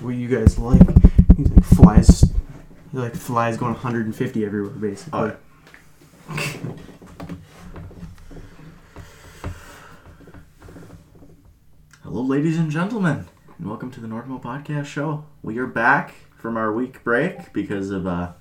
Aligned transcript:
what 0.00 0.14
you 0.14 0.28
guys 0.28 0.58
like. 0.58 0.80
He's 1.36 1.50
like 1.50 1.64
flies. 1.64 2.24
Like 2.92 3.14
flies 3.14 3.56
going 3.56 3.72
150 3.72 4.44
everywhere 4.44 4.70
basically. 4.70 5.18
Oh, 5.20 5.36
Hello, 12.02 12.22
ladies 12.22 12.58
and 12.58 12.70
gentlemen, 12.70 13.26
and 13.58 13.68
welcome 13.68 13.90
to 13.90 14.00
the 14.00 14.06
Nordmo 14.06 14.40
Podcast 14.40 14.86
Show. 14.86 15.24
We 15.42 15.58
are 15.58 15.66
back 15.66 16.14
from 16.36 16.56
our 16.56 16.72
week 16.72 17.02
break 17.04 17.52
because 17.52 17.90
of 17.90 18.06
uh, 18.06 18.32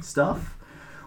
stuff. 0.00 0.58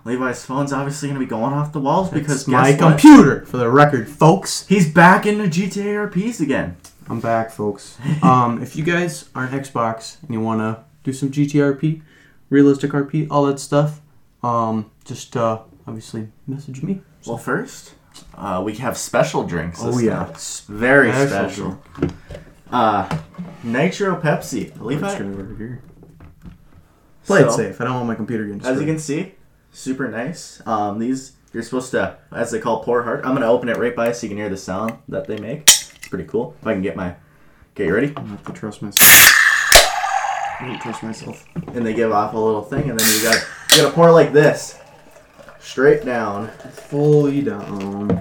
Levi's 0.06 0.46
phone's 0.46 0.72
obviously 0.72 1.10
going 1.10 1.20
to 1.20 1.26
be 1.26 1.30
going 1.30 1.54
off 1.54 1.74
the 1.74 1.80
walls 1.80 2.10
because 2.10 2.48
my 2.48 2.72
what? 2.72 2.80
computer 2.80 3.46
for 3.46 3.58
the 3.58 3.70
record, 3.70 4.08
folks. 4.08 4.66
He's 4.68 4.92
back 4.92 5.26
into 5.26 5.46
GTA 5.46 6.10
RPs 6.12 6.40
again. 6.40 6.78
I'm 7.08 7.20
back, 7.20 7.52
folks. 7.52 7.98
um, 8.24 8.62
if 8.62 8.76
you 8.76 8.84
guys 8.84 9.30
are 9.36 9.46
an 9.46 9.60
Xbox 9.60 10.22
and 10.24 10.32
you 10.32 10.40
want 10.40 10.62
to 10.62 10.84
do 11.04 11.14
some 11.14 11.30
GTRP, 11.30 12.02
realistic 12.50 12.92
RP, 12.92 13.28
all 13.30 13.46
that 13.46 13.60
stuff, 13.60 14.02
um, 14.44 14.90
just 15.04 15.38
uh, 15.38 15.60
obviously 15.88 16.30
message 16.48 16.82
me. 16.82 17.02
Well, 17.28 17.38
first, 17.38 17.94
uh, 18.36 18.62
we 18.66 18.76
have 18.76 18.98
special 18.98 19.44
drinks. 19.44 19.80
Oh, 19.84 20.00
yeah. 20.00 20.26
time. 20.26 20.36
very 20.68 21.12
Special 21.12 21.28
special. 21.28 21.84
Uh, 22.72 23.18
Nitro 23.64 24.20
Pepsi. 24.20 24.80
Levi, 24.82 25.18
gonna 25.20 25.38
work 25.38 25.58
here. 25.58 25.82
Play 27.26 27.42
it 27.42 27.52
safe. 27.52 27.82
I 27.82 27.86
don't 27.86 27.96
want 27.96 28.08
my 28.08 28.16
computer 28.16 28.46
getting 28.46 28.62
As 28.66 28.80
you 28.80 28.86
can 28.86 29.00
see, 29.00 29.34
super 29.72 30.08
nice. 30.08 30.62
Um, 30.66 31.00
these 31.00 31.34
you're 31.54 31.64
supposed 31.64 31.92
to, 31.92 32.18
as 32.32 32.52
they 32.52 32.60
call 32.60 32.84
pour 32.84 33.04
hard. 33.04 33.24
I'm 33.26 33.34
gonna 33.34 33.50
open 33.52 33.70
it 33.70 33.78
right 33.78 33.96
by 33.96 34.12
so 34.12 34.26
you 34.26 34.30
can 34.30 34.38
hear 34.38 34.50
the 34.50 34.58
sound 34.58 34.98
that 35.08 35.28
they 35.28 35.38
make. 35.38 35.70
Pretty 36.16 36.30
cool. 36.30 36.56
If 36.62 36.66
I 36.68 36.72
can 36.72 36.82
get 36.82 36.96
my, 36.96 37.14
okay, 37.74 37.88
you 37.88 37.94
ready? 37.94 38.14
I 38.16 38.22
have 38.22 38.46
to 38.46 38.54
trust 38.54 38.82
myself. 38.82 39.34
I 40.62 40.66
don't 40.66 40.82
trust 40.82 41.04
myself. 41.04 41.46
And 41.74 41.86
they 41.86 41.94
give 41.94 42.14
off 42.14 42.34
a 42.34 42.38
little 42.40 42.62
thing, 42.62 42.90
and 42.90 42.98
then 42.98 43.06
you 43.14 43.22
got 43.22 43.36
you 43.72 43.82
gotta 43.82 43.94
pour 43.94 44.12
like 44.14 44.32
this, 44.32 44.80
straight 45.60 46.06
down. 46.06 46.48
Fully 46.72 47.42
down. 47.42 48.12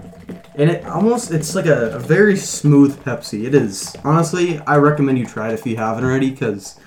And 0.56 0.70
it 0.70 0.84
almost, 0.87 1.31
it's 1.31 1.55
like 1.55 1.67
a, 1.67 1.91
a 1.91 2.00
very 2.00 2.34
smooth 2.37 2.98
Pepsi. 3.05 3.45
It 3.45 3.55
is. 3.55 3.95
Honestly, 4.03 4.59
I 4.67 4.78
recommend 4.78 5.17
you 5.17 5.25
try 5.25 5.50
it 5.50 5.55
if 5.55 5.65
you 5.65 5.77
haven't 5.77 6.03
already 6.03 6.31
because 6.31 6.81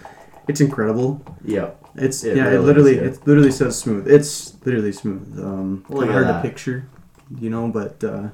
it's 0.50 0.60
incredible. 0.60 1.22
Yep. 1.46 1.86
It's 1.96 2.26
It 2.26 2.36
yeah, 2.36 2.44
really 2.50 2.56
it 2.58 2.60
literally 2.60 2.96
it 2.98 3.26
literally 3.26 3.52
says 3.52 3.80
smooth. 3.80 4.10
It's 4.10 4.58
literally 4.66 4.92
smooth. 4.92 5.40
Um, 5.40 5.86
kinda 5.88 6.04
at 6.08 6.12
hard 6.12 6.28
that. 6.28 6.42
to 6.42 6.50
picture, 6.50 6.90
you 7.40 7.50
know, 7.50 7.70
but 7.70 8.04
uh, 8.04 8.28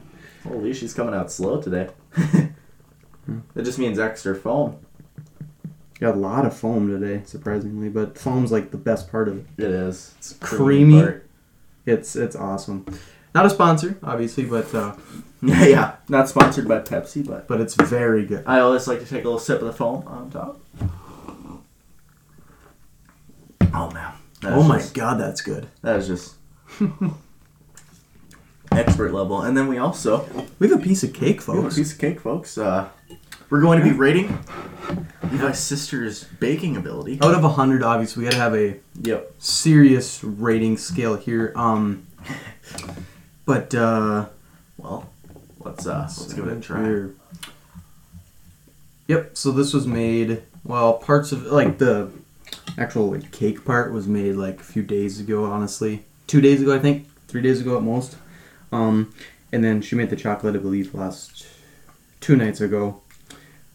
Holy, 0.43 0.73
she's 0.73 0.95
coming 0.95 1.13
out 1.13 1.31
slow 1.31 1.61
today. 1.61 1.89
that 3.53 3.63
just 3.63 3.79
means 3.79 3.99
extra 3.99 4.35
foam. 4.35 4.77
got 5.99 6.15
a 6.15 6.19
lot 6.19 6.45
of 6.45 6.55
foam 6.55 6.87
today, 6.89 7.23
surprisingly. 7.25 7.89
But 7.89 8.17
foam's 8.17 8.51
like 8.51 8.71
the 8.71 8.77
best 8.77 9.09
part 9.11 9.27
of 9.27 9.37
it. 9.39 9.45
It 9.63 9.71
is. 9.71 10.13
It's 10.17 10.33
Creamy. 10.33 11.01
part. 11.01 11.29
It's 11.85 12.15
it's 12.15 12.35
awesome. 12.35 12.85
Not 13.35 13.45
a 13.45 13.49
sponsor, 13.49 13.97
obviously, 14.03 14.45
but 14.45 14.73
uh, 14.75 14.95
Yeah, 15.41 15.65
yeah. 15.75 15.95
Not 16.07 16.29
sponsored 16.29 16.67
by 16.67 16.79
Pepsi, 16.79 17.25
but 17.25 17.47
but 17.47 17.59
it's 17.61 17.73
very 17.75 18.25
good. 18.25 18.43
I 18.45 18.59
always 18.59 18.87
like 18.87 18.99
to 18.99 19.05
take 19.05 19.21
a 19.23 19.27
little 19.27 19.39
sip 19.39 19.59
of 19.61 19.67
the 19.67 19.73
foam 19.73 20.03
on 20.07 20.29
top. 20.29 20.59
Oh 23.73 23.89
man. 23.91 24.13
That 24.41 24.53
oh 24.53 24.63
my 24.63 24.77
just- 24.77 24.93
god, 24.93 25.19
that's 25.19 25.41
good. 25.41 25.67
That 25.81 25.95
is 25.97 26.07
just 26.07 26.35
expert 28.71 29.13
level. 29.13 29.41
And 29.41 29.55
then 29.57 29.67
we 29.67 29.77
also 29.77 30.27
We 30.59 30.67
have 30.69 30.79
a 30.79 30.81
piece 30.83 31.03
of 31.03 31.13
cake, 31.13 31.45
we 31.47 31.55
have 31.55 31.59
a 31.59 31.61
folks. 31.63 31.75
piece 31.75 31.93
of 31.93 31.99
cake, 31.99 32.19
folks. 32.19 32.57
Uh, 32.57 32.89
we're 33.49 33.61
going 33.61 33.79
to 33.79 33.85
be 33.85 33.91
rating 33.95 34.37
Levi's 35.31 35.59
sister's 35.59 36.23
baking 36.25 36.75
ability. 36.77 37.19
Out 37.21 37.33
of 37.33 37.43
a 37.43 37.49
hundred, 37.49 37.83
obviously, 37.83 38.23
we 38.23 38.29
gotta 38.29 38.41
have 38.41 38.55
a 38.55 38.79
Yep. 39.01 39.33
serious 39.39 40.23
rating 40.23 40.77
scale 40.77 41.15
here. 41.15 41.53
Um, 41.55 42.05
but 43.45 43.73
uh, 43.73 44.27
Well, 44.77 45.09
let's 45.59 45.85
uh, 45.87 45.99
let's 46.01 46.33
give 46.33 46.47
it 46.47 46.57
a 46.57 46.61
try. 46.61 46.83
Here. 46.83 47.15
Yep. 49.07 49.37
So 49.37 49.51
this 49.51 49.73
was 49.73 49.87
made. 49.87 50.43
Well, 50.63 50.93
parts 50.93 51.31
of 51.31 51.43
like 51.47 51.77
the 51.77 52.09
actual 52.77 53.11
like 53.11 53.31
cake 53.31 53.65
part 53.65 53.91
was 53.91 54.07
made 54.07 54.35
like 54.35 54.59
a 54.59 54.63
few 54.63 54.83
days 54.83 55.19
ago. 55.19 55.45
Honestly, 55.45 56.03
two 56.27 56.41
days 56.41 56.61
ago, 56.61 56.75
I 56.75 56.79
think, 56.79 57.07
three 57.27 57.41
days 57.41 57.59
ago 57.61 57.77
at 57.77 57.83
most. 57.83 58.15
Um, 58.71 59.13
and 59.51 59.63
then 59.63 59.81
she 59.81 59.95
made 59.95 60.09
the 60.09 60.15
chocolate, 60.15 60.55
I 60.55 60.59
believe, 60.59 60.93
last 60.95 61.45
two 62.21 62.35
nights 62.35 62.59
ago. 62.61 63.01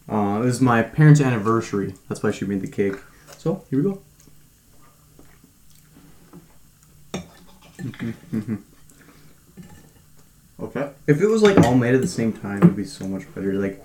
Uh, 0.08 0.40
it 0.42 0.44
was 0.46 0.60
my 0.60 0.82
parents' 0.82 1.20
anniversary. 1.20 1.94
That's 2.08 2.22
why 2.22 2.30
she 2.30 2.44
made 2.46 2.62
the 2.62 2.68
cake. 2.68 2.96
So 3.36 3.64
here 3.70 3.82
we 3.82 3.84
go. 3.84 4.02
Okay. 10.60 10.90
If 11.06 11.20
it 11.20 11.26
was 11.28 11.42
like 11.42 11.56
all 11.58 11.74
made 11.76 11.94
at 11.94 12.00
the 12.00 12.08
same 12.08 12.32
time, 12.32 12.58
it'd 12.58 12.74
be 12.74 12.84
so 12.84 13.06
much 13.06 13.32
better. 13.34 13.52
Like 13.54 13.84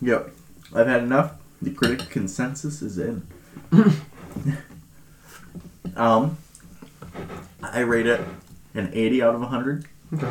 Yep. 0.00 0.30
I've 0.74 0.86
had 0.86 1.02
enough. 1.02 1.34
The 1.60 1.70
critic 1.70 2.08
consensus 2.08 2.80
is 2.80 2.96
in. 2.96 3.26
um, 5.96 6.38
I 7.62 7.80
rate 7.80 8.06
it 8.06 8.20
an 8.74 8.90
80 8.94 9.22
out 9.22 9.34
of 9.34 9.40
100. 9.42 9.84
Okay. 10.14 10.30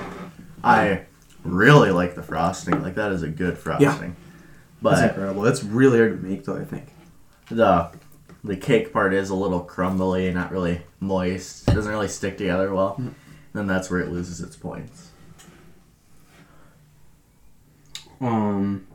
I 0.64 1.02
really 1.44 1.92
like 1.92 2.16
the 2.16 2.24
frosting. 2.24 2.82
Like 2.82 2.96
that 2.96 3.12
is 3.12 3.22
a 3.22 3.28
good 3.28 3.58
frosting. 3.58 3.88
that's 3.90 4.29
But 4.82 5.04
incredible. 5.10 5.42
That's 5.42 5.64
really 5.64 5.98
hard 6.00 6.22
to 6.22 6.28
make, 6.28 6.46
though. 6.46 6.58
I 6.58 6.64
think. 6.66 6.88
the 7.50 7.92
the 8.44 8.56
cake 8.56 8.94
part 8.94 9.14
is 9.14 9.30
a 9.30 9.36
little 9.36 9.60
crumbly, 9.60 10.32
not 10.32 10.52
really 10.52 10.82
moist. 11.02 11.68
It 11.68 11.74
doesn't 11.76 11.92
really 11.92 12.08
stick 12.08 12.38
together 12.38 12.74
well. 12.74 12.96
Mm. 13.00 13.14
Then 13.54 13.68
that's 13.68 13.90
where 13.90 14.00
it 14.00 14.10
loses 14.10 14.40
its 14.42 14.56
points. 14.56 15.10
Um. 18.22 18.86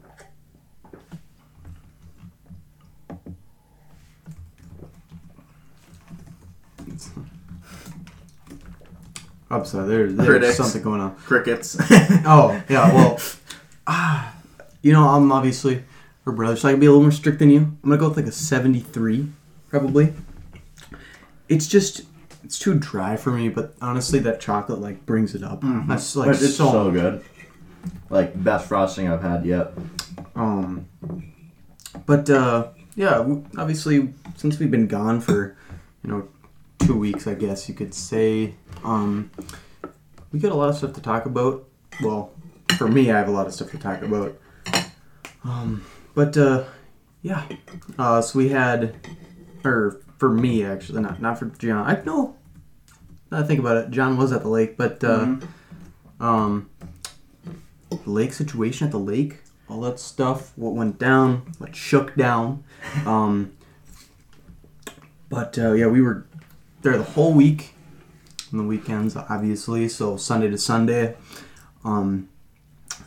Upside 9.50 9.88
there, 9.88 10.10
there's 10.10 10.26
Critics. 10.28 10.56
something 10.56 10.82
going 10.82 11.00
on. 11.00 11.14
Crickets. 11.16 11.76
Oh 12.26 12.60
yeah, 12.68 12.92
well, 12.92 13.20
ah, 13.86 14.34
you 14.84 14.92
know 14.92 15.08
I'm 15.08 15.32
obviously 15.32 15.82
her 16.26 16.32
brother, 16.32 16.56
so 16.56 16.68
I 16.68 16.72
can 16.72 16.80
be 16.80 16.86
a 16.86 16.90
little 16.90 17.02
more 17.02 17.10
strict 17.10 17.38
than 17.38 17.48
you. 17.48 17.58
I'm 17.60 17.78
gonna 17.82 17.96
go 17.96 18.08
with 18.08 18.18
like 18.18 18.26
a 18.26 18.32
73, 18.32 19.28
probably. 19.68 20.12
It's 21.48 21.66
just 21.66 22.02
it's 22.44 22.58
too 22.58 22.74
dry 22.74 23.16
for 23.16 23.32
me, 23.32 23.48
but 23.48 23.74
honestly, 23.80 24.18
that 24.20 24.40
chocolate 24.40 24.80
like 24.80 25.06
brings 25.06 25.34
it 25.34 25.42
up. 25.42 25.62
That's 25.88 26.14
like 26.14 26.26
But 26.26 26.42
it's 26.42 26.56
so, 26.56 26.70
so 26.70 26.90
good. 26.90 27.24
Like 28.10 28.42
best 28.44 28.68
frosting 28.68 29.08
I've 29.08 29.22
had 29.22 29.46
yet. 29.46 29.72
Um, 30.36 30.86
but 32.04 32.28
uh, 32.28 32.68
yeah, 32.94 33.26
obviously, 33.56 34.12
since 34.36 34.58
we've 34.58 34.70
been 34.70 34.86
gone 34.86 35.22
for 35.22 35.56
you 36.02 36.10
know 36.10 36.28
two 36.80 36.98
weeks, 36.98 37.26
I 37.26 37.34
guess 37.34 37.70
you 37.70 37.74
could 37.74 37.94
say, 37.94 38.54
um, 38.84 39.30
we 40.30 40.40
got 40.40 40.52
a 40.52 40.54
lot 40.54 40.68
of 40.68 40.76
stuff 40.76 40.92
to 40.92 41.00
talk 41.00 41.24
about. 41.24 41.66
Well, 42.02 42.32
for 42.76 42.86
me, 42.86 43.10
I 43.10 43.16
have 43.16 43.28
a 43.28 43.30
lot 43.32 43.46
of 43.46 43.54
stuff 43.54 43.70
to 43.70 43.78
talk 43.78 44.02
about. 44.02 44.36
Um, 45.44 45.84
but 46.14 46.36
uh, 46.36 46.64
yeah, 47.22 47.46
uh, 47.98 48.20
so 48.20 48.38
we 48.38 48.48
had, 48.48 48.94
or 49.64 50.00
for 50.18 50.30
me 50.30 50.64
actually, 50.64 51.02
not 51.02 51.20
not 51.20 51.38
for 51.38 51.46
John. 51.46 51.86
I 51.86 52.02
know. 52.02 52.36
Now 53.30 53.40
I 53.40 53.42
think 53.42 53.60
about 53.60 53.76
it, 53.76 53.90
John 53.90 54.16
was 54.16 54.32
at 54.32 54.42
the 54.42 54.48
lake, 54.48 54.76
but 54.76 55.02
uh, 55.04 55.36
um, 56.20 56.70
the 57.90 58.10
lake 58.10 58.32
situation 58.32 58.86
at 58.86 58.90
the 58.90 58.98
lake, 58.98 59.38
all 59.68 59.80
that 59.82 59.98
stuff, 59.98 60.52
what 60.56 60.74
went 60.74 60.98
down, 60.98 61.52
what 61.58 61.74
shook 61.76 62.14
down. 62.14 62.64
Um, 63.06 63.56
but 65.30 65.58
uh, 65.58 65.72
yeah, 65.72 65.86
we 65.86 66.00
were 66.00 66.26
there 66.82 66.96
the 66.98 67.02
whole 67.02 67.32
week, 67.32 67.74
on 68.52 68.58
the 68.58 68.64
weekends, 68.64 69.16
obviously. 69.16 69.88
So 69.88 70.16
Sunday 70.16 70.50
to 70.50 70.58
Sunday. 70.58 71.16
Um, 71.82 72.28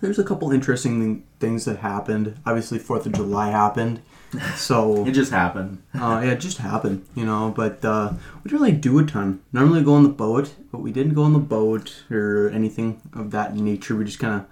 there's 0.02 0.20
a 0.20 0.24
couple 0.24 0.52
interesting 0.52 1.27
things 1.40 1.66
that 1.66 1.78
happened. 1.78 2.40
Obviously, 2.46 2.80
Fourth 2.80 3.06
of 3.06 3.14
July 3.14 3.50
happened. 3.52 4.02
So 4.56 5.06
It 5.08 5.12
just 5.12 5.32
happened. 5.32 5.82
uh, 5.94 6.22
yeah, 6.24 6.32
it 6.32 6.40
just 6.40 6.58
happened, 6.58 7.06
you 7.16 7.26
know. 7.26 7.54
But 7.56 7.84
uh, 7.86 8.14
we 8.44 8.50
didn't 8.50 8.62
really 8.62 8.74
do 8.74 9.00
a 9.00 9.06
ton. 9.06 9.42
Normally 9.54 9.84
go 9.84 9.94
on 9.94 10.04
the 10.04 10.10
boat, 10.10 10.54
but 10.72 10.80
we 10.82 10.92
didn't 10.92 11.14
go 11.14 11.24
on 11.24 11.34
the 11.34 11.40
boat 11.40 12.04
or 12.12 12.50
anything 12.50 13.02
of 13.14 13.32
that 13.32 13.56
nature. 13.56 13.96
We 13.96 14.06
just 14.06 14.20
kind 14.20 14.36
of 14.36 14.46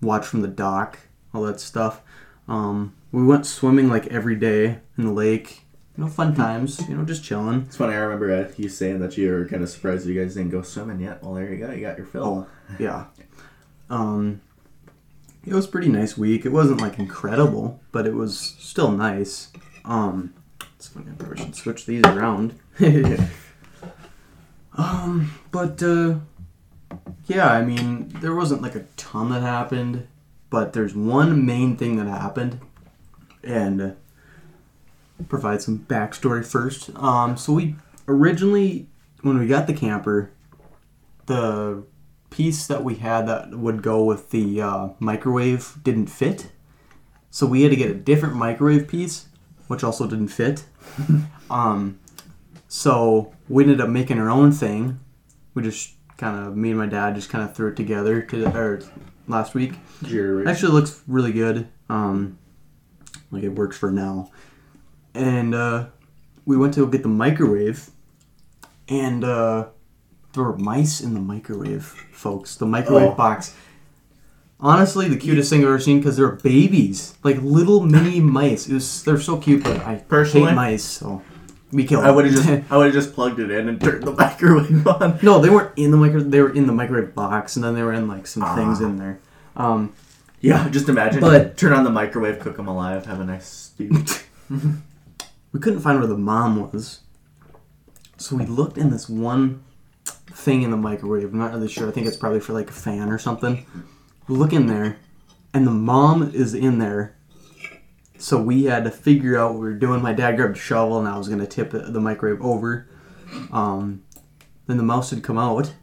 watched 0.00 0.26
from 0.26 0.42
the 0.42 0.48
dock, 0.48 0.98
all 1.32 1.42
that 1.42 1.60
stuff. 1.60 2.00
Um, 2.48 2.94
we 3.12 3.24
went 3.24 3.46
swimming 3.46 3.88
like 3.88 4.06
every 4.08 4.34
day 4.36 4.78
in 4.98 5.04
the 5.06 5.12
lake. 5.12 5.60
You 5.96 6.04
know, 6.04 6.10
fun 6.10 6.34
times. 6.34 6.80
You 6.88 6.96
know, 6.96 7.04
just 7.04 7.22
chilling. 7.22 7.66
It's 7.68 7.76
funny. 7.76 7.92
I 7.92 7.98
remember 7.98 8.32
uh, 8.34 8.50
you 8.56 8.68
saying 8.70 8.98
that 9.00 9.16
you 9.18 9.30
were 9.30 9.46
kind 9.46 9.62
of 9.62 9.68
surprised 9.68 10.06
you 10.06 10.18
guys 10.20 10.34
didn't 10.34 10.50
go 10.50 10.62
swimming 10.62 11.00
yet. 11.00 11.22
Well, 11.22 11.34
there 11.34 11.52
you 11.52 11.58
go. 11.64 11.70
You 11.70 11.82
got 11.82 11.98
your 11.98 12.06
fill. 12.06 12.48
Oh, 12.48 12.74
yeah. 12.78 13.04
Um, 13.90 14.40
it 15.44 15.54
was 15.54 15.66
pretty 15.66 15.88
nice 15.88 16.16
week. 16.16 16.44
It 16.44 16.52
wasn't 16.52 16.80
like 16.80 16.98
incredible, 16.98 17.80
but 17.90 18.06
it 18.06 18.14
was 18.14 18.38
still 18.38 18.92
nice. 18.92 19.50
Um, 19.84 20.34
It's 20.76 20.88
funny. 20.88 21.10
I 21.10 21.14
probably 21.14 21.44
should 21.44 21.56
switch 21.56 21.86
these 21.86 22.04
around. 22.04 22.58
um, 24.76 25.32
but 25.50 25.82
uh, 25.82 26.16
yeah, 27.26 27.50
I 27.50 27.64
mean, 27.64 28.08
there 28.20 28.34
wasn't 28.34 28.62
like 28.62 28.74
a 28.74 28.86
ton 28.96 29.30
that 29.30 29.42
happened, 29.42 30.06
but 30.50 30.72
there's 30.72 30.94
one 30.94 31.44
main 31.44 31.76
thing 31.76 31.96
that 31.96 32.06
happened, 32.06 32.60
and 33.42 33.82
uh, 33.82 33.90
provide 35.28 35.62
some 35.62 35.80
backstory 35.80 36.44
first. 36.44 36.90
Um, 36.96 37.36
so 37.36 37.52
we 37.54 37.76
originally, 38.08 38.86
when 39.22 39.38
we 39.38 39.46
got 39.46 39.66
the 39.66 39.74
camper, 39.74 40.30
the 41.26 41.84
piece 42.32 42.66
that 42.66 42.82
we 42.82 42.96
had 42.96 43.28
that 43.28 43.50
would 43.50 43.82
go 43.82 44.02
with 44.02 44.30
the 44.30 44.60
uh, 44.60 44.88
microwave 44.98 45.76
didn't 45.82 46.06
fit. 46.06 46.50
So 47.30 47.46
we 47.46 47.62
had 47.62 47.70
to 47.70 47.76
get 47.76 47.90
a 47.90 47.94
different 47.94 48.34
microwave 48.34 48.88
piece, 48.88 49.26
which 49.68 49.84
also 49.84 50.06
didn't 50.06 50.28
fit. 50.28 50.64
um, 51.50 52.00
so 52.68 53.32
we 53.48 53.62
ended 53.62 53.80
up 53.80 53.88
making 53.88 54.18
our 54.18 54.30
own 54.30 54.50
thing. 54.50 54.98
We 55.54 55.62
just 55.62 55.92
kind 56.16 56.46
of, 56.46 56.56
me 56.56 56.70
and 56.70 56.78
my 56.78 56.86
dad 56.86 57.14
just 57.14 57.28
kind 57.28 57.48
of 57.48 57.54
threw 57.54 57.68
it 57.68 57.76
together 57.76 58.22
to 58.22 58.56
or 58.56 58.82
last 59.28 59.54
week. 59.54 59.74
Jerry. 60.02 60.46
Actually, 60.46 60.70
it 60.70 60.74
looks 60.74 61.02
really 61.06 61.32
good. 61.32 61.68
Um, 61.88 62.38
like 63.30 63.42
it 63.42 63.50
works 63.50 63.76
for 63.76 63.90
now. 63.90 64.30
And 65.14 65.54
uh, 65.54 65.86
we 66.44 66.56
went 66.56 66.74
to 66.74 66.80
go 66.80 66.86
get 66.86 67.02
the 67.02 67.08
microwave, 67.08 67.90
and 68.88 69.24
uh, 69.24 69.66
there 70.34 70.44
were 70.44 70.56
mice 70.56 71.00
in 71.00 71.14
the 71.14 71.20
microwave, 71.20 71.84
folks. 72.12 72.56
The 72.56 72.66
microwave 72.66 73.10
Oh. 73.12 73.14
box. 73.14 73.54
Honestly, 74.60 75.08
the 75.08 75.16
cutest 75.16 75.50
thing 75.50 75.60
I've 75.62 75.66
ever 75.68 75.78
seen 75.80 75.98
because 75.98 76.16
they're 76.16 76.30
babies, 76.30 77.14
like 77.24 77.42
little 77.42 77.80
mini 77.84 78.20
mice. 78.20 78.68
It 78.68 78.74
was 78.74 79.02
they're 79.02 79.18
so 79.20 79.36
cute, 79.36 79.64
but 79.64 79.80
I 79.84 79.96
Personally? 79.96 80.48
hate 80.50 80.54
mice, 80.54 80.84
so 80.84 81.20
we 81.72 81.84
killed. 81.84 82.04
I 82.04 82.12
would 82.12 82.26
have 82.26 82.34
just 82.34 82.48
I 82.70 82.76
would 82.76 82.86
have 82.86 82.94
just 82.94 83.12
plugged 83.12 83.40
it 83.40 83.50
in 83.50 83.68
and 83.68 83.80
turned 83.80 84.04
the 84.04 84.12
microwave 84.24 84.86
on. 84.86 85.18
no, 85.22 85.40
they 85.40 85.50
weren't 85.50 85.72
in 85.76 85.90
the 85.90 85.96
microwave. 85.96 86.30
They 86.30 86.40
were 86.40 86.52
in 86.54 86.66
the 86.68 86.72
microwave 86.72 87.12
box, 87.14 87.56
and 87.56 87.64
then 87.64 87.74
they 87.74 87.82
were 87.82 87.92
in 87.92 88.06
like 88.06 88.26
some 88.28 88.42
things 88.54 88.80
Ah. 88.80 88.84
in 88.84 88.96
there. 88.98 89.18
Um, 89.56 89.92
Yeah, 90.40 90.68
just 90.70 90.88
imagine. 90.88 91.20
But- 91.20 91.56
turn 91.56 91.72
on 91.72 91.82
the 91.84 91.90
microwave, 91.90 92.38
cook 92.40 92.56
them 92.56 92.66
alive, 92.68 93.06
have 93.06 93.20
a 93.20 93.24
nice 93.24 93.48
stew. 93.48 93.90
we 95.52 95.58
couldn't 95.60 95.80
find 95.80 95.98
where 95.98 96.06
the 96.08 96.16
mom 96.18 96.70
was. 96.70 97.00
So 98.16 98.36
we 98.36 98.46
looked 98.46 98.78
in 98.78 98.90
this 98.90 99.08
one 99.08 99.62
thing 100.32 100.62
in 100.62 100.70
the 100.70 100.76
microwave. 100.76 101.24
I'm 101.24 101.38
not 101.38 101.52
really 101.52 101.68
sure. 101.68 101.88
I 101.88 101.92
think 101.92 102.06
it's 102.06 102.16
probably 102.16 102.40
for 102.40 102.52
like 102.52 102.70
a 102.70 102.74
fan 102.74 103.10
or 103.10 103.18
something. 103.18 103.66
We 104.28 104.36
look 104.36 104.52
in 104.52 104.66
there, 104.66 104.98
and 105.52 105.66
the 105.66 105.72
mom 105.72 106.30
is 106.34 106.54
in 106.54 106.78
there. 106.78 107.16
So 108.18 108.40
we 108.40 108.64
had 108.64 108.84
to 108.84 108.90
figure 108.90 109.36
out 109.36 109.52
what 109.52 109.60
we 109.60 109.66
were 109.66 109.74
doing. 109.74 110.00
My 110.00 110.12
dad 110.12 110.36
grabbed 110.36 110.56
a 110.56 110.60
shovel, 110.60 110.98
and 110.98 111.08
I 111.08 111.18
was 111.18 111.28
gonna 111.28 111.46
tip 111.46 111.70
the 111.70 112.00
microwave 112.00 112.42
over. 112.42 112.88
Um, 113.50 114.02
then 114.66 114.76
the 114.76 114.82
mouse 114.82 115.10
had 115.10 115.22
come 115.22 115.38
out, 115.38 115.74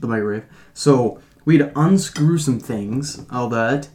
the 0.00 0.08
microwave. 0.08 0.44
So 0.74 1.20
we 1.44 1.58
had 1.58 1.72
to 1.72 1.80
unscrew 1.80 2.38
some 2.38 2.58
things, 2.58 3.24
all 3.30 3.48
that. 3.50 3.88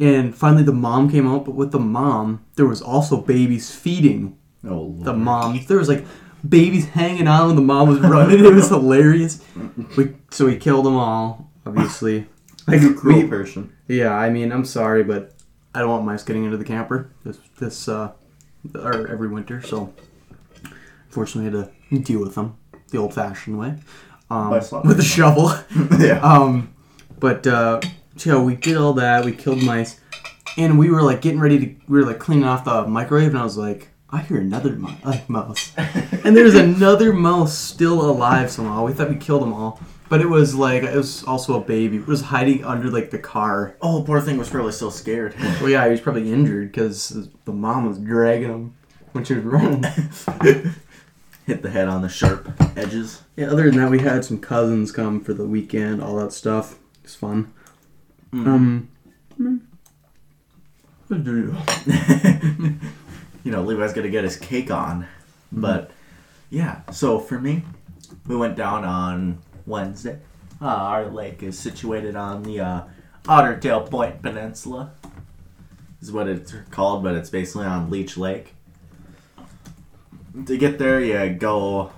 And 0.00 0.34
finally, 0.34 0.64
the 0.64 0.72
mom 0.72 1.10
came 1.10 1.26
out, 1.28 1.44
but 1.44 1.54
with 1.54 1.70
the 1.70 1.78
mom, 1.78 2.44
there 2.56 2.66
was 2.66 2.82
also 2.82 3.20
babies 3.20 3.72
feeding 3.74 4.36
oh, 4.64 4.68
Lord. 4.68 5.04
the 5.04 5.12
mom. 5.12 5.64
There 5.66 5.78
was 5.78 5.88
like 5.88 6.04
babies 6.46 6.86
hanging 6.88 7.26
on 7.28 7.48
when 7.48 7.56
the 7.56 7.62
mom 7.62 7.88
was 7.88 8.00
running. 8.00 8.44
it 8.44 8.52
was 8.52 8.68
hilarious. 8.68 9.42
We 9.96 10.14
so 10.30 10.46
we 10.46 10.56
killed 10.56 10.86
them 10.86 10.96
all, 10.96 11.50
obviously. 11.66 12.26
Like 12.66 12.80
You 12.80 12.94
cruel 12.94 13.18
we, 13.22 13.28
person. 13.28 13.74
yeah, 13.88 14.14
I 14.16 14.30
mean, 14.30 14.50
I'm 14.50 14.64
sorry, 14.64 15.04
but 15.04 15.34
I 15.74 15.80
don't 15.80 15.90
want 15.90 16.06
mice 16.06 16.22
getting 16.22 16.44
into 16.46 16.56
the 16.56 16.64
camper 16.64 17.10
this 17.22 17.38
this 17.58 17.88
uh 17.88 18.12
or 18.74 19.06
every 19.08 19.28
winter. 19.28 19.60
So 19.60 19.92
unfortunately, 21.06 21.50
I 21.58 21.62
had 21.62 21.70
to 21.90 21.98
deal 21.98 22.20
with 22.20 22.34
them 22.36 22.56
the 22.90 22.96
old-fashioned 22.98 23.58
way 23.58 23.74
um, 24.30 24.50
with 24.50 24.98
a 24.98 25.02
shovel. 25.02 25.52
yeah. 25.98 26.20
Um, 26.20 26.74
but 27.18 27.46
uh, 27.46 27.80
so 28.16 28.42
we 28.42 28.56
did 28.56 28.76
all 28.76 28.94
that. 28.94 29.24
We 29.26 29.32
killed 29.32 29.62
mice, 29.62 30.00
and 30.56 30.78
we 30.78 30.90
were 30.90 31.02
like 31.02 31.20
getting 31.20 31.40
ready 31.40 31.58
to. 31.58 31.66
We 31.88 32.00
were 32.00 32.06
like 32.06 32.18
cleaning 32.18 32.44
off 32.44 32.64
the 32.64 32.86
microwave, 32.86 33.28
and 33.28 33.38
I 33.38 33.44
was 33.44 33.56
like, 33.58 33.88
I 34.14 34.20
hear 34.20 34.38
another 34.38 34.72
mi- 34.72 34.96
uh, 35.02 35.18
mouse, 35.28 35.72
and 35.76 36.36
there's 36.36 36.54
another 36.54 37.12
mouse 37.12 37.56
still 37.56 38.08
alive 38.08 38.50
somehow. 38.50 38.86
We 38.86 38.92
thought 38.92 39.10
we 39.10 39.16
killed 39.16 39.42
them 39.42 39.52
all, 39.52 39.80
but 40.08 40.20
it 40.20 40.28
was 40.28 40.54
like 40.54 40.84
it 40.84 40.94
was 40.96 41.24
also 41.24 41.60
a 41.60 41.64
baby. 41.64 41.96
It 41.96 42.06
was 42.06 42.20
hiding 42.22 42.64
under 42.64 42.90
like 42.90 43.10
the 43.10 43.18
car. 43.18 43.74
Oh, 43.82 44.04
poor 44.06 44.20
thing 44.20 44.38
was 44.38 44.48
probably 44.48 44.72
so 44.72 44.88
scared. 44.90 45.34
Well, 45.60 45.68
yeah, 45.68 45.84
he 45.84 45.90
was 45.90 46.00
probably 46.00 46.32
injured 46.32 46.70
because 46.70 47.28
the 47.44 47.52
mom 47.52 47.86
was 47.88 47.98
dragging 47.98 48.50
him 48.50 48.74
when 49.12 49.24
she 49.24 49.34
was 49.34 49.44
running. 49.44 49.82
Hit 51.46 51.60
the 51.62 51.70
head 51.70 51.88
on 51.88 52.00
the 52.02 52.08
sharp 52.08 52.50
edges. 52.76 53.20
yeah. 53.36 53.50
Other 53.50 53.64
than 53.70 53.76
that, 53.80 53.90
we 53.90 53.98
had 53.98 54.24
some 54.24 54.38
cousins 54.38 54.92
come 54.92 55.20
for 55.20 55.34
the 55.34 55.44
weekend. 55.46 56.02
All 56.02 56.16
that 56.16 56.32
stuff. 56.32 56.78
It's 57.02 57.14
fun. 57.16 57.52
Mm. 58.32 58.46
Um. 58.46 58.88
What 61.08 61.22
did 61.22 61.26
you 61.26 61.56
do? 61.86 62.76
You 63.44 63.52
know, 63.52 63.62
Levi's 63.62 63.92
gonna 63.92 64.10
get 64.10 64.24
his 64.24 64.36
cake 64.36 64.70
on. 64.70 65.06
But 65.52 65.92
yeah, 66.50 66.80
so 66.90 67.20
for 67.20 67.38
me, 67.38 67.62
we 68.26 68.36
went 68.36 68.56
down 68.56 68.84
on 68.84 69.38
Wednesday. 69.66 70.18
Uh, 70.60 70.66
our 70.66 71.06
lake 71.06 71.42
is 71.42 71.58
situated 71.58 72.16
on 72.16 72.42
the 72.42 72.60
uh, 72.60 72.82
Ottertail 73.24 73.88
Point 73.88 74.22
Peninsula, 74.22 74.92
is 76.00 76.12
what 76.12 76.28
it's 76.28 76.54
called, 76.70 77.02
but 77.02 77.14
it's 77.14 77.30
basically 77.30 77.66
on 77.66 77.90
Leech 77.90 78.16
Lake. 78.16 78.54
To 80.46 80.56
get 80.56 80.78
there, 80.78 81.00
you 81.00 81.34
go. 81.34 81.92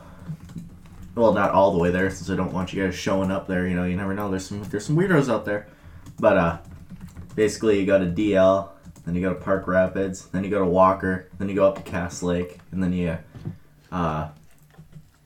Well, 1.14 1.32
not 1.32 1.52
all 1.52 1.72
the 1.72 1.78
way 1.78 1.90
there, 1.90 2.10
since 2.10 2.28
I 2.28 2.36
don't 2.36 2.52
want 2.52 2.72
you 2.72 2.84
guys 2.84 2.94
showing 2.94 3.30
up 3.30 3.46
there. 3.46 3.66
You 3.66 3.74
know, 3.74 3.84
you 3.84 3.96
never 3.96 4.12
know. 4.12 4.30
There's 4.30 4.46
some 4.46 4.62
there's 4.64 4.84
some 4.84 4.96
weirdos 4.96 5.32
out 5.32 5.44
there, 5.46 5.68
but 6.18 6.36
uh, 6.36 6.58
basically 7.34 7.80
you 7.80 7.86
go 7.86 7.98
to 7.98 8.06
DL, 8.06 8.68
then 9.06 9.14
you 9.14 9.20
go 9.22 9.32
to 9.32 9.40
Park 9.40 9.66
Rapids, 9.66 10.26
then 10.26 10.44
you 10.44 10.50
go 10.50 10.58
to 10.58 10.66
Walker, 10.66 11.28
then 11.38 11.48
you 11.48 11.54
go 11.54 11.66
up 11.66 11.76
to 11.76 11.82
Cass 11.82 12.22
Lake, 12.22 12.58
and 12.72 12.82
then 12.82 12.92
you 12.92 13.16
uh, 13.92 14.28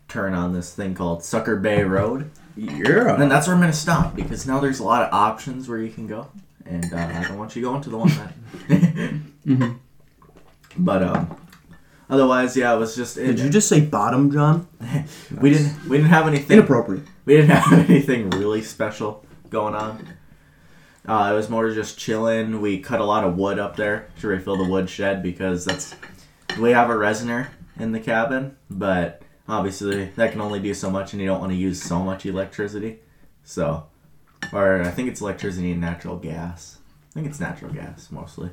turn 0.06 0.34
on 0.34 0.52
this 0.52 0.74
thing 0.74 0.94
called 0.94 1.24
Sucker 1.24 1.56
Bay 1.56 1.82
Road. 1.82 2.30
Yeah. 2.56 3.12
And 3.14 3.22
then 3.22 3.28
that's 3.28 3.46
where 3.46 3.54
I'm 3.54 3.60
gonna 3.60 3.72
stop 3.72 4.14
because 4.14 4.46
now 4.46 4.60
there's 4.60 4.80
a 4.80 4.84
lot 4.84 5.02
of 5.02 5.12
options 5.14 5.68
where 5.68 5.78
you 5.78 5.90
can 5.90 6.06
go, 6.06 6.28
and 6.66 6.92
uh, 6.92 6.96
I 6.96 7.24
don't 7.24 7.38
want 7.38 7.56
you 7.56 7.62
going 7.62 7.80
to 7.82 7.90
the 7.90 7.96
one 7.96 8.08
that. 8.08 8.34
mm-hmm. 9.46 9.72
But 10.76 11.02
um, 11.02 11.36
otherwise, 12.08 12.56
yeah, 12.56 12.74
it 12.74 12.78
was 12.78 12.94
just. 12.94 13.16
It, 13.16 13.26
Did 13.26 13.40
you 13.40 13.50
just 13.50 13.68
say 13.68 13.80
bottom, 13.80 14.30
John? 14.30 14.68
we 15.40 15.50
didn't 15.50 15.88
we 15.88 15.96
didn't 15.96 16.10
have 16.10 16.26
anything 16.26 16.58
Inappropriate. 16.58 17.04
we 17.24 17.36
didn't 17.36 17.50
have 17.56 17.88
anything 17.88 18.30
really 18.30 18.62
special 18.62 19.24
going 19.48 19.74
on. 19.74 20.06
Uh, 21.10 21.32
it 21.32 21.34
was 21.34 21.50
more 21.50 21.68
just 21.72 21.98
chilling. 21.98 22.60
We 22.60 22.78
cut 22.78 23.00
a 23.00 23.04
lot 23.04 23.24
of 23.24 23.36
wood 23.36 23.58
up 23.58 23.74
there 23.74 24.06
to 24.20 24.28
refill 24.28 24.56
the 24.56 24.62
wood 24.62 24.88
shed 24.88 25.24
because 25.24 25.64
that's 25.64 25.96
we 26.56 26.70
have 26.70 26.88
a 26.88 26.94
Reznor 26.94 27.48
in 27.80 27.90
the 27.90 27.98
cabin, 27.98 28.56
but 28.70 29.20
obviously 29.48 30.04
that 30.14 30.30
can 30.30 30.40
only 30.40 30.60
do 30.60 30.72
so 30.72 30.88
much, 30.88 31.12
and 31.12 31.20
you 31.20 31.26
don't 31.26 31.40
want 31.40 31.50
to 31.50 31.58
use 31.58 31.82
so 31.82 31.98
much 31.98 32.26
electricity. 32.26 33.00
So, 33.42 33.88
or 34.52 34.82
I 34.82 34.92
think 34.92 35.08
it's 35.08 35.20
electricity 35.20 35.72
and 35.72 35.80
natural 35.80 36.16
gas. 36.16 36.78
I 37.10 37.14
think 37.14 37.26
it's 37.26 37.40
natural 37.40 37.72
gas 37.72 38.12
mostly. 38.12 38.50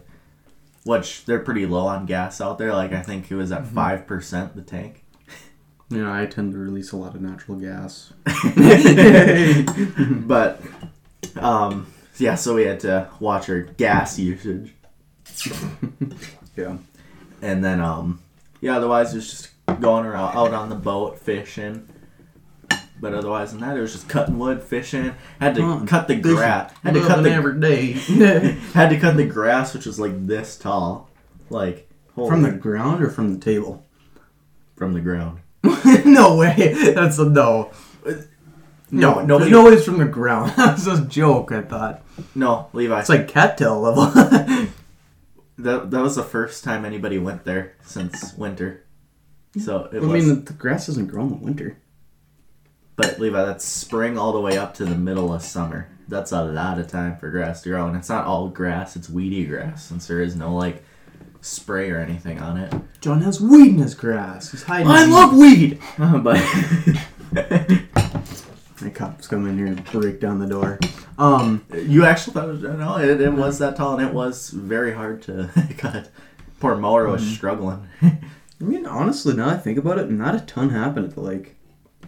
Which 0.83 1.25
they're 1.25 1.41
pretty 1.41 1.67
low 1.67 1.85
on 1.85 2.07
gas 2.07 2.41
out 2.41 2.57
there. 2.57 2.73
Like 2.73 2.91
I 2.91 3.03
think 3.03 3.29
it 3.29 3.35
was 3.35 3.51
at 3.51 3.67
5 3.67 4.07
percent 4.07 4.55
the 4.55 4.63
tank. 4.63 5.03
You 5.89 6.03
know, 6.03 6.11
I 6.11 6.25
tend 6.25 6.53
to 6.53 6.57
release 6.57 6.91
a 6.91 6.97
lot 6.97 7.13
of 7.13 7.21
natural 7.21 7.59
gas. 7.59 8.13
but 10.25 10.59
um 11.35 11.85
yeah 12.19 12.36
so 12.36 12.55
we 12.55 12.63
had 12.63 12.79
to 12.79 13.09
watch 13.19 13.50
our 13.50 13.62
gas 13.62 14.17
usage 14.19 14.74
Yeah. 16.55 16.77
and 17.41 17.63
then 17.63 17.79
um 17.81 18.19
yeah 18.62 18.77
otherwise 18.77 19.13
it 19.13 19.17
was 19.17 19.29
just 19.29 19.50
going 19.79 20.05
around 20.05 20.36
out 20.36 20.53
on 20.53 20.69
the 20.69 20.75
boat 20.75 21.19
fishing 21.19 21.88
but 23.00 23.13
otherwise 23.13 23.51
than 23.51 23.62
that 23.62 23.77
it 23.77 23.81
was 23.81 23.93
just 23.93 24.09
cutting 24.09 24.39
wood 24.39 24.63
fishing 24.63 25.13
had 25.39 25.55
to 25.55 25.86
cut 25.86 26.07
the 26.07 26.15
grass 26.15 26.74
had 26.83 26.93
to 26.95 27.01
cut 27.01 27.21
the 27.21 27.31
every 27.31 27.59
day. 27.59 27.91
had 28.74 28.89
to 28.89 29.00
cut 29.00 29.17
the 29.17 29.25
grass 29.25 29.74
which 29.74 29.86
was 29.86 30.00
like 30.00 30.25
this 30.25 30.57
tall 30.57 31.09
like 31.50 31.88
from 32.15 32.41
the 32.41 32.51
ground 32.51 33.03
or 33.03 33.09
from 33.09 33.33
the 33.33 33.39
table? 33.39 33.86
from 34.75 34.93
the 34.93 35.01
ground 35.01 35.39
no 36.05 36.36
way. 36.38 36.74
That's 36.95 37.19
a 37.19 37.25
no. 37.27 37.71
No, 38.89 39.15
No, 39.15 39.20
no, 39.20 39.25
nobody- 39.25 39.51
no, 39.51 39.67
it's 39.67 39.86
from 39.86 39.98
the 39.98 40.06
ground. 40.06 40.53
That's 40.58 40.88
a 40.88 41.01
joke. 41.06 41.51
I 41.51 41.62
thought 41.62 42.03
no 42.34 42.67
levi 42.74 43.00
it's 43.00 43.10
like 43.10 43.27
cattail 43.27 43.79
level. 43.79 44.06
that, 45.58 45.91
that 45.91 46.01
was 46.01 46.15
the 46.15 46.24
first 46.24 46.63
time 46.63 46.84
anybody 46.84 47.20
went 47.20 47.44
there 47.46 47.75
since 47.84 48.34
winter 48.36 48.84
so 49.60 49.89
it 49.91 49.98
I 49.98 50.00
was 50.06 50.25
mean, 50.25 50.27
the, 50.27 50.41
the 50.41 50.53
grass 50.53 50.88
doesn't 50.88 51.08
grow 51.08 51.24
in 51.24 51.29
the 51.29 51.36
winter. 51.36 51.77
But 52.96 53.20
Levi, 53.20 53.44
that's 53.46 53.65
spring 53.65 54.17
all 54.17 54.32
the 54.34 54.39
way 54.39 54.58
up 54.58 54.74
to 54.75 54.86
the 54.86 54.96
middle 54.96 55.34
of 55.34 55.44
summer. 55.44 55.89
That's 56.08 56.32
a 56.32 56.44
lot 56.44 56.79
of 56.79 56.88
time 56.88 57.17
for 57.17 57.29
grass 57.29 57.62
to 57.63 57.70
grow, 57.70 57.88
and 57.88 57.96
it's 57.96 58.10
not 58.10 58.25
all 58.25 58.48
grass; 58.50 58.96
it's 58.96 59.10
weedy 59.10 59.46
grass, 59.46 59.84
since 59.86 60.08
there 60.08 60.22
is 60.22 60.36
no 60.36 60.56
like 60.56 60.84
spray 61.41 61.91
or 61.91 62.00
anything 62.00 62.39
on 62.39 62.58
it. 62.58 62.74
John 63.01 63.22
has 63.22 63.41
weed 63.41 63.70
in 63.70 63.77
his 63.79 63.94
grass. 63.94 64.51
He's 64.51 64.63
hiding. 64.63 64.88
I 64.88 65.01
his 65.01 65.10
love 65.10 65.38
weed, 65.38 65.79
but 66.24 66.38
The 68.81 68.91
cops 68.91 69.27
come 69.27 69.48
in 69.48 69.57
here 69.57 69.65
and 69.67 69.84
break 69.91 70.19
down 70.19 70.39
the 70.39 70.46
door. 70.46 70.79
Um, 71.17 71.65
you 71.74 72.05
actually 72.05 72.34
thought 72.34 72.50
it 72.50 72.51
was, 72.51 72.62
no, 72.62 72.98
it, 73.00 73.19
it 73.19 73.34
was 73.34 73.57
that 73.60 73.75
tall, 73.75 73.98
and 73.98 74.07
it 74.07 74.13
was 74.13 74.50
very 74.51 74.93
hard 74.93 75.22
to 75.24 75.50
cut. 75.77 76.10
Poor 76.60 76.75
mower 76.75 77.07
was 77.07 77.25
struggling. 77.27 77.88
I 78.03 78.17
mean, 78.60 78.86
honestly, 78.86 79.34
now 79.36 79.50
I 79.50 79.57
think 79.57 79.77
about 79.79 79.98
it, 79.98 80.12
not 80.12 80.36
a 80.36 80.41
ton 80.41 80.69
happened 80.69 81.05
at 81.05 81.15
the 81.15 81.22
lake. 81.22 81.55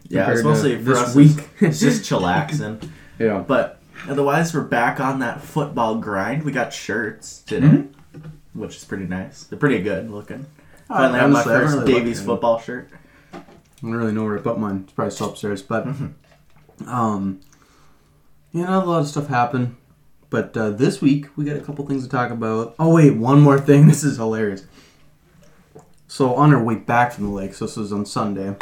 Yeah, 0.07 0.31
it's 0.31 0.43
mostly 0.43 0.75
for 0.77 0.83
this 0.83 0.97
us. 0.99 1.15
week. 1.15 1.49
It's 1.59 1.79
just 1.79 2.03
chillaxing. 2.03 2.89
Yeah. 3.19 3.39
But 3.45 3.81
otherwise, 4.07 4.53
we're 4.53 4.61
back 4.61 5.01
on 5.01 5.19
that 5.19 5.41
football 5.41 5.95
grind. 5.95 6.43
We 6.43 6.53
got 6.53 6.71
shirts 6.71 7.41
today, 7.41 7.67
Mm-hmm. 7.67 8.59
which 8.59 8.77
is 8.77 8.85
pretty 8.85 9.07
nice. 9.07 9.43
They're 9.43 9.59
pretty 9.59 9.81
good 9.81 10.09
looking. 10.09 10.45
Finally, 10.87 11.19
have 11.19 11.29
Honestly, 11.29 11.51
my 11.51 11.57
I 11.57 11.59
haven't 11.59 11.67
first 11.73 11.79
really 11.89 11.93
Davies 11.99 12.17
looked 12.19 12.27
football 12.37 12.59
shirt. 12.61 12.89
I 13.33 13.41
don't 13.81 13.91
really 13.91 14.13
know 14.13 14.23
where 14.23 14.37
to 14.37 14.41
put 14.41 14.57
mine. 14.57 14.83
It's 14.85 14.93
probably 14.93 15.11
still 15.11 15.31
upstairs, 15.31 15.61
but 15.61 15.85
um, 16.87 17.41
you 18.51 18.63
know, 18.63 18.83
a 18.83 18.85
lot 18.85 19.01
of 19.01 19.07
stuff 19.07 19.27
happened. 19.27 19.75
But 20.29 20.55
uh, 20.55 20.69
this 20.71 21.01
week 21.01 21.25
we 21.35 21.45
got 21.45 21.57
a 21.57 21.61
couple 21.61 21.85
things 21.87 22.03
to 22.03 22.09
talk 22.09 22.31
about. 22.31 22.75
Oh 22.77 22.95
wait, 22.95 23.11
one 23.11 23.41
more 23.41 23.59
thing. 23.59 23.87
This 23.87 24.03
is 24.03 24.17
hilarious. 24.17 24.65
So 26.07 26.33
on 26.35 26.53
our 26.53 26.63
way 26.63 26.75
back 26.75 27.13
from 27.13 27.25
the 27.25 27.31
lake, 27.31 27.53
so 27.53 27.65
this 27.65 27.77
was 27.77 27.91
on 27.93 28.05
Sunday. 28.05 28.55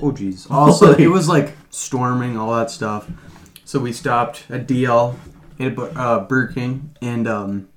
Oh 0.00 0.12
jeez. 0.12 0.46
Also, 0.50 0.94
it 0.94 1.06
was 1.06 1.28
like 1.28 1.54
storming, 1.70 2.36
all 2.36 2.54
that 2.54 2.70
stuff. 2.70 3.10
So 3.64 3.78
we 3.80 3.92
stopped 3.92 4.44
at 4.50 4.66
DL, 4.66 5.16
ate 5.58 5.78
a 5.78 5.82
uh, 5.98 6.20
Burger 6.26 6.52
King, 6.52 6.94
and 7.00 7.26
um, 7.26 7.68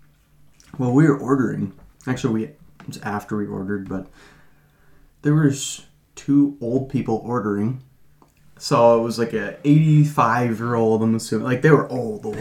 well, 0.78 0.92
we 0.92 1.08
were 1.08 1.18
ordering. 1.18 1.74
Actually, 2.08 2.34
we 2.34 2.44
it 2.44 2.60
was 2.88 2.98
after 3.02 3.38
we 3.38 3.48
ordered, 3.48 3.88
but 3.88 4.08
there 5.22 5.34
was 5.34 5.86
two 6.16 6.58
old 6.62 6.90
people 6.90 7.22
ordering. 7.26 7.82
So 8.58 9.00
it 9.00 9.04
was 9.04 9.20
like 9.20 9.34
a 9.34 9.58
85 9.64 10.60
year 10.60 10.76
old. 10.76 11.02
I'm 11.04 11.16
assuming 11.16 11.46
like 11.46 11.62
they 11.62 11.72
were 11.72 11.90
old, 11.92 12.26
old. 12.26 12.38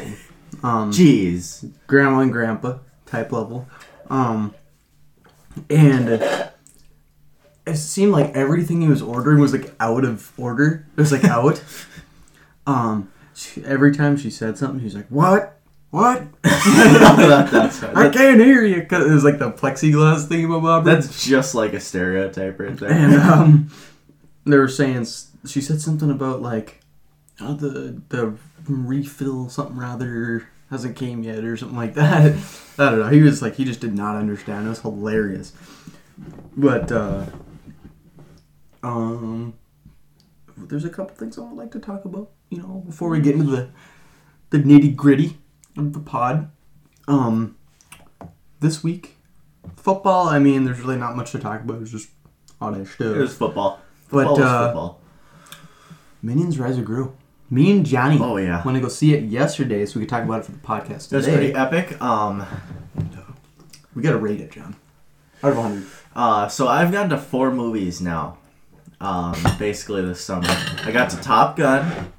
Um, 0.62 0.90
Jeez. 0.92 1.70
grandma 1.86 2.20
and 2.20 2.32
grandpa 2.32 2.78
type 3.06 3.32
level. 3.32 3.66
Um, 4.08 4.54
and 5.68 6.08
it 7.66 7.76
seemed 7.76 8.12
like 8.12 8.34
everything 8.34 8.80
he 8.82 8.88
was 8.88 9.02
ordering 9.02 9.38
was 9.40 9.52
like 9.52 9.74
out 9.80 10.04
of 10.04 10.32
order. 10.38 10.86
It 10.96 11.00
was 11.00 11.12
like 11.12 11.24
out. 11.24 11.62
um, 12.66 13.10
she, 13.34 13.64
every 13.64 13.94
time 13.94 14.16
she 14.16 14.30
said 14.30 14.56
something, 14.56 14.78
she 14.80 14.84
was 14.84 14.94
like, 14.94 15.08
"What? 15.08 15.58
What? 15.90 16.22
That- 16.44 17.48
that's, 17.50 17.82
I 17.82 18.08
can't 18.10 18.40
hear 18.40 18.64
you." 18.64 18.84
Cause 18.86 19.06
it 19.06 19.12
was 19.12 19.24
like 19.24 19.38
the 19.38 19.50
plexiglass 19.50 20.28
thing 20.28 20.44
about 20.52 20.84
that's 20.84 21.24
just 21.26 21.54
like 21.54 21.72
a 21.72 21.80
stereotype 21.80 22.58
right 22.60 22.76
there. 22.76 22.90
and 22.92 23.14
um, 23.14 23.70
they 24.44 24.56
were 24.56 24.68
saying 24.68 25.06
she 25.46 25.60
said 25.60 25.80
something 25.80 26.10
about 26.10 26.42
like 26.42 26.80
oh, 27.40 27.54
the 27.54 28.00
the 28.08 28.36
refill 28.68 29.48
something 29.48 29.76
rather 29.76 30.48
hasn't 30.70 30.96
came 30.96 31.22
yet 31.22 31.44
or 31.44 31.56
something 31.56 31.76
like 31.76 31.94
that. 31.94 32.34
I 32.78 32.90
don't 32.90 32.98
know. 33.00 33.08
He 33.08 33.20
was 33.20 33.42
like 33.42 33.56
he 33.56 33.64
just 33.64 33.80
did 33.80 33.94
not 33.94 34.16
understand. 34.16 34.66
It 34.66 34.70
was 34.70 34.80
hilarious. 34.80 35.52
But 36.56 36.92
uh, 36.92 37.26
um, 38.82 39.54
there's 40.56 40.84
a 40.84 40.90
couple 40.90 41.16
things 41.16 41.38
I 41.38 41.42
would 41.42 41.56
like 41.56 41.72
to 41.72 41.80
talk 41.80 42.04
about. 42.04 42.30
You 42.50 42.58
know, 42.58 42.82
before 42.86 43.08
we 43.08 43.20
get 43.20 43.34
into 43.34 43.50
the 43.50 43.68
the 44.50 44.58
nitty 44.58 44.94
gritty 44.94 45.38
of 45.76 45.92
the 45.92 46.00
pod. 46.00 46.50
Um, 47.06 47.56
this 48.60 48.82
week, 48.82 49.16
football. 49.76 50.28
I 50.28 50.38
mean, 50.38 50.64
there's 50.64 50.80
really 50.80 50.96
not 50.96 51.16
much 51.16 51.32
to 51.32 51.38
talk 51.38 51.60
about. 51.60 51.82
It's 51.82 51.90
just 51.90 52.08
stuff. 52.58 53.00
it 53.00 53.18
was 53.18 53.36
football. 53.36 53.80
But, 54.10 54.26
Football 54.26 54.42
uh, 54.42 54.66
football. 54.66 55.00
Minions 56.24 56.58
Rise 56.58 56.78
of 56.78 56.84
Gru. 56.84 57.14
Me 57.50 57.70
and 57.70 57.84
Johnny 57.84 58.18
Oh, 58.20 58.36
yeah. 58.38 58.64
Want 58.64 58.76
to 58.76 58.80
go 58.80 58.88
see 58.88 59.14
it 59.14 59.24
yesterday, 59.24 59.84
so 59.84 60.00
we 60.00 60.06
could 60.06 60.10
talk 60.10 60.24
about 60.24 60.40
it 60.40 60.46
for 60.46 60.52
the 60.52 60.58
podcast 60.58 61.10
today. 61.10 61.32
pretty 61.36 61.54
epic. 61.54 62.00
Um, 62.02 62.44
We 63.94 64.02
gotta 64.02 64.16
rate 64.18 64.40
it, 64.40 64.50
John. 64.50 64.74
Out 65.42 65.52
of 65.52 65.58
100. 65.58 65.86
uh, 66.16 66.48
so 66.48 66.66
I've 66.66 66.90
gone 66.90 67.10
to 67.10 67.18
four 67.18 67.52
movies 67.52 68.00
now. 68.00 68.38
Um, 69.00 69.36
basically 69.58 70.00
this 70.02 70.20
summer. 70.20 70.46
I 70.48 70.90
got 70.90 71.10
to 71.10 71.16
Top 71.18 71.56
Gun, 71.56 72.12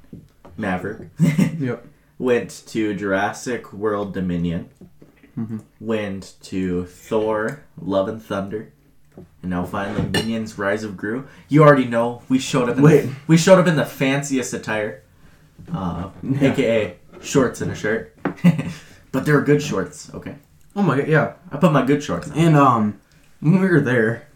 Maverick. 0.56 1.08
Yep. 1.58 1.86
went 2.18 2.62
to 2.68 2.94
Jurassic 2.94 3.72
World 3.72 4.14
Dominion, 4.14 4.68
Mm-hmm. 5.36 5.58
went 5.80 6.34
to 6.44 6.86
Thor: 6.86 7.64
Love 7.80 8.08
and 8.08 8.22
Thunder, 8.22 8.72
and 9.46 9.50
now 9.50 9.64
finally 9.64 10.02
Minions: 10.08 10.58
Rise 10.58 10.82
of 10.82 10.96
Gru. 10.96 11.26
You 11.48 11.62
already 11.62 11.84
know 11.86 12.22
we 12.28 12.38
showed 12.40 12.68
up. 12.68 12.76
In 12.78 12.82
Wait. 12.82 13.02
The, 13.02 13.14
we 13.28 13.36
showed 13.36 13.58
up 13.60 13.66
in 13.68 13.76
the 13.76 13.84
fanciest 13.86 14.52
attire, 14.52 15.02
uh, 15.72 16.10
Yeah. 16.22 16.52
aka 16.52 16.96
shorts 17.20 17.60
and 17.60 17.70
a 17.70 17.74
shirt. 17.76 18.16
but 19.12 19.24
they 19.24 19.32
were 19.32 19.42
good 19.42 19.62
shorts. 19.62 20.12
Okay, 20.12 20.34
Oh 20.74 20.82
my 20.82 20.96
god, 20.98 21.08
yeah. 21.08 21.32
I 21.52 21.56
put 21.58 21.72
my 21.72 21.84
good 21.86 22.02
shorts 22.02 22.28
on. 22.30 22.36
And 22.36 22.56
um, 22.56 23.00
when 23.40 23.60
we 23.60 23.68
were 23.68 23.80
there, 23.80 24.26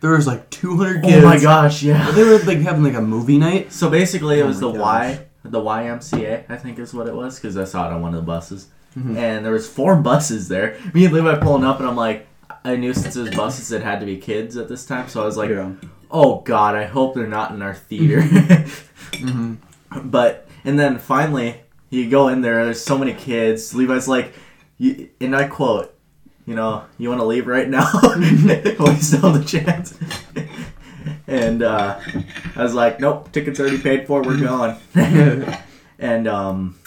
there 0.00 0.12
was 0.12 0.26
like 0.28 0.48
200 0.50 1.02
kids. 1.04 1.24
Oh 1.24 1.28
my 1.28 1.38
gosh, 1.40 1.82
yeah. 1.82 2.10
They 2.12 2.22
were 2.24 2.38
like 2.38 2.58
having 2.58 2.84
like 2.84 2.94
a 2.94 3.02
movie 3.02 3.38
night. 3.38 3.72
So 3.72 3.90
basically, 3.90 4.38
it 4.38 4.44
Oh 4.44 4.46
was 4.46 4.60
my 4.60 4.72
the 4.72 4.78
gosh. 4.78 5.16
Y, 5.18 5.26
the 5.44 5.58
YMCA, 5.60 6.44
I 6.48 6.56
think 6.56 6.78
is 6.78 6.94
what 6.94 7.08
it 7.08 7.14
was, 7.14 7.34
because 7.36 7.56
I 7.56 7.64
saw 7.64 7.90
it 7.90 7.92
on 7.92 8.00
one 8.00 8.14
of 8.14 8.20
the 8.20 8.26
buses, 8.26 8.68
Mhm. 8.96 9.16
and 9.16 9.44
there 9.44 9.52
was 9.52 9.68
four 9.68 9.96
buses 10.10 10.46
there. 10.48 10.78
Me 10.94 11.04
and 11.04 11.12
Levi 11.14 11.34
pulling 11.40 11.64
up, 11.64 11.80
and 11.80 11.88
I'm 11.88 11.96
like, 11.96 12.28
I 12.64 12.76
knew 12.76 12.94
since 12.94 13.16
it 13.16 13.20
was 13.20 13.30
buses, 13.34 13.72
it 13.72 13.82
had 13.82 14.00
to 14.00 14.06
be 14.06 14.16
kids 14.16 14.56
at 14.56 14.68
this 14.68 14.86
time, 14.86 15.08
so 15.08 15.22
I 15.22 15.26
was 15.26 15.36
like, 15.36 15.50
yeah. 15.50 15.72
oh 16.10 16.40
god, 16.40 16.76
I 16.76 16.84
hope 16.84 17.14
they're 17.14 17.26
not 17.26 17.50
in 17.52 17.62
our 17.62 17.74
theater. 17.74 18.22
hmm 18.22 19.54
but 20.04 20.48
and 20.64 20.78
then 20.78 20.98
finally, 20.98 21.60
you 21.90 22.08
go 22.08 22.28
in 22.28 22.40
there, 22.40 22.64
there's 22.64 22.82
so 22.82 22.96
many 22.96 23.14
kids. 23.14 23.74
Levi's 23.74 24.08
like, 24.08 24.32
you, 24.78 25.08
and 25.20 25.34
I 25.34 25.48
quote, 25.48 25.94
you 26.46 26.54
know, 26.54 26.84
you 26.98 27.08
want 27.08 27.20
to 27.20 27.26
leave 27.26 27.46
right 27.46 27.68
now? 27.68 27.88
we 28.16 28.96
still 28.96 29.32
have 29.32 29.34
the 29.34 29.44
chance. 29.46 29.98
and 31.26 31.62
uh, 31.62 32.00
I 32.56 32.62
was 32.62 32.74
like, 32.74 33.00
nope, 33.00 33.30
tickets 33.32 33.60
already 33.60 33.78
paid 33.78 34.06
for. 34.06 34.22
We're 34.22 34.38
going. 34.38 34.76
and 35.98 36.26
um, 36.28 36.78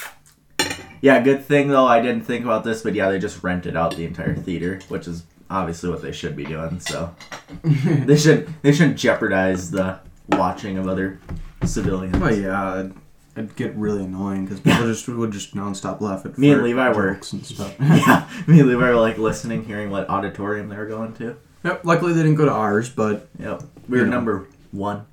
yeah, 1.01 1.21
good 1.21 1.45
thing 1.45 1.67
though. 1.67 1.85
I 1.85 2.01
didn't 2.01 2.23
think 2.23 2.43
about 2.43 2.63
this, 2.63 2.81
but 2.81 2.95
yeah, 2.95 3.09
they 3.09 3.19
just 3.19 3.43
rented 3.43 3.77
out 3.77 3.95
the 3.95 4.05
entire 4.05 4.35
theater, 4.35 4.79
which 4.89 5.07
is 5.07 5.23
obviously 5.49 5.89
what 5.89 6.01
they 6.01 6.11
should 6.11 6.35
be 6.35 6.45
doing. 6.45 6.79
So 6.79 7.13
they 7.63 8.17
should 8.17 8.47
they 8.61 8.71
shouldn't 8.71 8.97
jeopardize 8.97 9.71
the 9.71 9.99
watching 10.29 10.77
of 10.77 10.87
other 10.87 11.19
civilians. 11.65 12.17
But 12.17 12.37
yeah, 12.37 12.79
it'd- 12.79 12.95
it'd 13.37 13.55
get 13.57 13.75
really 13.75 14.01
annoying 14.05 14.45
because 14.45 14.61
people 14.61 14.85
just 14.87 15.07
would 15.09 15.31
just 15.31 15.55
nonstop 15.55 15.99
laugh 15.99 16.25
at 16.25 16.37
Me 16.37 16.51
and 16.51 16.63
Levi 16.63 16.89
were- 16.93 17.09
and 17.09 17.23
stuff. 17.45 17.75
yeah, 17.81 18.29
me 18.47 18.59
and 18.61 18.69
Levi 18.69 18.89
were 18.89 18.95
like 18.95 19.17
listening, 19.17 19.65
hearing 19.65 19.89
what 19.91 20.09
auditorium 20.09 20.69
they 20.69 20.77
were 20.77 20.85
going 20.85 21.13
to. 21.15 21.35
Yep. 21.65 21.83
Luckily, 21.83 22.13
they 22.13 22.21
didn't 22.21 22.37
go 22.37 22.45
to 22.45 22.51
ours, 22.51 22.89
but 22.89 23.27
Yep, 23.39 23.63
we 23.89 23.97
were 23.99 24.05
Yeah. 24.05 24.09
number 24.11 24.47
one, 24.71 25.05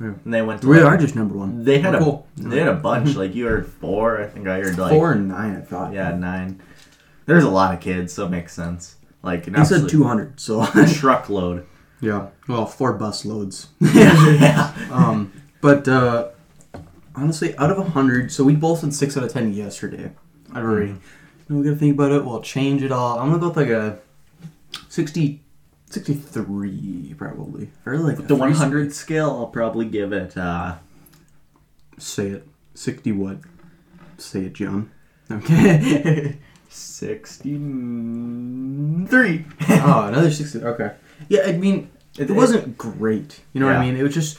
Yeah. 0.00 0.12
and 0.24 0.34
they 0.34 0.42
went 0.42 0.60
to. 0.62 0.68
we 0.68 0.80
like- 0.82 0.92
are 0.92 0.96
just 0.98 1.14
number 1.16 1.34
one. 1.34 1.64
They 1.64 1.78
had 1.78 1.94
We're 1.94 2.00
a 2.00 2.02
cool. 2.04 2.26
they 2.36 2.58
had 2.58 2.68
a 2.68 2.74
bunch. 2.90 3.14
Like 3.16 3.34
you 3.34 3.46
heard 3.46 3.66
four, 3.66 4.20
I 4.20 4.26
think 4.26 4.46
I 4.48 4.60
heard 4.60 4.76
like 4.78 4.90
Four 4.90 5.12
and 5.12 5.28
nine, 5.28 5.56
I 5.56 5.60
thought. 5.62 5.92
Yeah, 5.94 6.14
nine. 6.14 6.60
There's 7.24 7.44
a 7.44 7.50
lot 7.50 7.72
of 7.72 7.80
kids, 7.80 8.12
so 8.12 8.26
it 8.26 8.30
makes 8.30 8.52
sense. 8.52 8.96
Like 9.22 9.46
an 9.46 9.54
He 9.54 9.64
said 9.64 9.88
200, 9.88 10.40
so. 10.40 10.62
A 10.62 10.86
truckload. 10.92 11.66
yeah. 12.00 12.28
Well, 12.48 12.66
four 12.66 12.92
bus 12.94 13.24
loads. 13.24 13.68
yeah. 13.80 14.74
Um, 14.92 15.32
but 15.60 15.86
uh, 15.88 16.28
honestly, 17.14 17.56
out 17.56 17.70
of 17.70 17.78
100, 17.78 18.32
so 18.32 18.42
we 18.44 18.54
both 18.56 18.80
had 18.82 18.92
6 18.92 19.16
out 19.16 19.24
of 19.24 19.32
10 19.32 19.52
yesterday. 19.54 20.10
Already. 20.54 20.90
You 20.92 21.00
know, 21.48 21.56
we 21.58 21.64
gotta 21.64 21.76
think 21.76 21.94
about 21.94 22.12
it. 22.12 22.24
We'll 22.24 22.42
change 22.42 22.82
it 22.82 22.90
all. 22.92 23.18
I'm 23.18 23.28
gonna 23.28 23.38
go 23.40 23.48
with 23.48 23.56
like 23.56 23.68
a 23.68 23.98
60, 24.88 25.40
63, 25.90 27.14
probably. 27.16 27.70
Or 27.86 27.96
like 27.98 28.26
The 28.26 28.34
100 28.34 28.92
scale, 28.92 29.30
I'll 29.30 29.46
probably 29.46 29.86
give 29.86 30.12
it. 30.12 30.36
uh 30.36 30.76
Say 31.98 32.28
it. 32.28 32.48
60 32.74 33.12
what? 33.12 33.38
Say 34.18 34.46
it, 34.46 34.54
John. 34.54 34.90
Okay. 35.30 36.38
63. 36.74 39.44
oh, 39.68 40.04
another 40.08 40.30
60. 40.30 40.62
Okay. 40.62 40.92
Yeah, 41.28 41.42
I 41.46 41.52
mean, 41.52 41.90
it, 42.18 42.30
It- 42.30 42.34
wasn't 42.34 42.76
great. 42.78 43.40
You 43.52 43.60
know 43.60 43.66
what 43.66 43.76
I 43.76 43.84
mean? 43.84 43.96
It 43.96 44.02
was 44.02 44.14
just. 44.14 44.38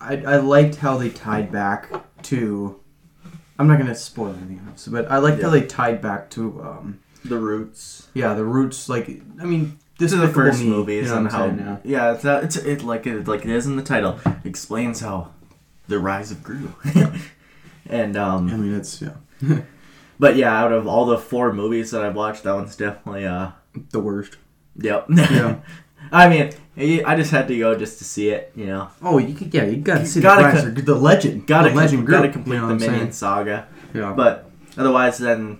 I, 0.00 0.14
I 0.18 0.36
liked 0.36 0.76
how 0.76 0.96
they 0.96 1.10
tied 1.10 1.50
back 1.50 1.90
to. 2.24 2.78
I'm 3.58 3.66
not 3.66 3.78
gonna 3.78 3.96
spoil 3.96 4.28
anything 4.36 4.60
else, 4.68 4.86
but 4.86 5.10
I 5.10 5.18
liked 5.18 5.42
how 5.42 5.50
they 5.50 5.62
tied 5.66 6.00
back 6.00 6.30
to. 6.30 6.62
Um, 6.62 7.00
the 7.24 7.36
roots. 7.36 8.06
yeah, 8.14 8.32
the 8.34 8.44
roots. 8.44 8.88
Like, 8.88 9.08
I 9.40 9.44
mean, 9.44 9.76
This 9.98 10.12
is 10.12 10.20
the 10.20 10.28
first 10.28 10.62
movie. 10.62 10.94
You 10.96 11.02
know 11.02 11.16
and 11.16 11.24
what 11.24 11.32
how. 11.32 11.46
Saying? 11.48 11.78
Yeah, 11.84 12.12
it's, 12.14 12.24
uh, 12.24 12.40
it's 12.44 12.54
it 12.56 12.84
like 12.84 13.08
it 13.08 13.26
like 13.26 13.44
it 13.44 13.50
is 13.50 13.66
in 13.66 13.74
the 13.74 13.82
title. 13.82 14.20
Explains 14.44 15.00
how 15.00 15.32
the 15.88 15.98
rise 15.98 16.30
of 16.30 16.44
Gru. 16.44 16.72
and 17.86 18.16
um, 18.16 18.48
I 18.50 18.56
mean, 18.56 18.72
it's 18.74 19.02
yeah, 19.02 19.16
but 20.18 20.36
yeah, 20.36 20.56
out 20.56 20.72
of 20.72 20.86
all 20.86 21.06
the 21.06 21.18
four 21.18 21.52
movies 21.52 21.90
that 21.90 22.04
I've 22.04 22.14
watched, 22.16 22.44
that 22.44 22.54
one's 22.54 22.76
definitely 22.76 23.26
uh 23.26 23.50
the 23.90 24.00
worst. 24.00 24.36
Yep. 24.76 25.08
Yeah. 25.16 25.60
I 26.10 26.28
mean, 26.28 27.04
I 27.04 27.16
just 27.16 27.32
had 27.32 27.48
to 27.48 27.58
go 27.58 27.76
just 27.76 27.98
to 27.98 28.04
see 28.04 28.30
it. 28.30 28.52
You 28.54 28.66
know, 28.66 28.88
Oh, 29.02 29.18
you 29.18 29.34
could, 29.34 29.52
yeah, 29.52 29.64
you 29.64 29.76
got 29.76 29.98
to 29.98 30.06
see 30.06 30.20
Gotta 30.20 30.70
the 30.70 30.80
the 30.80 30.94
legend, 30.94 31.46
gotta 31.46 31.68
the 31.70 31.74
legend 31.74 32.06
gotta 32.06 32.30
complete 32.30 32.54
you 32.54 32.60
know 32.62 32.74
the 32.78 32.86
what 32.86 32.94
I'm 32.94 33.12
saga. 33.12 33.68
Yeah. 33.92 34.14
But 34.14 34.48
otherwise, 34.78 35.18
then 35.18 35.58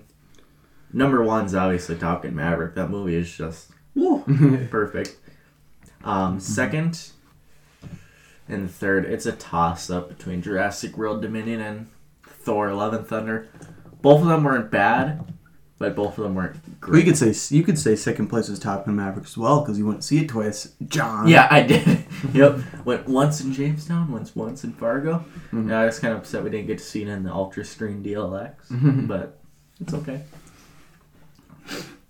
number 0.92 1.22
one's 1.22 1.54
obviously 1.54 1.96
Top 1.96 2.22
Gun 2.22 2.34
Maverick. 2.34 2.74
That 2.76 2.88
movie 2.88 3.16
is 3.16 3.30
just 3.36 3.72
perfect. 4.70 5.16
Um, 6.04 6.40
second 6.40 7.10
and 8.48 8.70
third, 8.70 9.04
it's 9.04 9.26
a 9.26 9.32
toss 9.32 9.90
up 9.90 10.08
between 10.08 10.40
Jurassic 10.40 10.96
World 10.96 11.20
Dominion 11.20 11.60
and 11.60 11.88
Thor: 12.22 12.72
Love 12.72 12.94
and 12.94 13.06
Thunder. 13.06 13.48
Both 14.02 14.22
of 14.22 14.28
them 14.28 14.44
weren't 14.44 14.70
bad, 14.70 15.24
but 15.78 15.94
both 15.96 16.18
of 16.18 16.24
them 16.24 16.34
weren't 16.34 16.80
great. 16.80 17.04
could 17.04 17.16
say 17.16 17.34
you 17.56 17.62
could 17.64 17.78
say 17.78 17.96
second 17.96 18.28
place 18.28 18.48
is 18.48 18.58
Top 18.58 18.86
Gun 18.86 18.96
Maverick 18.96 19.26
as 19.26 19.36
well 19.36 19.60
because 19.60 19.78
you 19.78 19.86
went 19.86 20.00
to 20.02 20.06
see 20.06 20.18
it 20.20 20.28
twice, 20.28 20.72
John. 20.86 21.28
Yeah, 21.28 21.48
I 21.50 21.62
did. 21.62 22.04
yep, 22.32 22.58
went 22.84 23.08
once 23.08 23.40
in 23.40 23.52
Jamestown, 23.52 24.10
once 24.12 24.34
once 24.36 24.64
in 24.64 24.72
Fargo. 24.72 25.24
Mhm. 25.52 25.68
Yeah, 25.70 25.80
I 25.80 25.86
was 25.86 25.98
kind 25.98 26.12
of 26.14 26.20
upset 26.20 26.44
we 26.44 26.50
didn't 26.50 26.66
get 26.68 26.78
to 26.78 26.84
see 26.84 27.02
it 27.02 27.08
in 27.08 27.22
the 27.24 27.32
Ultra 27.32 27.64
Screen 27.64 28.02
DLX, 28.02 28.68
Mhm. 28.70 29.06
but 29.08 29.38
it's 29.80 29.94
okay. 29.94 30.22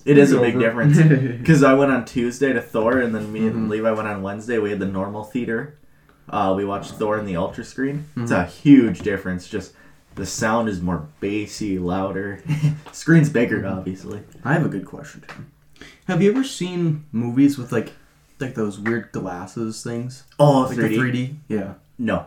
It 0.05 0.17
is 0.17 0.33
a 0.33 0.41
big 0.41 0.59
difference. 0.59 0.99
Because 1.39 1.63
I 1.63 1.75
went 1.75 1.91
on 1.93 2.05
Tuesday 2.05 2.53
to 2.53 2.61
Thor, 2.63 2.99
and 2.99 3.15
then 3.15 3.33
me 3.33 3.47
and 3.47 3.67
Mhm. 3.67 3.71
Levi 3.71 3.91
went 3.91 4.09
on 4.09 4.23
Wednesday. 4.23 4.59
We 4.59 4.71
had 4.71 4.79
the 4.79 4.87
normal 4.87 5.25
theater. 5.25 5.75
Uh, 6.29 6.55
we 6.57 6.65
watched 6.65 6.93
Thor 6.93 7.19
in 7.19 7.27
the 7.27 7.37
Ultra 7.37 7.65
Screen. 7.65 8.05
It's 8.17 8.31
Mhm. 8.33 8.43
a 8.43 8.45
huge 8.47 9.01
difference. 9.01 9.49
Just 9.49 9.73
the 10.19 10.27
sound 10.27 10.69
is 10.69 10.81
more 10.83 11.09
bassy, 11.21 11.79
louder. 11.79 12.43
Screen's 12.93 13.31
bigger, 13.31 13.67
obviously. 13.67 14.21
I 14.45 14.53
have 14.53 14.67
a 14.67 14.69
good 14.69 14.85
question. 14.85 15.25
Tim. 15.27 15.51
Have 16.07 16.21
you 16.23 16.31
ever 16.33 16.45
seen 16.45 17.05
movies 17.13 17.57
with 17.59 17.73
like 17.73 17.93
like 18.41 18.55
those 18.55 18.79
weird 18.79 19.11
glasses 19.13 19.83
things, 19.83 20.25
Oh, 20.39 20.61
like 20.63 20.77
3D. 20.79 20.89
the 20.89 20.97
3D? 20.99 21.37
Yeah. 21.49 21.75
No, 21.99 22.27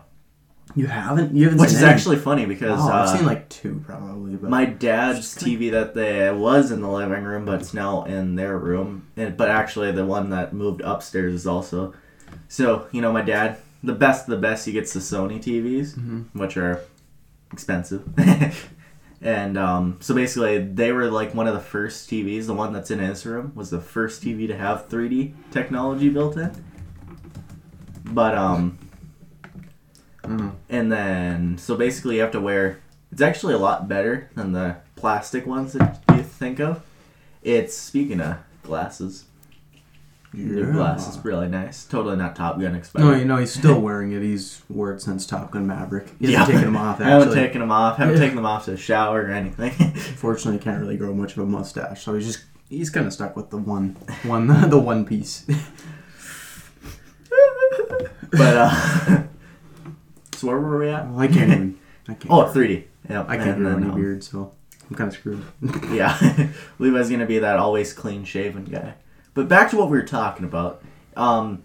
You 0.75 0.88
haven't. 0.88 1.33
You 1.36 1.45
haven't 1.45 1.60
which 1.62 1.69
is 1.71 1.81
any? 1.81 1.91
actually 1.91 2.17
funny 2.17 2.45
because 2.45 2.79
Oh, 2.81 2.88
I've 2.89 3.07
uh, 3.07 3.17
seen 3.17 3.25
like 3.25 3.48
two 3.50 3.81
probably. 3.86 4.36
But 4.36 4.50
my 4.50 4.65
dad's 4.65 5.36
like- 5.41 5.45
TV 5.45 5.71
that 5.71 5.93
they 5.93 6.31
was 6.31 6.71
in 6.71 6.81
the 6.81 6.89
living 6.89 7.24
room, 7.24 7.45
but 7.45 7.62
it's 7.62 7.74
now 7.74 8.03
in 8.03 8.36
their 8.36 8.57
room. 8.57 9.07
And 9.17 9.36
but 9.38 9.50
actually, 9.50 9.91
the 9.93 10.05
one 10.05 10.29
that 10.31 10.53
moved 10.53 10.81
upstairs 10.81 11.33
is 11.33 11.48
also. 11.48 11.93
So 12.48 12.88
you 12.91 13.01
know, 13.01 13.12
my 13.13 13.21
dad, 13.21 13.57
the 13.83 13.93
best, 13.93 14.25
of 14.27 14.31
the 14.31 14.38
best, 14.38 14.65
he 14.65 14.71
gets 14.74 14.93
the 14.93 15.00
Sony 15.00 15.39
TVs, 15.41 15.95
Mhm. 15.98 16.25
which 16.33 16.55
are 16.57 16.81
expensive. 17.53 18.03
and 19.22 19.58
um, 19.58 19.98
so 20.00 20.13
basically, 20.15 20.60
they 20.60 20.91
were 20.91 21.10
like 21.10 21.34
one 21.36 21.48
of 21.48 21.53
the 21.53 21.60
first 21.60 22.10
TVs. 22.10 22.46
The 22.48 22.53
one 22.53 22.74
that's 22.74 22.91
in 22.91 23.00
his 23.00 23.25
room 23.25 23.51
was 23.55 23.70
the 23.70 23.81
first 23.81 24.24
TV 24.24 24.48
to 24.48 24.55
have 24.58 24.88
3D 24.89 25.34
technology 25.51 26.10
built 26.10 26.38
in. 26.38 26.51
But 28.05 28.36
um, 28.36 28.77
Mhm. 30.24 30.51
and 30.70 30.91
then, 30.91 31.58
so 31.58 31.75
basically, 31.75 32.15
you 32.15 32.22
have 32.22 32.31
to 32.31 32.39
wear. 32.41 32.79
It's 33.12 33.22
actually 33.22 33.53
a 33.55 33.58
lot 33.58 33.88
better 33.88 34.29
than 34.36 34.51
the 34.53 34.77
plastic 34.96 35.46
ones 35.48 35.74
that 35.74 36.01
you 36.15 36.22
think 36.24 36.60
of. 36.60 36.81
It's 37.43 37.75
speaking 37.75 38.22
of 38.22 38.38
glasses. 38.63 39.25
New 40.33 40.65
Yeah. 40.65 40.71
glasses, 40.71 41.19
really 41.25 41.50
nice. 41.50 41.83
Totally 41.83 42.15
not 42.15 42.38
Top 42.38 42.57
Gun 42.59 42.81
No, 42.97 43.13
you 43.13 43.25
know 43.25 43.35
he's 43.38 43.53
still 43.53 43.81
wearing 43.81 44.13
it. 44.13 44.21
He's 44.21 44.61
wore 44.69 44.93
it 44.93 45.01
since 45.01 45.25
Top 45.25 45.51
Gun 45.51 45.67
Maverick. 45.67 46.07
He 46.19 46.31
Yeah. 46.31 46.39
hasn't 46.39 46.57
taken 46.59 46.73
them 46.73 46.81
off 46.81 47.01
I 47.01 47.03
haven't 47.09 47.33
taken 47.33 47.59
them 47.59 47.71
off. 47.71 47.97
Haven't 47.97 48.15
Yeah. 48.15 48.21
taken 48.21 48.35
them 48.38 48.45
off 48.45 48.63
to 48.65 48.77
shower 48.77 49.23
or 49.23 49.31
anything. 49.31 49.73
Unfortunately, 49.79 50.57
he 50.57 50.63
can't 50.63 50.79
really 50.81 50.95
grow 50.95 51.13
much 51.13 51.33
of 51.35 51.43
a 51.43 51.45
mustache, 51.45 52.03
so 52.03 52.13
he's 52.13 52.25
just 52.27 52.45
he's 52.69 52.89
kind 52.89 53.05
of 53.07 53.11
stuck 53.11 53.35
with 53.35 53.50
the 53.50 53.57
one 53.57 53.97
one 54.23 54.47
the 54.69 54.79
one 54.79 55.03
piece. 55.05 55.45
but 58.31 58.57
uh, 58.57 59.23
so 60.33 60.47
where 60.47 60.59
were 60.59 60.79
we 60.79 60.89
at? 60.89 61.05
I 61.17 61.27
can't 61.27 61.51
even. 61.51 61.79
I 62.08 62.13
can't. 62.13 62.32
Oh, 62.32 62.43
3D. 62.45 62.86
Yep. 63.10 63.25
I 63.29 63.38
can't 63.38 63.49
and 63.58 63.65
grow 63.65 63.75
any 63.77 63.86
um, 63.88 63.95
beard, 63.95 64.23
so 64.23 64.53
I'm 64.89 64.95
kind 64.95 65.10
of 65.10 65.13
screwed. 65.13 65.43
Yeah, 65.91 66.17
Levi's 66.79 67.10
gonna 67.10 67.25
be 67.25 67.39
that 67.39 67.58
always 67.58 67.91
clean 67.93 68.23
shaven 68.23 68.63
guy. 68.65 68.93
But 69.34 69.48
back 69.48 69.70
to 69.72 69.78
what 69.78 69.89
we 69.89 69.98
were 69.98 70.04
talking 70.04 70.46
about. 70.46 70.84
Um, 71.15 71.63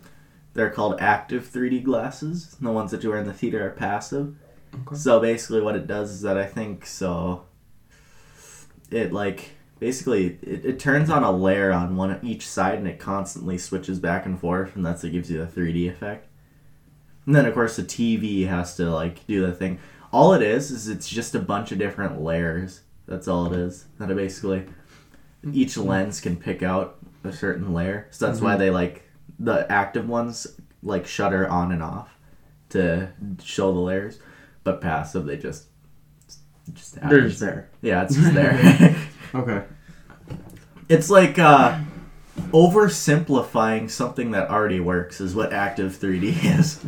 they're 0.55 0.71
called 0.71 0.97
active 1.01 1.49
3D 1.53 1.85
glasses. 1.85 2.57
The 2.61 2.71
ones 2.71 2.91
that 2.91 3.03
you 3.03 3.11
wear 3.11 3.19
in 3.19 3.27
the 3.27 3.33
theater 3.33 3.67
are 3.67 3.71
passive. 3.71 4.35
Okay. 4.75 4.97
So 4.97 5.21
basically, 5.21 5.61
what 5.61 5.77
it 5.77 5.87
does 5.87 6.11
is 6.11 6.23
that 6.23 6.39
I 6.39 6.47
think 6.47 6.87
so. 6.87 7.45
It 8.91 9.13
like 9.13 9.51
basically 9.79 10.39
it, 10.43 10.65
it 10.65 10.79
turns 10.79 11.11
on 11.11 11.23
a 11.23 11.31
layer 11.31 11.73
on 11.73 11.97
one 11.97 12.19
each 12.23 12.49
side, 12.49 12.79
and 12.79 12.89
it 12.89 12.99
constantly 12.99 13.59
switches 13.59 13.99
back 13.99 14.27
and 14.27 14.39
forth, 14.39 14.77
and 14.77 14.85
that's 14.85 15.03
what 15.03 15.13
gives 15.13 15.31
you 15.31 15.39
the 15.39 15.47
3D 15.47 15.89
effect. 15.91 16.29
And 17.27 17.35
then 17.35 17.45
of 17.45 17.55
course 17.55 17.77
the 17.77 17.83
TV 17.83 18.47
has 18.47 18.77
to 18.77 18.91
like 18.91 19.27
do 19.27 19.45
the 19.45 19.53
thing. 19.53 19.79
All 20.13 20.33
it 20.33 20.43
is 20.43 20.71
is 20.71 20.89
it's 20.89 21.09
just 21.09 21.35
a 21.35 21.41
bunch 21.41 21.73
of 21.73 21.79
different 21.79 22.23
layers. 22.23 22.83
That's 23.07 23.29
all 23.29 23.53
it 23.53 23.59
is. 23.59 23.87
That 23.99 24.11
it 24.11 24.17
basically 24.17 24.65
each 25.53 25.77
lens 25.77 26.21
can 26.21 26.37
pick 26.37 26.63
out 26.63 26.96
a 27.27 27.33
certain 27.33 27.73
layer. 27.73 28.07
So 28.11 28.27
that's 28.27 28.41
why 28.41 28.55
Mhm. 28.55 28.59
they 28.59 28.71
like 28.71 29.03
the 29.39 29.71
active 29.71 30.09
ones 30.09 30.47
like 30.83 31.07
shutter 31.07 31.49
on 31.49 31.73
and 31.73 31.83
off 31.83 32.17
to 32.71 33.09
show 33.43 33.73
the 33.73 33.81
layers, 33.81 34.19
but 34.65 34.81
passive 34.81 35.27
they 35.27 35.37
just 35.37 35.67
just 36.75 37.01
They're 37.01 37.29
just 37.29 37.41
there. 37.41 37.69
yeah, 37.83 38.03
it's 38.05 38.15
just 38.21 38.35
there. 38.35 38.97
Okay. 39.35 39.63
it's 40.89 41.11
like 41.11 41.39
uh 41.39 41.79
oversimplifying 42.53 43.91
something 43.91 44.31
that 44.33 44.51
already 44.51 44.81
works 44.81 45.21
is 45.21 45.35
what 45.35 45.53
active 45.53 45.97
3D 45.97 46.29
is. 46.59 46.79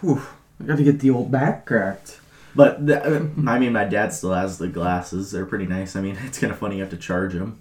Whew. 0.00 0.22
I 0.60 0.64
got 0.64 0.76
to 0.76 0.84
get 0.84 1.00
the 1.00 1.10
old 1.10 1.30
back 1.30 1.64
cracked. 1.66 2.20
But 2.54 2.84
the, 2.86 3.02
uh, 3.02 3.20
I 3.48 3.58
mean, 3.58 3.72
my 3.72 3.84
dad 3.84 4.12
still 4.12 4.34
has 4.34 4.58
the 4.58 4.66
glasses. 4.68 5.30
They're 5.30 5.46
pretty 5.46 5.66
nice. 5.66 5.94
I 5.96 6.00
mean, 6.00 6.18
it's 6.26 6.38
kind 6.38 6.52
of 6.52 6.58
funny 6.58 6.76
you 6.76 6.82
have 6.82 6.90
to 6.90 6.96
charge 6.96 7.32
them. 7.32 7.60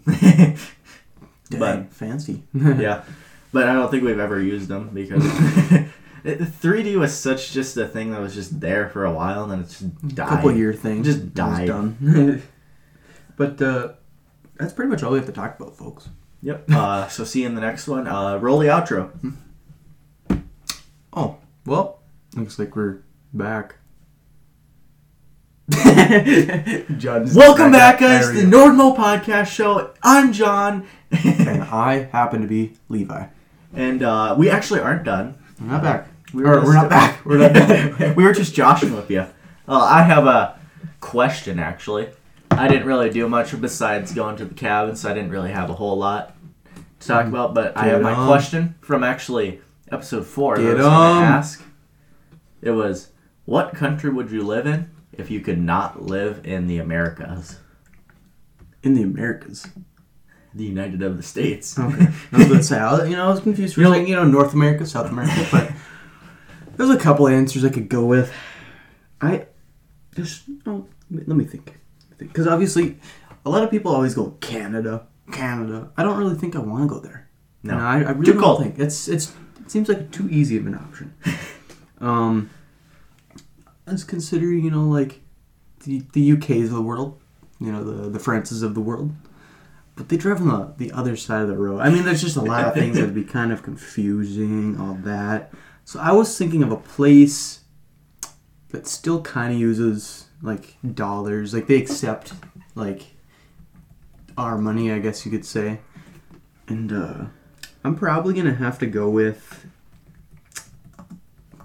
Dang, 1.50 1.60
But- 1.60 1.94
fancy. 1.94 2.44
yeah, 2.54 3.04
but 3.52 3.68
I 3.68 3.74
don't 3.74 3.90
think 3.92 4.04
we've 4.04 4.20
ever 4.20 4.40
used 4.42 4.68
them 4.68 4.90
because 4.94 5.24
it- 6.24 6.40
3D 6.40 6.96
was 6.98 7.18
such 7.18 7.52
just 7.52 7.76
a 7.78 7.88
thing 7.88 8.12
that 8.12 8.22
was 8.22 8.34
just 8.36 8.60
there 8.60 8.90
for 8.90 9.06
a 9.06 9.12
while 9.12 9.44
and 9.44 9.52
then 9.52 9.60
it's 9.62 9.80
just 9.80 10.16
died. 10.16 10.28
couple 10.30 10.52
year 10.52 10.74
thing. 10.74 11.04
Just 11.04 11.34
died. 11.34 11.68
done. 11.68 12.44
but 13.38 13.62
uh, 13.62 13.94
that's 14.58 14.74
pretty 14.74 14.90
much 14.92 15.02
all 15.04 15.12
we 15.12 15.18
have 15.18 15.26
to 15.28 15.32
talk 15.34 15.60
about, 15.60 15.76
folks. 15.78 16.10
Yep. 16.42 16.70
Uh, 16.72 17.08
so 17.08 17.24
see 17.24 17.42
you 17.42 17.48
in 17.48 17.56
the 17.56 17.62
next 17.62 17.88
one. 17.88 18.08
Uh, 18.08 18.38
roll 18.38 18.60
the 18.60 18.68
outro. 18.68 19.10
Oh, 21.14 21.38
well, 21.66 22.00
looks 22.36 22.60
like 22.60 22.76
we're 22.76 23.00
back. 23.34 23.76
John's 26.98 27.36
Welcome 27.36 27.72
back, 27.72 28.00
guys, 28.00 28.26
to 28.28 28.34
the. 28.34 28.42
Nordmo 28.42 28.96
Podcast 28.98 29.48
Show. 29.48 29.92
I'm 30.02 30.34
John, 30.34 30.88
and 31.12 31.62
I 31.64 32.10
happen 32.12 32.42
to 32.42 32.48
be 32.48 32.74
Levi. 32.90 33.28
and 33.76 34.02
uh, 34.02 34.34
we 34.38 34.50
actually 34.50 34.80
aren't 34.80 35.04
done. 35.04 35.36
We're 35.62 35.68
not 35.68 35.84
back. 35.84 36.08
We 36.34 36.44
Or, 36.44 36.56
just- 36.56 36.66
we're 36.66 36.74
not 36.74 36.90
back. 36.90 37.24
We're 37.24 37.38
not 37.38 37.54
back. 37.54 38.16
we 38.18 38.24
were 38.24 38.34
just 38.34 38.56
joshing 38.56 38.96
with 38.96 39.12
you. 39.12 39.20
Uh, 39.68 39.78
I 39.78 40.02
have 40.02 40.26
a 40.26 40.58
question, 41.02 41.60
actually. 41.60 42.10
I 42.50 42.68
didn't 42.68 42.88
really 42.88 43.12
do 43.12 43.30
much 43.30 43.60
besides 43.62 44.12
going 44.12 44.38
to 44.38 44.46
the 44.46 44.56
cabin, 44.56 44.96
so 44.96 45.12
I 45.12 45.14
didn't 45.14 45.30
really 45.30 45.52
have 45.52 45.70
a 45.70 45.74
whole 45.74 45.98
lot 46.00 46.36
to 47.02 47.08
talk 47.08 47.26
Mm. 47.26 47.30
about. 47.30 47.54
But 47.54 47.78
I 47.78 47.84
Get 47.86 47.94
have 47.94 48.02
my 48.02 48.14
on. 48.14 48.28
question 48.28 48.74
from 48.82 49.04
actually 49.04 49.62
episode 49.92 50.26
four. 50.26 50.56
that 50.58 50.64
I 50.64 50.66
Get 50.66 50.78
was 50.78 50.86
gonna 50.86 51.20
on. 51.20 51.24
ask. 51.24 51.64
It 52.64 52.72
was, 52.72 53.10
what 53.46 53.76
country 53.76 54.10
would 54.10 54.32
you 54.32 54.42
live 54.42 54.66
in 54.66 54.90
if 55.14 55.30
you 55.32 55.40
could 55.40 55.60
not 55.60 56.04
live 56.04 56.46
in 56.46 56.68
the 56.68 56.78
Americas? 56.78 57.60
In 58.84 58.94
the 58.94 59.04
Americas. 59.04 59.68
The 60.54 60.64
United 60.64 61.02
of 61.04 61.18
the 61.18 61.24
States. 61.24 61.78
Okay. 61.78 62.08
I 62.32 62.38
was 62.38 62.48
gonna 62.48 62.64
say, 62.64 62.80
I, 62.80 63.04
you 63.06 63.16
know, 63.16 63.26
I 63.26 63.30
was 63.30 63.40
confused. 63.40 63.76
for 63.76 63.82
a 63.82 63.86
second, 63.86 64.08
you 64.08 64.16
know, 64.16 64.26
North 64.26 64.54
America, 64.54 64.86
South 64.86 65.12
America, 65.12 65.48
but 65.52 65.72
there's 66.76 66.90
a 66.90 66.98
couple 66.98 67.28
answers 67.28 67.64
I 67.64 67.70
could 67.70 67.90
go 67.90 68.06
with. 68.06 68.34
I 69.22 69.46
just 70.16 70.44
oh, 70.66 70.88
let 71.12 71.28
me 71.38 71.46
think, 71.46 71.78
because 72.18 72.48
obviously, 72.48 72.98
a 73.46 73.50
lot 73.50 73.64
of 73.64 73.70
people 73.70 73.94
always 73.94 74.16
go 74.16 74.32
Canada, 74.42 75.06
Canada. 75.32 75.92
I 75.98 76.04
don't 76.04 76.18
really 76.18 76.36
think 76.36 76.56
I 76.56 76.60
want 76.60 76.90
to 76.90 76.96
go 76.96 77.00
there. 77.00 77.30
No. 77.62 77.78
I, 77.78 77.98
I 77.98 78.12
really 78.12 78.26
Too 78.26 78.34
don't 78.34 78.42
cold. 78.42 78.62
think 78.62 78.80
it's 78.80 79.08
it's 79.08 79.34
it 79.60 79.70
seems 79.70 79.88
like 79.90 80.12
too 80.12 80.28
easy 80.30 80.58
of 80.58 80.66
an 80.66 80.76
option. 80.76 81.14
um, 82.02 82.50
let's 83.90 84.04
consider 84.04 84.46
you 84.48 84.72
know 84.72 84.88
like 84.88 85.22
the 85.84 86.04
the 86.14 86.32
UKs 86.32 86.66
of 86.66 86.72
the 86.72 86.82
world, 86.82 87.20
you 87.60 87.72
know 87.72 87.84
the 87.84 88.10
the 88.10 88.20
Frances 88.20 88.62
of 88.62 88.76
the 88.76 88.82
world. 88.82 89.14
But 89.96 90.08
they 90.08 90.16
drive 90.16 90.42
on 90.42 90.48
the, 90.48 90.88
the 90.88 90.92
other 90.94 91.18
side 91.18 91.42
of 91.42 91.50
the 91.50 91.58
road. 91.58 91.80
I 91.82 91.90
mean, 91.90 92.06
there's 92.06 92.22
just 92.22 92.38
a 92.38 92.42
lot 92.42 92.66
of 92.66 92.74
things 92.74 92.96
that 92.96 93.04
would 93.04 93.16
be 93.16 93.24
kind 93.40 93.52
of 93.52 93.64
confusing, 93.64 94.80
all 94.80 94.94
that. 95.04 95.52
So 95.84 96.00
I 96.00 96.14
was 96.14 96.38
thinking 96.38 96.64
of 96.64 96.72
a 96.72 96.78
place 96.78 97.62
that 98.70 98.88
still 98.88 99.22
kind 99.22 99.54
of 99.54 99.60
uses 99.60 100.28
like 100.42 100.78
dollars. 100.94 101.54
Like 101.54 101.68
they 101.68 101.76
accept 101.76 102.32
like 102.76 103.08
our 104.38 104.58
money, 104.58 104.90
I 104.90 105.00
guess 105.00 105.26
you 105.26 105.32
could 105.32 105.46
say. 105.46 105.82
And 106.70 106.94
uh, 106.94 107.26
I'm 107.84 107.96
probably 107.96 108.34
gonna 108.34 108.56
have 108.56 108.80
to 108.80 108.86
go 108.86 109.10
with 109.10 109.66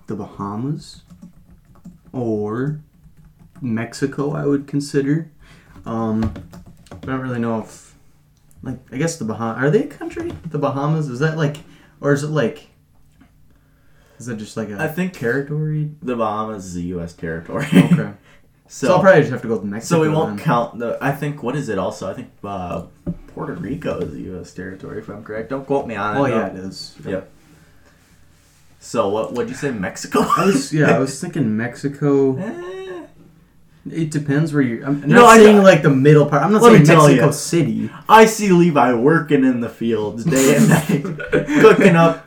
the 0.07 0.17
Bahamas 0.17 1.04
or 2.15 2.81
Mexico. 3.61 4.33
I 4.33 4.47
would 4.47 4.67
consider. 4.67 5.31
Um, 5.85 6.33
I 6.91 7.07
don't 7.07 7.21
really 7.21 7.41
know 7.41 7.61
if, 7.61 7.95
like, 8.63 8.79
I 8.93 8.97
guess 8.97 9.17
the 9.19 9.25
Bahamas 9.25 9.63
are 9.63 9.71
they 9.71 9.85
a 9.85 9.87
country? 9.89 10.33
The 10.47 10.59
Bahamas 10.59 11.09
is 11.09 11.19
that 11.19 11.37
like, 11.37 11.59
or 12.01 12.13
is 12.13 12.23
it 12.23 12.29
like? 12.29 12.69
Is 14.19 14.27
that 14.27 14.37
just 14.37 14.57
like 14.57 14.71
a 14.71 14.81
I 14.81 14.89
think- 14.89 15.13
territory? 15.13 15.91
The 16.01 16.17
Bahamas 16.17 16.67
is 16.67 16.77
a 16.77 16.83
U.S. 16.83 17.13
territory. 17.13 17.67
Okay. 17.67 17.97
so, 17.97 18.15
so, 18.69 18.95
I'll 18.95 19.01
probably 19.01 19.23
just 19.23 19.33
have 19.33 19.43
to 19.43 19.49
go 19.49 19.55
with 19.57 19.65
Mexico. 19.65 19.97
so 19.97 20.01
we 20.01 20.09
won't 20.09 20.37
then. 20.37 20.45
count 20.45 20.79
the. 20.79 20.97
I 21.03 21.13
think 21.13 21.43
what 21.43 21.57
is 21.57 21.69
it? 21.69 21.79
Also, 21.79 22.09
I 22.09 22.15
think 22.15 22.31
uh, 22.45 22.87
Puerto 23.35 23.55
Rico 23.55 23.99
is 23.99 24.15
a 24.15 24.21
U.S. 24.21 24.55
territory, 24.55 25.01
if 25.01 25.09
I'm 25.09 25.25
correct. 25.25 25.51
Don't 25.51 25.67
quote 25.67 25.87
me 25.87 25.97
on 25.97 26.17
it. 26.17 26.21
Oh 26.21 26.27
yeah, 26.27 26.47
it 26.47 26.57
is. 26.57 26.95
Yep. 27.05 27.31
So 28.85 29.09
what? 29.09 29.33
What'd 29.33 29.49
you 29.49 29.57
say? 29.57 29.71
Mexico? 29.71 30.21
I 30.37 30.45
was 30.47 30.73
yeah, 30.79 30.95
I 30.95 30.99
was 30.99 31.19
thinking 31.21 31.57
Mexico. 31.57 32.37
Eh, 32.37 33.07
It 33.91 34.11
depends 34.11 34.53
where 34.53 34.63
you're. 34.63 34.85
I'm 34.87 35.01
not 35.01 35.09
No, 35.09 35.27
I- 35.27 35.39
saying 35.39 35.63
like 35.63 35.83
the 35.83 35.91
middle 35.91 36.27
part. 36.27 36.43
I'm 36.43 36.53
not 36.53 36.63
saying 36.63 36.87
Mexico 36.87 37.27
ya. 37.27 37.31
City. 37.33 37.91
I 38.09 38.27
see 38.27 38.51
Levi 38.53 38.93
working 38.95 39.43
in 39.45 39.61
the 39.61 39.69
fields 39.71 40.25
day 40.25 40.57
and 40.57 40.69
night, 40.69 41.03
cooking 41.63 41.97
up, 41.97 42.27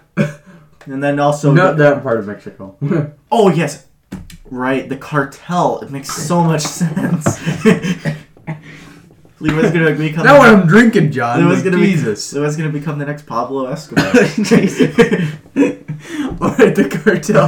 and 0.85 1.01
then 1.03 1.19
also. 1.19 1.53
Not 1.53 1.77
that 1.77 2.01
part 2.03 2.17
of 2.19 2.27
Mexico. 2.27 2.75
Oh 3.31 3.49
yes, 3.49 3.85
right. 4.49 4.87
The 4.89 4.95
cartel. 4.97 5.79
It 5.83 5.91
makes 5.91 6.09
so 6.09 6.43
much 6.43 6.61
sense. 6.63 7.25
Levi's 9.39 9.71
gonna 9.71 9.95
become. 9.97 10.25
Not 10.25 10.39
when 10.39 10.49
I'm 10.53 10.67
drinking, 10.67 11.11
John. 11.11 11.47
Levi's 11.47 11.63
gonna 11.63 11.77
Jesus. 11.77 12.33
Be, 12.33 12.39
Levi's 12.39 12.57
gonna 12.57 12.69
become 12.71 12.97
the 12.99 13.05
next 13.05 13.25
Pablo 13.25 13.67
Escobar. 13.67 14.05
All 16.39 16.53
right, 16.55 16.75
the 16.75 16.87
cartel. 17.03 17.47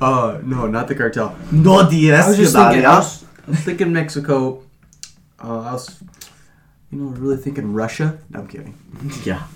Uh, 0.00 0.40
no, 0.44 0.66
not 0.66 0.88
the 0.88 0.94
cartel. 0.94 1.36
no 1.52 1.82
the 1.84 2.12
I 2.12 2.28
was 2.28 2.36
just 2.36 2.54
thinking. 2.54 2.84
I 2.84 2.98
was, 2.98 3.24
I 3.46 3.50
was 3.50 3.60
thinking 3.60 3.92
Mexico. 3.92 4.62
Uh, 5.42 5.60
I 5.60 5.72
was, 5.72 6.02
you 6.90 6.98
know, 6.98 7.10
really 7.10 7.36
thinking 7.36 7.72
Russia. 7.72 8.18
No, 8.30 8.40
I'm 8.40 8.48
kidding. 8.48 8.76
Yeah. 9.24 9.46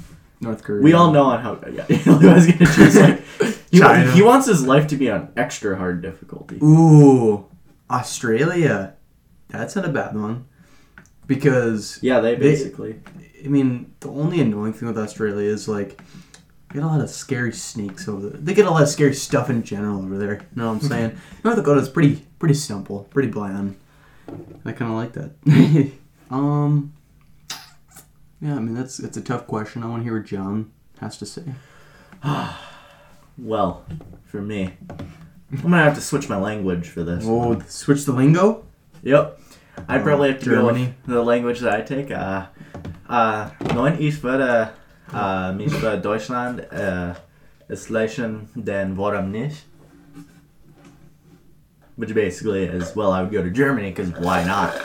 North 0.40 0.62
Korea. 0.62 0.82
We 0.82 0.92
all 0.92 1.10
know 1.10 1.24
on 1.24 1.40
how. 1.40 1.58
Yeah, 1.70 1.86
Levi's 1.88 2.46
gonna 2.46 2.72
choose 2.72 2.96
like. 2.96 3.22
He, 3.70 3.80
China. 3.80 4.10
he 4.12 4.22
wants 4.22 4.46
his 4.46 4.64
life 4.66 4.86
to 4.88 4.96
be 4.96 5.10
on 5.10 5.30
extra 5.36 5.76
hard 5.76 6.00
difficulty. 6.00 6.58
Ooh, 6.62 7.46
Australia. 7.90 8.94
That's 9.48 9.76
not 9.76 9.84
a 9.84 9.90
bad 9.90 10.14
one. 10.14 10.46
Because 11.28 11.98
Yeah, 12.02 12.18
they 12.20 12.34
They- 12.34 12.40
basically. 12.40 13.00
I 13.44 13.46
mean, 13.46 13.92
the 14.00 14.08
only 14.10 14.40
annoying 14.40 14.72
thing 14.72 14.88
with 14.88 14.98
Australia 14.98 15.48
is 15.48 15.68
like 15.68 16.00
they 16.70 16.74
get 16.74 16.82
a 16.82 16.86
lot 16.88 17.00
of 17.00 17.08
scary 17.08 17.52
snakes 17.52 18.08
over 18.08 18.28
there. 18.30 18.40
They 18.40 18.52
get 18.54 18.66
a 18.66 18.70
lot 18.70 18.82
of 18.82 18.88
scary 18.88 19.14
stuff 19.14 19.48
in 19.48 19.62
general 19.62 20.02
over 20.02 20.18
there. 20.18 20.34
You 20.34 20.40
know 20.56 20.72
what 20.72 20.82
I'm 20.82 20.88
saying? 20.92 21.18
North 21.44 21.56
Dakota's 21.56 21.88
pretty 21.88 22.26
pretty 22.40 22.54
simple, 22.54 23.06
pretty 23.10 23.28
bland. 23.28 23.76
I 24.64 24.72
kind 24.72 24.90
of 24.90 24.96
like 24.98 25.12
that. 25.12 25.30
um, 26.30 26.92
yeah, 28.40 28.56
I 28.56 28.58
mean 28.58 28.74
that's 28.74 28.98
it's 28.98 29.16
a 29.16 29.22
tough 29.22 29.46
question. 29.46 29.82
I 29.84 29.86
want 29.86 30.00
to 30.00 30.04
hear 30.04 30.18
what 30.18 30.26
John 30.26 30.70
has 31.00 31.16
to 31.18 31.26
say. 31.26 31.44
Well, 33.40 33.84
for 34.24 34.42
me, 34.42 34.74
I'm 35.52 35.60
gonna 35.62 35.76
have 35.84 35.94
to 35.94 36.00
switch 36.00 36.28
my 36.28 36.36
language 36.38 36.88
for 36.88 37.04
this. 37.04 37.24
Oh, 37.24 37.60
switch 37.68 38.04
the 38.04 38.10
lingo. 38.12 38.64
Yep. 39.04 39.40
I'd 39.88 40.00
Oh, 40.00 40.04
probably 40.04 40.30
have 40.32 40.40
to 40.40 40.44
Germany. 40.44 40.84
go 40.86 40.92
with 41.06 41.14
the 41.14 41.22
language 41.22 41.60
that 41.60 41.72
I 41.74 41.82
take. 41.82 42.10
Uh, 42.10 42.46
uh, 43.08 43.50
nein, 43.74 43.96
ich 44.00 44.22
würde 44.22 44.70
uh, 45.12 45.52
mich 45.52 45.72
für 45.72 45.96
Deutschland 46.00 46.60
uh, 46.72 47.14
selection, 47.74 48.48
then 48.56 48.96
warum 48.96 49.30
nicht? 49.30 49.64
Which 51.96 52.14
basically 52.14 52.64
is, 52.64 52.94
well, 52.94 53.10
I 53.12 53.22
would 53.22 53.32
go 53.32 53.42
to 53.42 53.50
Germany 53.50 53.90
because 53.92 54.10
why 54.20 54.44
not? 54.44 54.72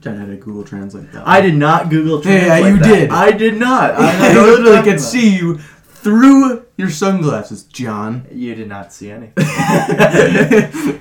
John 0.00 0.16
had 0.18 0.26
to 0.28 0.36
Google 0.36 0.64
Translate 0.64 1.12
that. 1.12 1.26
I 1.28 1.40
did 1.40 1.54
not 1.54 1.88
Google 1.88 2.20
Yeah, 2.24 2.46
Translate 2.58 2.72
you 2.72 2.78
that. 2.80 2.88
did. 2.88 3.10
I 3.10 3.30
did 3.30 3.56
not. 3.56 3.92
I, 3.94 4.30
I 4.30 4.32
know 4.32 4.40
what 4.40 4.48
you're 4.48 4.60
literally 4.64 4.82
could 4.90 5.00
see 5.00 5.36
you 5.36 5.58
through 5.58 6.64
your 6.82 6.90
sunglasses, 6.90 7.62
John. 7.62 8.26
You 8.30 8.54
did 8.56 8.68
not 8.68 8.92
see 8.92 9.10
anything. 9.10 9.32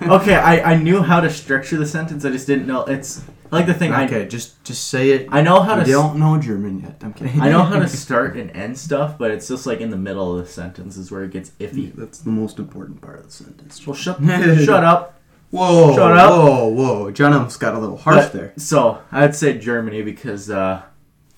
okay, 0.09 0.35
I, 0.35 0.73
I 0.73 0.75
knew 0.77 1.01
how 1.01 1.19
to 1.19 1.29
structure 1.29 1.77
the 1.77 1.87
sentence. 1.87 2.23
I 2.23 2.29
just 2.29 2.45
didn't 2.47 2.67
know. 2.67 2.85
It's 2.85 3.23
like 3.49 3.65
the 3.65 3.73
thing. 3.73 3.91
Okay, 3.93 4.27
just 4.27 4.63
just 4.63 4.87
say 4.89 5.09
it. 5.09 5.27
I 5.31 5.39
I 5.39 5.41
know 5.41 5.61
how 5.61 5.75
to. 5.75 5.83
don't 5.83 6.17
know 6.19 6.37
German 6.39 6.81
yet. 6.81 6.97
I'm 7.01 7.13
kidding. 7.13 7.41
I 7.41 7.49
know 7.49 7.63
how 7.63 7.79
to 7.79 7.87
start 8.05 8.37
and 8.37 8.51
end 8.51 8.77
stuff, 8.77 9.17
but 9.17 9.31
it's 9.31 9.47
just 9.47 9.65
like 9.65 9.81
in 9.81 9.89
the 9.89 9.97
middle 9.97 10.37
of 10.37 10.45
the 10.45 10.51
sentence 10.51 10.97
is 10.97 11.11
where 11.11 11.23
it 11.23 11.31
gets 11.31 11.49
iffy. 11.59 11.91
That's 11.95 12.19
the 12.19 12.29
most 12.29 12.59
important 12.59 13.01
part 13.01 13.17
of 13.19 13.25
the 13.25 13.31
sentence. 13.31 13.85
Well, 13.85 13.95
shut 13.95 14.19
shut 14.23 14.83
up. 14.83 15.19
Whoa! 15.49 15.95
Shut 15.95 16.15
up. 16.15 16.29
Whoa! 16.31 16.67
Whoa! 16.67 17.11
John 17.11 17.33
almost 17.33 17.59
got 17.59 17.73
a 17.73 17.79
little 17.79 17.97
harsh 17.97 18.25
But- 18.25 18.33
there. 18.33 18.53
So 18.57 19.01
I'd 19.11 19.35
say 19.35 19.57
Germany 19.57 20.03
because 20.03 20.49
uh, 20.49 20.83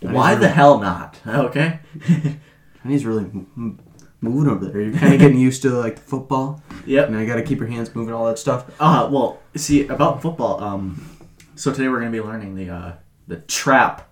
why 0.02 0.36
the 0.36 0.50
hell 0.50 0.80
not? 0.80 1.18
Okay. 1.26 1.80
And 2.84 2.92
he's 2.92 3.06
really 3.06 3.24
moving 4.24 4.50
over 4.52 4.66
there. 4.66 4.82
You're 4.82 4.98
kind 4.98 5.14
of 5.14 5.20
getting 5.20 5.38
used 5.38 5.62
to 5.64 5.70
like 5.72 5.96
the 5.98 6.02
football. 6.02 6.62
yep. 6.86 7.08
And 7.08 7.18
I 7.18 7.26
got 7.26 7.36
to 7.36 7.44
keep 7.44 7.60
your 7.60 7.68
hands 7.68 7.94
moving, 7.94 8.14
all 8.14 8.26
that 8.28 8.40
stuff. 8.40 8.70
Uh, 8.80 9.08
well, 9.12 9.40
see 9.56 9.88
about 9.88 10.22
football. 10.22 10.64
Um, 10.64 11.10
so 11.56 11.72
today 11.72 11.88
we're 11.90 12.00
gonna 12.00 12.12
be 12.12 12.22
learning 12.22 12.56
the 12.56 12.70
uh, 12.70 12.94
the 13.28 13.38
trap 13.38 14.10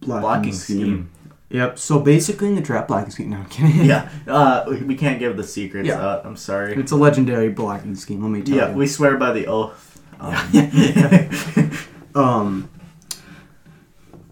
blocking 0.00 0.52
scheme. 0.52 1.10
Yep. 1.50 1.78
So 1.78 1.98
basically, 2.00 2.48
in 2.48 2.54
the 2.56 2.62
trap 2.62 2.88
blocking 2.88 3.10
scheme. 3.10 3.30
No, 3.30 3.38
I'm 3.38 3.46
kidding. 3.48 3.84
yeah. 3.84 4.08
Uh, 4.26 4.64
we, 4.68 4.82
we 4.82 4.94
can't 4.94 5.18
give 5.18 5.36
the 5.36 5.44
secrets. 5.44 5.88
Yeah. 5.88 6.00
out. 6.00 6.26
I'm 6.26 6.36
sorry. 6.36 6.74
It's 6.74 6.92
a 6.92 6.96
legendary 6.96 7.48
blocking 7.50 7.94
scheme. 7.94 8.22
Let 8.22 8.30
me 8.30 8.42
tell 8.42 8.54
Yeah, 8.56 8.64
you. 8.66 8.70
Yeah, 8.70 8.76
we 8.76 8.86
swear 8.86 9.16
by 9.16 9.32
the 9.32 9.46
oath. 9.46 10.00
Um, 10.20 10.34
Um, 12.14 12.70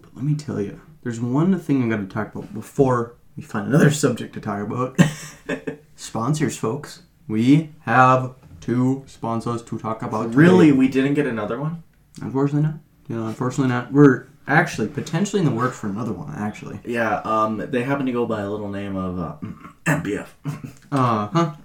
but 0.01 0.15
let 0.15 0.25
me 0.25 0.35
tell 0.35 0.59
you, 0.59 0.81
there's 1.03 1.21
one 1.21 1.57
thing 1.59 1.93
I'm 1.93 2.07
to 2.07 2.13
talk 2.13 2.35
about 2.35 2.53
before 2.53 3.15
we 3.37 3.43
find 3.43 3.67
another 3.67 3.91
subject 3.91 4.33
to 4.33 4.41
talk 4.41 4.61
about. 4.61 4.99
Sponsors, 5.95 6.57
folks. 6.57 7.03
We 7.27 7.69
have 7.81 8.33
two 8.61 9.03
sponsors 9.05 9.61
to 9.63 9.77
talk 9.77 10.01
about. 10.01 10.23
today. 10.23 10.35
really, 10.35 10.71
we 10.71 10.87
didn't 10.87 11.13
get 11.13 11.27
another 11.27 11.59
one. 11.59 11.83
Unfortunately 12.21 12.63
not. 12.69 12.79
Know, 13.09 13.27
unfortunately 13.27 13.69
not. 13.73 13.91
We're 13.91 14.25
actually 14.47 14.87
potentially 14.87 15.41
in 15.41 15.45
the 15.45 15.51
works 15.53 15.77
for 15.79 15.87
another 15.87 16.13
one. 16.13 16.33
Actually. 16.35 16.79
Yeah. 16.85 17.19
Um, 17.19 17.57
they 17.57 17.83
happen 17.83 18.05
to 18.05 18.11
go 18.11 18.25
by 18.25 18.41
a 18.41 18.49
little 18.49 18.69
name 18.69 18.95
of 18.95 19.19
uh, 19.19 19.35
MBF. 19.85 20.27
Uh 20.89 21.27
huh. 21.27 21.55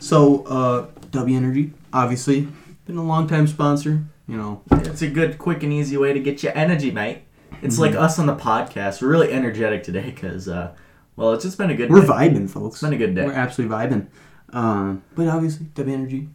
So, 0.00 0.44
uh, 0.46 0.86
Dubby 1.12 1.36
Energy, 1.36 1.72
obviously, 1.92 2.48
been 2.84 2.96
a 2.96 3.04
long 3.04 3.28
time 3.28 3.46
sponsor. 3.46 4.02
You 4.26 4.36
know, 4.36 4.62
It's 4.72 5.02
a 5.02 5.08
good, 5.08 5.38
quick, 5.38 5.62
and 5.62 5.72
easy 5.72 5.96
way 5.96 6.12
to 6.12 6.18
get 6.18 6.42
your 6.42 6.56
energy, 6.56 6.90
mate. 6.90 7.22
It's 7.62 7.78
like 7.78 7.94
us 7.94 8.18
on 8.18 8.26
the 8.26 8.34
podcast. 8.34 9.00
We're 9.00 9.08
really 9.08 9.32
energetic 9.32 9.84
today 9.84 10.10
because, 10.10 10.48
uh, 10.48 10.74
well, 11.16 11.32
it's 11.32 11.44
just 11.44 11.58
been 11.58 11.70
a 11.70 11.74
good. 11.74 11.88
Day. 11.88 11.94
We're 11.94 12.00
day. 12.02 12.06
vibing, 12.08 12.48
folks. 12.50 12.76
It's 12.76 12.82
been 12.82 12.92
a 12.92 12.98
good 12.98 13.14
day. 13.14 13.24
We're 13.26 13.32
absolutely 13.32 13.76
vibing. 13.76 14.06
Um, 14.52 15.02
but 15.14 15.28
obviously, 15.28 15.66
Dubby 15.74 15.92
Energy, 15.92 16.28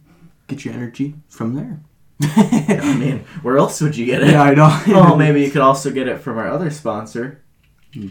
get 0.48 0.64
your 0.64 0.74
energy 0.74 1.14
from 1.28 1.54
there. 1.54 1.80
I 2.22 2.96
mean, 2.98 3.20
where 3.42 3.58
else 3.58 3.80
would 3.80 3.96
you 3.96 4.04
get 4.06 4.22
it? 4.22 4.30
yeah, 4.30 4.42
I 4.42 4.54
know. 4.54 4.82
oh, 4.88 5.14
maybe 5.16 5.40
you 5.42 5.50
could 5.50 5.60
also 5.62 5.90
get 5.90 6.08
it 6.08 6.18
from 6.18 6.36
our 6.38 6.48
other 6.48 6.70
sponsor, 6.70 7.42
Hmm. 7.94 8.08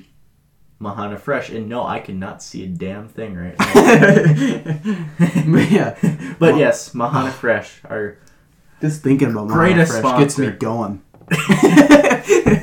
Mahana 0.80 1.20
Fresh. 1.20 1.50
And 1.50 1.68
no, 1.68 1.86
I 1.86 2.00
cannot 2.00 2.42
see 2.42 2.64
a 2.64 2.68
damn 2.68 3.08
thing 3.10 3.36
right 3.36 3.56
now. 3.60 3.74
But 5.52 5.72
yeah, 5.72 5.98
but 6.40 6.52
Well- 6.54 6.58
yes, 6.60 6.94
Mahana 6.94 7.32
Fresh, 7.42 7.82
our 7.86 8.18
just 8.80 9.02
thinking 9.02 9.32
about 9.32 9.48
Greatest 9.50 10.00
Fresh 10.00 10.20
gets 10.20 10.38
me 10.38 10.52
going. 10.52 11.02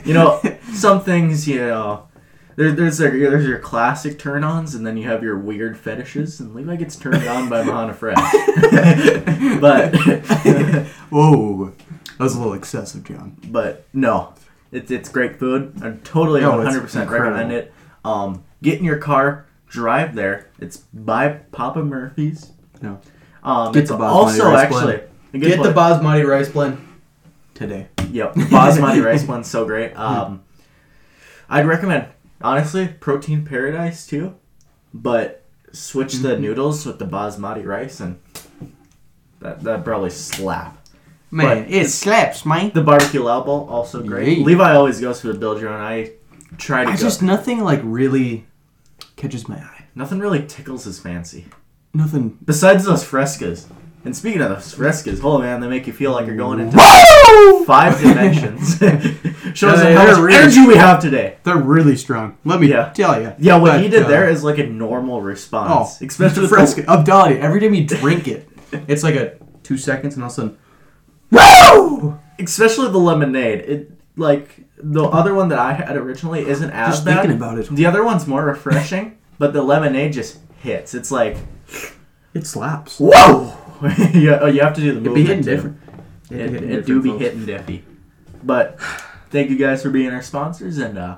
you 0.05 0.15
know, 0.15 0.41
some 0.73 1.03
things, 1.03 1.47
you 1.49 1.59
know, 1.59 2.09
there, 2.57 2.73
there's 2.73 3.01
your, 3.01 3.11
there's 3.31 3.47
your 3.47 3.59
classic 3.59 4.19
turn-ons, 4.19 4.75
and 4.75 4.87
then 4.87 4.97
you 4.97 5.09
have 5.09 5.23
your 5.23 5.39
weird 5.39 5.77
fetishes, 5.79 6.41
and 6.41 6.55
Levi 6.55 6.77
gets 6.77 6.97
turned 6.97 7.27
on 7.27 7.49
by 7.49 7.63
Mahana 7.63 7.95
Fresh. 7.95 8.17
but 9.61 9.95
Whoa, 11.11 11.73
that 12.19 12.19
was 12.21 12.35
a 12.35 12.39
little 12.39 12.55
excessive, 12.55 13.05
John. 13.05 13.37
but 13.47 13.87
no, 13.93 14.35
it's 14.73 14.91
it's 14.91 15.09
great 15.09 15.39
food. 15.39 15.75
I 15.83 15.93
totally 16.05 16.41
No, 16.41 16.57
100 16.59 16.81
percent 16.81 17.11
recommend 17.11 17.53
it. 17.53 17.73
Um, 18.05 18.45
get 18.63 18.79
in 18.79 18.85
your 18.85 18.99
car, 18.99 19.47
drive 19.69 20.15
there. 20.15 20.51
It's 20.59 20.77
by 20.79 21.29
Papa 21.53 21.83
Murphy's. 21.83 22.53
No. 22.83 23.01
Um, 23.43 23.73
Get 23.73 23.83
it's 23.83 23.91
the 23.91 23.97
basmati 23.99 24.11
also 24.11 24.51
rice 24.51 24.63
actually 24.65 24.83
blend. 24.97 25.03
a 25.35 25.39
good 25.39 25.49
Get 25.49 25.63
the 25.63 25.73
place- 25.73 25.99
basmati 25.99 26.27
rice 26.27 26.49
blend 26.49 26.79
today. 27.55 27.89
Yep, 28.11 28.35
basmati 28.35 29.05
rice 29.05 29.25
one's 29.29 29.51
so 29.51 29.65
great. 29.67 29.93
Um, 29.99 30.43
I'd 31.49 31.67
recommend 31.67 32.07
honestly 32.45 32.87
protein 33.01 33.45
paradise 33.45 34.07
too, 34.07 34.35
but 34.93 35.43
switch 35.73 36.15
the 36.17 36.37
Mhm. 36.37 36.41
noodles 36.41 36.87
with 36.87 36.99
the 37.01 37.05
basmati 37.07 37.65
rice 37.67 37.99
and 37.99 38.19
that 39.41 39.63
that 39.65 39.85
probably 39.85 40.11
slap. 40.11 40.79
Man, 41.31 41.65
But- 41.65 41.73
it 41.75 41.89
slaps, 41.91 42.47
man. 42.47 42.71
The 42.75 42.83
barbecue 42.83 43.23
lao 43.23 43.43
bowl 43.43 43.67
also 43.69 44.03
great. 44.03 44.39
Yeah. 44.39 44.45
Levi 44.45 44.73
always 44.75 45.01
goes 45.01 45.21
for 45.21 45.29
the 45.29 45.35
build 45.35 45.61
your 45.61 45.71
own. 45.71 45.81
I 45.81 46.13
try 46.59 46.85
to 46.85 46.91
I 46.91 46.95
go. 46.95 47.01
just 47.03 47.23
nothing 47.23 47.61
like 47.65 47.81
really 47.83 48.47
catches 49.17 49.49
my 49.49 49.57
eye. 49.57 49.85
Nothing 49.97 50.21
really 50.21 50.43
tickles 50.47 50.85
his 50.85 51.01
fancy. 51.01 51.47
Nothing. 51.93 52.39
Besides 52.45 52.85
those 52.85 53.03
frescas. 53.05 53.67
And 54.05 54.15
speaking 54.15 54.43
of 54.43 54.51
those 54.51 54.75
frescas, 54.75 55.21
oh 55.25 55.39
man, 55.39 55.61
they 55.61 55.67
make 55.69 55.87
you 55.87 55.93
feel 55.93 56.13
like 56.13 56.27
you're 56.27 56.37
going 56.37 56.61
into 56.61 56.77
five 57.67 57.99
dimensions. 58.01 58.79
Shows 59.55 59.81
Yeah, 59.83 59.95
how 59.97 60.07
much 60.11 60.19
really- 60.19 60.35
energy 60.35 60.67
we 60.67 60.75
have 60.77 61.01
today. 61.01 61.37
They're 61.45 61.57
really 61.57 61.97
strong. 61.97 62.37
Let 62.45 62.61
me 62.61 62.69
Yeah. 62.69 62.91
tell 62.91 63.21
you. 63.21 63.33
Yeah, 63.39 63.57
what 63.57 63.81
he 63.81 63.89
did 63.89 64.03
uh, 64.05 64.09
there 64.09 64.29
is 64.29 64.43
like 64.45 64.59
a 64.59 64.67
normal 64.67 65.23
response. 65.23 65.99
Oh, 66.01 66.07
especially 66.07 66.47
fresco. 66.49 66.83
the- 66.83 66.91
I'm 66.91 67.05
telling 67.05 67.33
you, 67.33 67.39
every 67.39 67.61
time 67.61 67.73
you 67.75 67.87
drink 67.87 68.27
it, 68.29 68.49
it's 68.89 69.03
like 69.05 69.15
a 69.15 69.33
two 69.63 69.79
seconds, 69.79 70.15
and 70.17 70.25
all 70.25 70.29
of 70.29 70.33
a 70.33 70.35
sudden, 70.35 70.57
woo! 71.31 72.19
especially 72.39 72.91
the 72.91 72.99
lemonade. 72.99 73.61
It 73.61 73.91
like 74.17 74.61
the 74.83 75.05
other 75.05 75.35
one 75.35 75.49
that 75.51 75.59
I 75.59 75.73
had 75.73 75.97
originally 75.97 76.47
isn't 76.49 76.71
as 76.71 76.73
bad. 76.73 76.91
Just 76.91 77.05
bad. 77.05 77.15
thinking 77.23 77.37
about 77.37 77.59
it, 77.59 77.69
The 77.71 77.87
other 77.87 78.05
one's 78.05 78.27
more 78.27 78.45
refreshing, 78.45 79.17
but 79.39 79.53
the 79.53 79.63
lemonade 79.63 80.13
just 80.13 80.39
hits. 80.63 80.95
It's 80.95 81.11
like 81.11 81.37
it 82.35 82.47
slaps. 82.47 82.99
whoa. 82.99 83.53
you, 84.15 84.35
oh, 84.35 84.47
you 84.47 84.61
have 84.61 84.75
to 84.75 84.81
do 84.81 84.93
the 84.93 84.99
It 84.99 85.03
movement. 85.03 85.15
be 85.15 85.23
hitting 85.25 85.45
different. 85.45 85.79
It, 86.31 86.31
be 86.31 86.37
hitting 86.39 86.71
it 86.73 86.87
do 86.87 87.03
be 87.03 87.17
hitting 87.19 87.47
diffy. 87.47 87.83
But 88.43 88.79
thank 89.35 89.51
you 89.51 89.57
guys 89.57 89.83
for 89.83 89.91
being 89.91 90.11
our 90.11 90.23
sponsors, 90.23 90.79
and 90.79 90.97
uh, 90.97 91.17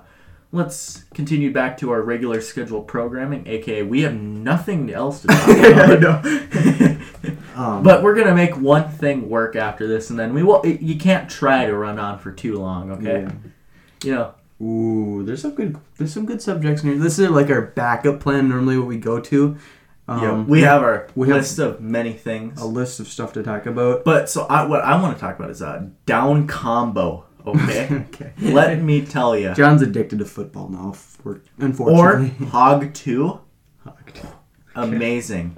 let's 0.50 1.04
continue 1.14 1.52
back 1.52 1.76
to 1.78 1.90
our 1.90 2.00
regular 2.00 2.40
scheduled 2.40 2.88
programming. 2.88 3.46
AKA, 3.46 3.82
we 3.82 4.00
have 4.02 4.14
nothing 4.14 4.90
else 4.92 5.20
to 5.22 5.28
talk 5.28 5.48
about. 5.98 6.96
Um, 7.56 7.82
But 7.82 8.02
we're 8.02 8.14
gonna 8.14 8.34
make 8.34 8.54
one 8.58 8.86
thing 8.90 9.30
work 9.30 9.56
after 9.56 9.86
this, 9.86 10.10
and 10.10 10.18
then 10.18 10.34
we 10.34 10.42
will. 10.42 10.64
You 10.66 10.96
can't 10.98 11.28
try 11.28 11.64
to 11.64 11.74
run 11.74 11.98
on 11.98 12.18
for 12.18 12.30
too 12.30 12.56
long, 12.58 12.90
okay? 12.92 13.22
yeah. 13.22 13.32
You 14.04 14.14
know, 14.14 14.34
Ooh, 14.64 15.22
there's 15.24 15.40
some 15.42 15.54
good 15.54 15.76
there's 15.96 16.12
some 16.12 16.26
good 16.26 16.42
subjects 16.42 16.82
in 16.82 16.90
here. 16.90 16.98
This 16.98 17.18
is 17.18 17.30
like 17.30 17.48
our 17.48 17.62
backup 17.62 18.20
plan. 18.20 18.48
Normally, 18.50 18.76
what 18.78 18.86
we 18.86 18.98
go 18.98 19.20
to. 19.20 19.56
Um, 20.06 20.22
yeah, 20.22 20.42
we 20.44 20.60
have 20.62 20.82
our 20.82 21.08
we 21.16 21.28
have- 21.28 21.38
list 21.38 21.58
of 21.58 21.80
many 21.80 22.12
things. 22.12 22.60
a 22.60 22.66
list 22.66 23.00
of 23.00 23.08
stuff 23.08 23.32
to 23.32 23.42
talk 23.42 23.64
about. 23.64 24.04
But 24.04 24.28
so 24.28 24.44
I, 24.44 24.66
what 24.66 24.82
I 24.84 25.00
want 25.00 25.16
to 25.16 25.20
talk 25.20 25.38
about 25.38 25.50
is 25.50 25.62
a 25.62 25.90
down 26.04 26.46
combo. 26.46 27.24
Okay, 27.46 27.88
okay. 28.14 28.32
let 28.40 28.82
me 28.82 29.04
tell 29.04 29.36
you. 29.38 29.54
John's 29.54 29.82
addicted 29.82 30.18
to 30.18 30.24
football 30.24 30.68
now. 30.68 30.92
For, 30.92 31.32
Or 31.32 31.40
unfortunately, 31.58 32.46
Hog 32.50 32.92
Two, 32.92 33.40
amazing. 34.74 35.56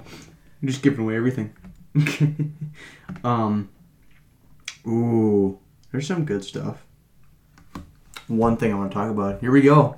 I'm 0.61 0.67
just 0.67 0.81
giving 0.81 1.01
away 1.05 1.15
everything. 1.15 1.53
Okay. 1.97 2.33
Um. 3.23 3.69
Ooh, 4.87 5.59
there's 5.91 6.07
some 6.07 6.25
good 6.25 6.43
stuff. 6.43 6.85
One 8.27 8.57
thing 8.57 8.71
I 8.71 8.75
want 8.75 8.91
to 8.91 8.95
talk 8.95 9.09
about. 9.09 9.39
Here 9.41 9.51
we 9.51 9.61
go. 9.61 9.95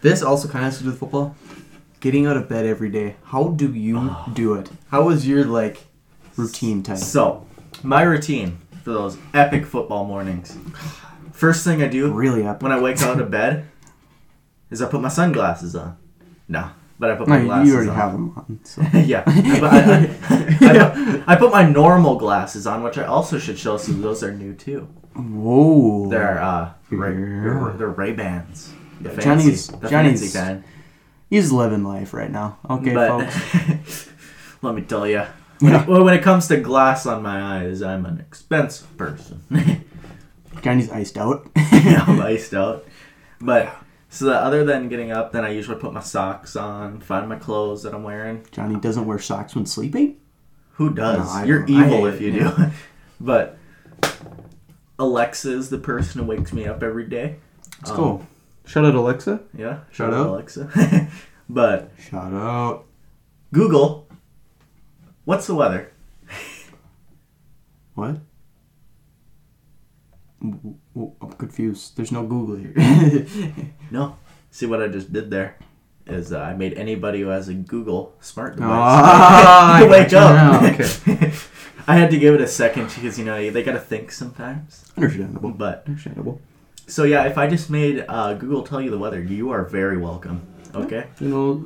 This 0.00 0.22
also 0.22 0.48
kind 0.48 0.64
of 0.64 0.72
has 0.72 0.78
to 0.78 0.84
do 0.84 0.90
with 0.90 0.98
football. 0.98 1.36
Getting 2.00 2.26
out 2.26 2.36
of 2.36 2.48
bed 2.48 2.66
every 2.66 2.90
day. 2.90 3.16
How 3.24 3.48
do 3.48 3.72
you 3.72 4.14
do 4.32 4.54
it? 4.54 4.70
How 4.88 5.08
is 5.10 5.26
your 5.26 5.44
like 5.44 5.84
routine 6.36 6.82
time? 6.82 6.96
So, 6.96 7.46
my 7.82 8.02
routine 8.02 8.58
for 8.82 8.92
those 8.92 9.16
epic 9.32 9.64
football 9.64 10.04
mornings. 10.04 10.56
First 11.34 11.64
thing 11.64 11.82
I 11.82 11.88
do 11.88 12.12
Really 12.12 12.46
up. 12.46 12.62
when 12.62 12.72
I 12.72 12.80
wake 12.80 13.02
out 13.02 13.20
of 13.20 13.30
bed 13.30 13.66
is 14.70 14.80
I 14.80 14.88
put 14.88 15.00
my 15.00 15.08
sunglasses 15.08 15.74
on. 15.76 15.96
No, 16.48 16.70
but 16.98 17.10
I 17.10 17.16
put 17.16 17.26
my 17.28 17.38
No, 17.40 17.44
glasses 17.46 17.68
you 17.68 17.74
already 17.74 17.90
on. 17.90 17.96
have 17.96 18.12
them 18.12 18.32
on. 18.36 18.60
So. 18.64 18.82
yeah, 18.94 19.24
I, 19.26 19.60
I, 20.30 20.66
I, 20.68 21.22
I, 21.28 21.34
I 21.34 21.36
put 21.36 21.50
my 21.52 21.68
normal 21.68 22.16
glasses 22.16 22.66
on, 22.66 22.82
which 22.82 22.98
I 22.98 23.04
also 23.04 23.38
should 23.38 23.58
show. 23.58 23.76
So 23.76 23.92
those 23.92 24.22
are 24.22 24.32
new 24.32 24.54
too. 24.54 24.86
Whoa. 25.16 26.08
They're 26.08 26.40
uh, 26.42 26.72
Ray, 26.90 27.12
Yeah. 27.14 27.42
they're, 27.42 27.74
they're 27.78 27.88
Ray 27.88 28.12
Bans. 28.12 28.72
The 29.00 29.10
fancy, 29.10 29.24
Johnny's- 29.24 29.66
the 29.68 29.88
Johnny's- 29.88 30.20
fancy 30.32 30.38
kind. 30.38 30.64
He's 31.30 31.50
living 31.50 31.82
life 31.84 32.14
right 32.14 32.30
now. 32.30 32.58
Okay, 32.70 32.94
but 32.94 33.28
folks. 33.30 34.08
let 34.62 34.74
me 34.74 34.82
tell 34.82 35.06
you, 35.06 35.22
Yeah. 35.60 35.84
when, 35.86 36.04
when 36.04 36.14
it 36.14 36.22
comes 36.22 36.46
to 36.48 36.58
glass 36.58 37.06
on 37.06 37.22
my 37.22 37.58
eyes, 37.58 37.82
I'm 37.82 38.06
an 38.06 38.20
expensive 38.20 38.96
person. 38.96 39.42
Johnny's 40.64 40.90
iced 40.90 41.18
out. 41.18 41.48
Yeah, 41.72 42.04
I'm 42.06 42.20
iced 42.22 42.54
out. 42.54 42.86
But 43.42 43.76
so 44.08 44.24
that 44.26 44.42
other 44.42 44.64
than 44.64 44.88
getting 44.88 45.10
up, 45.12 45.32
then 45.32 45.44
I 45.44 45.50
usually 45.50 45.78
put 45.78 45.92
my 45.92 46.00
socks 46.00 46.56
on, 46.56 47.00
find 47.00 47.28
my 47.28 47.36
clothes 47.36 47.82
that 47.82 47.92
I'm 47.94 48.02
wearing. 48.02 48.46
Johnny 48.52 48.76
doesn't 48.80 49.04
wear 49.04 49.18
socks 49.18 49.54
when 49.54 49.66
sleeping. 49.66 50.16
Who 50.72 50.94
does? 50.94 51.34
No, 51.36 51.44
You're 51.44 51.66
evil 51.66 52.06
hate 52.06 52.14
if 52.14 52.20
it, 52.20 52.22
you 52.22 52.32
yeah. 52.32 52.54
do. 52.56 52.70
but 53.20 53.58
Alexa's 54.98 55.68
the 55.68 55.76
person 55.78 56.20
who 56.22 56.26
wakes 56.26 56.52
me 56.54 56.66
up 56.66 56.82
every 56.82 57.06
day. 57.06 57.36
Let's 57.80 57.90
Um, 57.90 57.96
go. 57.96 58.26
Shout 58.64 58.86
out 58.86 58.94
Alexa. 58.94 59.40
Yeah, 59.56 59.80
Shout 59.90 60.10
shout 60.10 60.14
out. 60.14 60.26
Alexa. 60.28 61.08
but 61.50 61.90
Shout 62.08 62.32
out. 62.32 62.86
Google, 63.52 64.08
what's 65.26 65.46
the 65.46 65.54
weather? 65.54 65.92
What? 67.94 68.16
I'm 70.44 71.32
confused. 71.38 71.96
There's 71.96 72.12
no 72.12 72.22
Google 72.26 72.56
here. 72.56 72.74
No. 73.90 74.16
See 74.50 74.66
what 74.66 74.82
I 74.82 74.88
just 74.88 75.12
did 75.12 75.30
there? 75.30 75.56
Is 76.06 76.32
uh, 76.32 76.40
I 76.40 76.54
made 76.54 76.74
anybody 76.74 77.20
who 77.22 77.28
has 77.28 77.48
a 77.48 77.54
Google 77.54 78.14
smart 78.20 78.56
device 78.56 78.68
Ah, 78.70 79.78
I 79.78 79.86
wake 79.88 80.10
gotcha 80.10 80.18
up. 80.20 80.62
okay. 80.74 81.32
I 81.86 81.96
had 81.96 82.10
to 82.10 82.18
give 82.18 82.34
it 82.34 82.40
a 82.40 82.46
second 82.46 82.88
because 82.94 83.18
you 83.18 83.24
know 83.24 83.36
they 83.50 83.62
gotta 83.62 83.78
think 83.80 84.12
sometimes. 84.12 84.84
Understandable. 84.96 85.50
But 85.50 85.84
Understandable. 85.86 86.40
so 86.86 87.04
yeah, 87.04 87.24
if 87.24 87.38
I 87.38 87.46
just 87.46 87.70
made 87.70 88.04
uh, 88.08 88.34
Google 88.34 88.62
tell 88.64 88.80
you 88.82 88.90
the 88.90 88.98
weather, 88.98 89.22
you 89.22 89.50
are 89.50 89.64
very 89.64 89.96
welcome. 89.96 90.42
Okay. 90.74 91.06
You 91.20 91.28
know, 91.28 91.64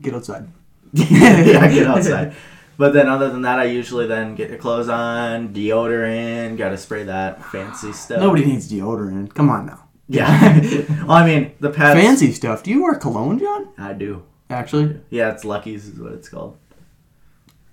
get 0.00 0.14
outside. 0.14 0.48
yeah, 0.92 1.68
get 1.72 1.86
outside. 1.86 2.34
But 2.76 2.92
then, 2.92 3.08
other 3.08 3.30
than 3.30 3.42
that, 3.42 3.58
I 3.58 3.64
usually 3.64 4.06
then 4.06 4.34
get 4.34 4.50
your 4.50 4.58
clothes 4.58 4.88
on, 4.88 5.54
deodorant, 5.54 6.56
gotta 6.58 6.76
spray 6.76 7.04
that 7.04 7.44
fancy 7.46 7.92
stuff. 7.92 8.20
Nobody 8.20 8.44
needs 8.44 8.70
deodorant. 8.70 9.34
Come 9.34 9.50
on 9.50 9.66
now. 9.66 9.84
Yeah. 10.08 10.60
well, 11.06 11.12
I 11.12 11.24
mean, 11.26 11.52
the. 11.60 11.72
Fancy 11.72 12.32
stuff. 12.32 12.62
Do 12.62 12.70
you 12.70 12.82
wear 12.82 12.94
cologne, 12.94 13.38
John? 13.38 13.68
I 13.78 13.92
do. 13.92 14.24
Actually, 14.50 15.00
Yeah, 15.10 15.32
it's 15.32 15.44
Lucky's 15.44 15.86
is 15.88 15.98
what 15.98 16.12
it's 16.12 16.28
called. 16.28 16.58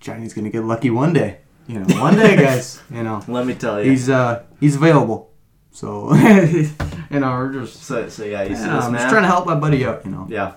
Johnny's 0.00 0.34
gonna 0.34 0.50
get 0.50 0.64
lucky 0.64 0.90
one 0.90 1.12
day. 1.12 1.38
You 1.68 1.80
know, 1.80 2.00
one 2.00 2.16
day, 2.16 2.36
guys. 2.36 2.80
You 2.90 3.02
know, 3.02 3.22
Let 3.28 3.46
me 3.46 3.54
tell 3.54 3.82
you. 3.82 3.90
he's 3.90 4.08
uh 4.08 4.42
he's 4.58 4.76
available. 4.76 5.30
So 5.70 6.12
you 6.14 6.68
know, 7.10 7.30
we're 7.32 7.52
just. 7.52 7.82
so, 7.84 8.08
so 8.08 8.24
yeah, 8.24 8.42
you 8.42 8.56
see 8.56 8.62
Yeah, 8.62 8.76
this 8.76 8.84
I'm 8.86 8.92
man? 8.92 9.00
just 9.02 9.10
trying 9.10 9.22
to 9.22 9.28
help 9.28 9.46
my 9.46 9.54
buddy 9.54 9.84
out. 9.84 10.04
You 10.04 10.10
know. 10.10 10.26
Yeah. 10.28 10.54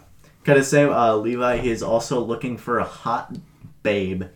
I 0.48 0.62
say, 0.62 0.84
uh, 0.84 1.16
Levi, 1.16 1.58
he 1.58 1.72
is 1.72 1.82
also 1.82 2.20
looking 2.20 2.58
for 2.58 2.78
a 2.80 2.84
hot 2.84 3.36
babe. 3.86 4.24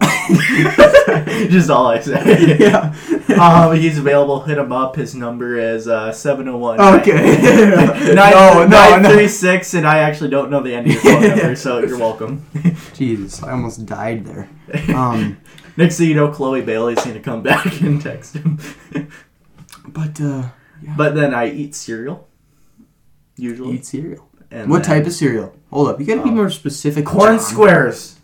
Just 1.50 1.68
all 1.70 1.88
I 1.88 2.00
say. 2.00 2.56
Yeah. 2.58 2.94
um, 3.38 3.76
he's 3.76 3.98
available. 3.98 4.40
Hit 4.40 4.56
him 4.56 4.72
up. 4.72 4.96
His 4.96 5.14
number 5.14 5.58
is 5.58 5.86
uh, 5.86 6.10
701. 6.10 6.80
Okay. 7.00 7.12
Nine, 8.14 8.14
no, 8.14 8.32
no, 8.32 8.66
nine, 8.66 9.02
no. 9.02 9.12
three, 9.12 9.28
six, 9.28 9.74
and 9.74 9.86
I 9.86 9.98
actually 9.98 10.30
don't 10.30 10.50
know 10.50 10.62
the 10.62 10.74
end 10.74 10.86
of 10.86 10.92
your 10.94 11.02
phone 11.02 11.22
number, 11.22 11.54
so 11.54 11.80
you're 11.80 11.98
welcome. 11.98 12.46
Jesus, 12.94 13.42
I 13.42 13.52
almost 13.52 13.84
died 13.84 14.24
there. 14.24 14.48
Um, 14.94 15.38
Next 15.76 15.98
thing 15.98 16.08
you 16.08 16.14
know, 16.14 16.28
Chloe 16.28 16.62
Bailey's 16.62 17.04
gonna 17.04 17.20
come 17.20 17.42
back 17.42 17.80
and 17.80 18.00
text 18.00 18.36
him. 18.36 18.58
but 19.86 20.20
uh, 20.20 20.48
yeah. 20.82 20.94
but 20.96 21.14
then 21.14 21.34
I 21.34 21.50
eat 21.50 21.74
cereal, 21.74 22.28
usually. 23.36 23.74
eat 23.76 23.86
cereal. 23.86 24.29
And 24.50 24.68
What 24.70 24.82
then- 24.82 24.98
type 24.98 25.06
of 25.06 25.12
cereal? 25.12 25.54
Hold 25.70 25.88
up, 25.88 26.00
you 26.00 26.06
gotta 26.06 26.22
be 26.22 26.30
Oh. 26.30 26.34
more 26.34 26.50
specific. 26.50 27.06
Corn 27.06 27.36
John. 27.36 27.38
squares. 27.40 28.16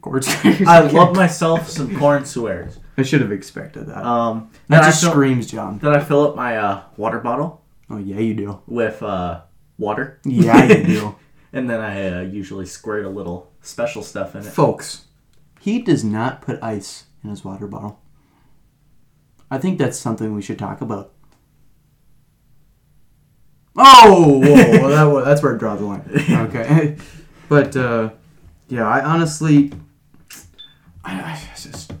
Corn 0.00 0.22
squares. 0.22 0.68
I 0.68 0.80
love 0.82 1.16
myself 1.16 1.68
some 1.68 1.96
corn 1.98 2.24
squares. 2.24 2.78
I 2.96 3.02
should 3.02 3.20
have 3.22 3.32
expected 3.32 3.86
that. 3.86 4.04
Um, 4.04 4.50
that 4.68 4.84
just 4.84 5.00
fill, 5.02 5.10
screams, 5.10 5.46
John. 5.50 5.78
then 5.82 5.92
I 5.92 5.98
fill 6.00 6.28
up 6.28 6.36
my 6.36 6.56
uh, 6.56 6.82
water 6.96 7.18
bottle 7.18 7.62
Oh 7.90 7.96
yeah, 7.96 8.20
you 8.20 8.34
do. 8.34 8.60
with 8.68 9.02
uh, 9.02 9.40
water, 9.78 10.20
Yeah, 10.24 10.62
you 10.64 10.84
do. 11.00 11.14
and 11.52 11.68
then 11.68 11.80
I 11.80 12.18
uh, 12.18 12.20
usually 12.20 12.66
squirt 12.66 13.04
a 13.04 13.08
little 13.08 13.50
special 13.62 14.02
stuff 14.02 14.36
in 14.36 14.42
it. 14.42 14.44
Folks, 14.52 15.06
he 15.58 15.80
does 15.82 16.04
not 16.04 16.40
put 16.42 16.62
ice 16.62 17.04
in 17.24 17.30
his 17.30 17.44
water 17.44 17.66
bottle. 17.66 17.98
I 19.50 19.58
think 19.58 19.78
that's 19.78 19.98
something 19.98 20.32
we 20.34 20.42
should 20.42 20.58
talk 20.58 20.80
about. 20.80 21.13
Oh, 23.76 24.38
whoa, 24.44 24.80
well, 24.80 24.88
that, 24.90 25.04
wa- 25.04 25.22
that's 25.24 25.42
where 25.42 25.54
it 25.54 25.58
draws 25.58 25.80
the 25.80 25.84
line. 25.86 26.02
Okay, 26.48 26.96
but 27.48 27.76
uh, 27.76 28.10
yeah, 28.68 28.86
I 28.86 29.02
honestly, 29.04 29.72
I, 31.04 31.14
I 31.20 31.40
just, 31.56 31.92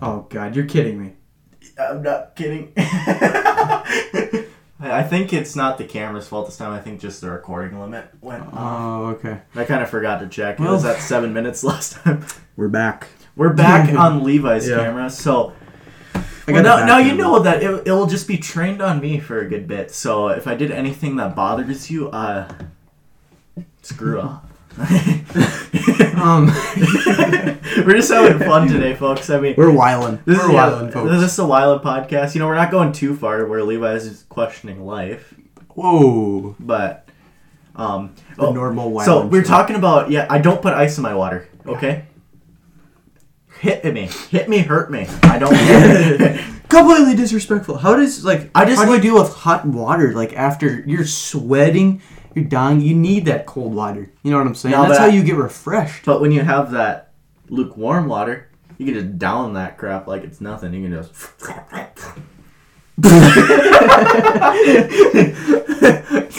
oh 0.00 0.26
god, 0.30 0.54
you're 0.54 0.66
kidding 0.66 1.00
me. 1.02 1.12
I'm 1.78 2.02
not 2.02 2.36
kidding. 2.36 2.72
I 4.82 5.02
think 5.02 5.32
it's 5.34 5.54
not 5.54 5.76
the 5.78 5.84
camera's 5.84 6.26
fault 6.26 6.46
this 6.46 6.56
time. 6.56 6.72
I 6.72 6.80
think 6.80 7.00
just 7.00 7.20
the 7.20 7.30
recording 7.30 7.78
limit 7.78 8.06
went 8.22 8.42
off. 8.44 8.52
Oh, 8.54 9.06
okay, 9.16 9.40
I 9.54 9.64
kind 9.64 9.82
of 9.82 9.90
forgot 9.90 10.20
to 10.20 10.28
check. 10.28 10.58
It 10.58 10.62
Well- 10.62 10.72
was 10.74 10.84
at 10.84 11.00
seven 11.00 11.32
minutes 11.34 11.62
last 11.64 11.94
time. 11.94 12.24
we're 12.56 12.68
back. 12.68 13.08
We're 13.36 13.52
back 13.54 13.92
on 13.94 14.22
Levi's 14.24 14.68
Yeah. 14.68 14.76
camera, 14.78 15.08
so 15.10 15.52
I 15.52 15.52
Well, 16.52 16.62
got 16.62 16.80
now, 16.80 16.86
now 16.86 16.98
you 16.98 17.14
know 17.14 17.38
that 17.40 17.62
it, 17.62 17.86
it 17.86 17.92
will 17.92 18.06
just 18.06 18.26
be 18.28 18.36
trained 18.38 18.80
on 18.82 19.00
me 19.00 19.18
for 19.20 19.40
a 19.40 19.48
good 19.48 19.66
bit. 19.66 19.90
So 19.90 20.28
if 20.28 20.46
I 20.46 20.54
did 20.54 20.70
anything 20.70 21.16
that 21.16 21.34
bothers 21.34 21.90
you, 21.90 22.10
uh, 22.10 22.50
screw 23.82 24.20
off. 24.20 24.44
Um, 26.20 26.46
we're 26.76 27.94
just 27.94 28.12
having 28.12 28.38
fun 28.46 28.68
today, 28.68 28.94
folks. 28.94 29.30
I 29.30 29.40
mean, 29.40 29.54
we're 29.56 29.70
wildin'. 29.70 30.22
this 30.26 30.36
we're 30.36 30.48
is, 30.48 30.52
yeah, 30.52 30.70
wildin', 30.70 30.92
folks. 30.92 31.10
this 31.10 31.32
is 31.32 31.38
a 31.38 31.42
Wyland 31.42 31.82
podcast. 31.82 32.34
You 32.34 32.40
know, 32.40 32.46
we're 32.46 32.56
not 32.56 32.70
going 32.70 32.92
too 32.92 33.16
far 33.16 33.46
where 33.46 33.62
Levi's 33.62 34.04
is 34.04 34.24
questioning 34.28 34.84
life, 34.84 35.32
Whoa. 35.70 36.56
but 36.60 37.08
um, 37.74 38.14
The 38.36 38.48
oh, 38.48 38.52
normal 38.52 38.90
wildin'. 38.90 39.04
so 39.06 39.26
we're 39.26 39.42
show. 39.44 39.48
talking 39.48 39.76
about 39.76 40.10
yeah. 40.10 40.26
I 40.28 40.38
don't 40.38 40.60
put 40.60 40.74
ice 40.74 40.98
in 40.98 41.02
my 41.02 41.14
water. 41.14 41.48
Okay. 41.66 42.04
Hit 43.60 43.84
me, 43.84 44.08
hit 44.30 44.48
me, 44.48 44.58
hurt 44.58 44.90
me. 44.90 45.06
I 45.22 45.38
don't. 45.38 45.50
completely 46.70 47.14
disrespectful. 47.14 47.76
How 47.76 47.96
does 47.96 48.24
like 48.24 48.50
I 48.54 48.64
just 48.64 48.78
how 48.78 48.86
do 48.86 48.94
you 48.94 49.00
deal 49.00 49.20
with 49.20 49.34
hot 49.34 49.66
water? 49.66 50.14
Like 50.14 50.32
after 50.32 50.82
you're 50.86 51.04
sweating, 51.04 52.00
you're 52.34 52.46
dying. 52.46 52.80
You 52.80 52.94
need 52.94 53.26
that 53.26 53.44
cold 53.44 53.74
water. 53.74 54.10
You 54.22 54.30
know 54.30 54.38
what 54.38 54.46
I'm 54.46 54.54
saying? 54.54 54.72
No, 54.72 54.86
That's 54.86 54.98
how 54.98 55.06
I- 55.06 55.08
you 55.08 55.22
get 55.22 55.36
refreshed. 55.36 56.06
But 56.06 56.22
when 56.22 56.32
you 56.32 56.40
have 56.40 56.70
that 56.70 57.12
lukewarm 57.50 58.08
water, 58.08 58.48
you 58.78 58.86
can 58.86 58.94
just 58.94 59.18
down 59.18 59.52
that 59.54 59.76
crap 59.76 60.06
like 60.06 60.24
it's 60.24 60.40
nothing. 60.40 60.72
You 60.72 60.88
can 60.88 61.02
just. 61.02 61.12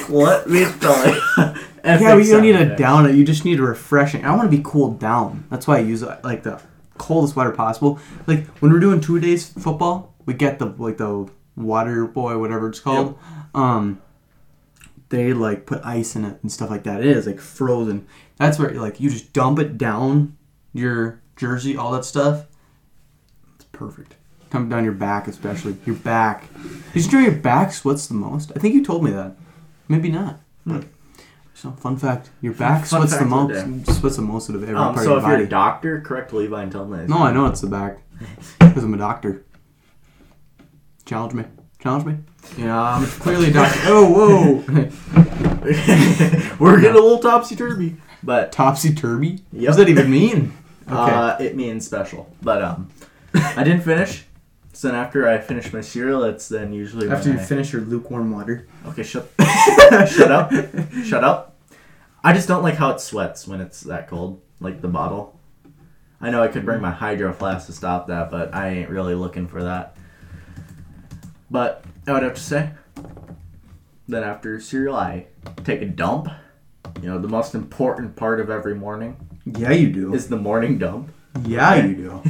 Let 0.09 0.49
me 0.49 0.65
tell 0.79 1.07
you. 1.07 1.21
Yeah, 1.83 2.15
but 2.15 2.17
you 2.17 2.31
don't 2.31 2.41
need 2.41 2.57
to 2.57 2.75
down 2.75 3.09
it. 3.09 3.15
You 3.15 3.23
just 3.23 3.45
need 3.45 3.59
a 3.59 3.63
refreshing. 3.63 4.25
I 4.25 4.35
want 4.35 4.51
to 4.51 4.55
be 4.55 4.63
cooled 4.63 4.99
down. 4.99 5.45
That's 5.49 5.67
why 5.67 5.77
I 5.77 5.79
use 5.79 6.03
like 6.23 6.43
the 6.43 6.61
coldest 7.01 7.35
water 7.35 7.51
possible. 7.51 7.99
Like 8.27 8.47
when 8.59 8.71
we're 8.71 8.79
doing 8.79 9.01
two 9.01 9.19
days 9.19 9.49
football, 9.49 10.13
we 10.25 10.33
get 10.33 10.59
the 10.59 10.67
like 10.77 10.97
the 10.97 11.29
water 11.55 12.05
boy, 12.05 12.37
whatever 12.37 12.69
it's 12.69 12.79
called. 12.79 13.17
Um, 13.53 14.01
they 15.09 15.33
like 15.33 15.65
put 15.65 15.83
ice 15.83 16.15
in 16.15 16.23
it 16.25 16.39
and 16.41 16.51
stuff 16.51 16.69
like 16.69 16.83
that. 16.83 17.01
It 17.01 17.07
is 17.07 17.27
like 17.27 17.39
frozen. 17.39 18.07
That's 18.37 18.57
where 18.59 18.71
like 18.71 18.99
you 18.99 19.09
just 19.09 19.33
dump 19.33 19.59
it 19.59 19.77
down 19.77 20.37
your 20.73 21.21
jersey, 21.35 21.75
all 21.75 21.91
that 21.91 22.05
stuff. 22.05 22.45
It's 23.55 23.65
perfect. 23.71 24.15
Come 24.49 24.69
down 24.69 24.83
your 24.83 24.93
back, 24.93 25.27
especially 25.27 25.77
your 25.85 25.95
back. 25.95 26.47
Did 26.93 27.05
you 27.05 27.11
know 27.11 27.25
your 27.25 27.39
back 27.39 27.73
sweats 27.73 28.07
the 28.07 28.13
most? 28.13 28.51
I 28.55 28.59
think 28.59 28.75
you 28.75 28.83
told 28.83 29.03
me 29.03 29.11
that. 29.11 29.35
Maybe 29.87 30.09
not. 30.11 30.39
But 30.65 30.85
so 31.61 31.71
fun 31.71 31.95
fact, 31.97 32.29
your 32.41 32.53
back 32.53 32.85
Fun 32.85 33.01
sweats 33.07 33.13
the 33.13 33.19
fact 33.19 33.31
of 33.33 33.47
the 33.49 33.67
most. 33.85 33.99
Sweats 33.99 34.15
the 34.15 34.21
most 34.23 34.49
out 34.49 34.55
of 34.55 34.63
every 34.63 34.75
Um, 34.75 34.93
part 34.95 35.05
so 35.05 35.13
of 35.13 35.17
if 35.19 35.23
your 35.23 35.29
you're 35.31 35.37
body. 35.39 35.43
a 35.45 35.49
doctor, 35.49 36.01
correct 36.01 36.33
Levi 36.33 36.63
and 36.63 36.71
tell 36.71 36.85
me. 36.85 37.05
no, 37.07 37.19
I 37.19 37.31
know 37.31 37.45
it's 37.45 37.61
the 37.61 37.67
back 37.67 37.99
because 38.59 38.83
I'm 38.83 38.93
a 38.93 38.97
doctor. 38.97 39.43
Challenge 41.05 41.33
me. 41.33 41.43
Challenge 41.79 42.05
me. 42.05 42.17
Yeah, 42.57 42.79
I'm 42.81 43.05
clearly 43.05 43.49
a 43.49 43.53
doctor. 43.53 43.79
Oh, 43.85 44.63
whoa! 44.63 44.63
We're 46.59 46.79
getting 46.79 46.95
a 46.97 46.99
little 47.01 47.19
topsy 47.19 47.55
turvy, 47.55 47.97
but 48.23 48.51
Topsy 48.51 48.93
turvy. 48.95 49.39
What 49.51 49.61
Yep. 49.61 49.67
does 49.67 49.77
that 49.77 49.89
even 49.89 50.09
mean? 50.09 50.53
Okay. 50.87 50.95
uh, 51.11 51.37
it 51.39 51.55
means 51.55 51.85
special. 51.85 52.33
But 52.41 52.61
um, 52.63 52.89
I 53.33 53.63
didn't 53.63 53.81
finish. 53.81 54.25
So 54.73 54.87
then 54.87 54.95
after 54.97 55.27
I 55.27 55.37
finish 55.39 55.71
my 55.73 55.81
cereal, 55.81 56.23
it's 56.23 56.47
then 56.47 56.71
usually 56.73 57.09
After 57.09 57.29
when 57.29 57.37
you 57.37 57.43
I- 57.43 57.45
finish 57.45 57.71
your 57.73 57.81
lukewarm 57.83 58.31
water. 58.31 58.67
Okay, 58.87 59.03
shut 59.03 59.29
shut 60.09 60.31
up. 60.31 60.51
Shut 61.03 61.23
up. 61.23 61.50
I 62.23 62.33
just 62.33 62.47
don't 62.47 62.63
like 62.63 62.75
how 62.75 62.91
it 62.91 63.01
sweats 63.01 63.47
when 63.47 63.61
it's 63.61 63.81
that 63.81 64.07
cold, 64.07 64.41
like 64.59 64.81
the 64.81 64.87
bottle. 64.87 65.39
I 66.19 66.29
know 66.29 66.43
I 66.43 66.49
could 66.49 66.65
bring 66.65 66.81
my 66.81 66.91
hydro 66.91 67.33
flask 67.33 67.65
to 67.65 67.73
stop 67.73 68.07
that, 68.07 68.29
but 68.29 68.53
I 68.53 68.69
ain't 68.69 68.89
really 68.89 69.15
looking 69.15 69.47
for 69.47 69.63
that. 69.63 69.95
But 71.49 71.83
I 72.07 72.13
would 72.13 72.21
have 72.23 72.35
to 72.35 72.41
say 72.41 72.69
that 74.07 74.21
after 74.23 74.59
cereal, 74.59 74.95
I 74.95 75.25
take 75.63 75.81
a 75.81 75.85
dump. 75.87 76.29
You 77.01 77.09
know, 77.09 77.17
the 77.19 77.27
most 77.27 77.55
important 77.55 78.15
part 78.15 78.39
of 78.39 78.49
every 78.51 78.75
morning 78.75 79.15
Yeah, 79.45 79.71
you 79.71 79.89
do. 79.91 80.13
is 80.13 80.27
the 80.27 80.37
morning 80.37 80.77
dump. 80.77 81.11
yeah, 81.45 81.75
you 81.83 81.95
do. 81.95 82.21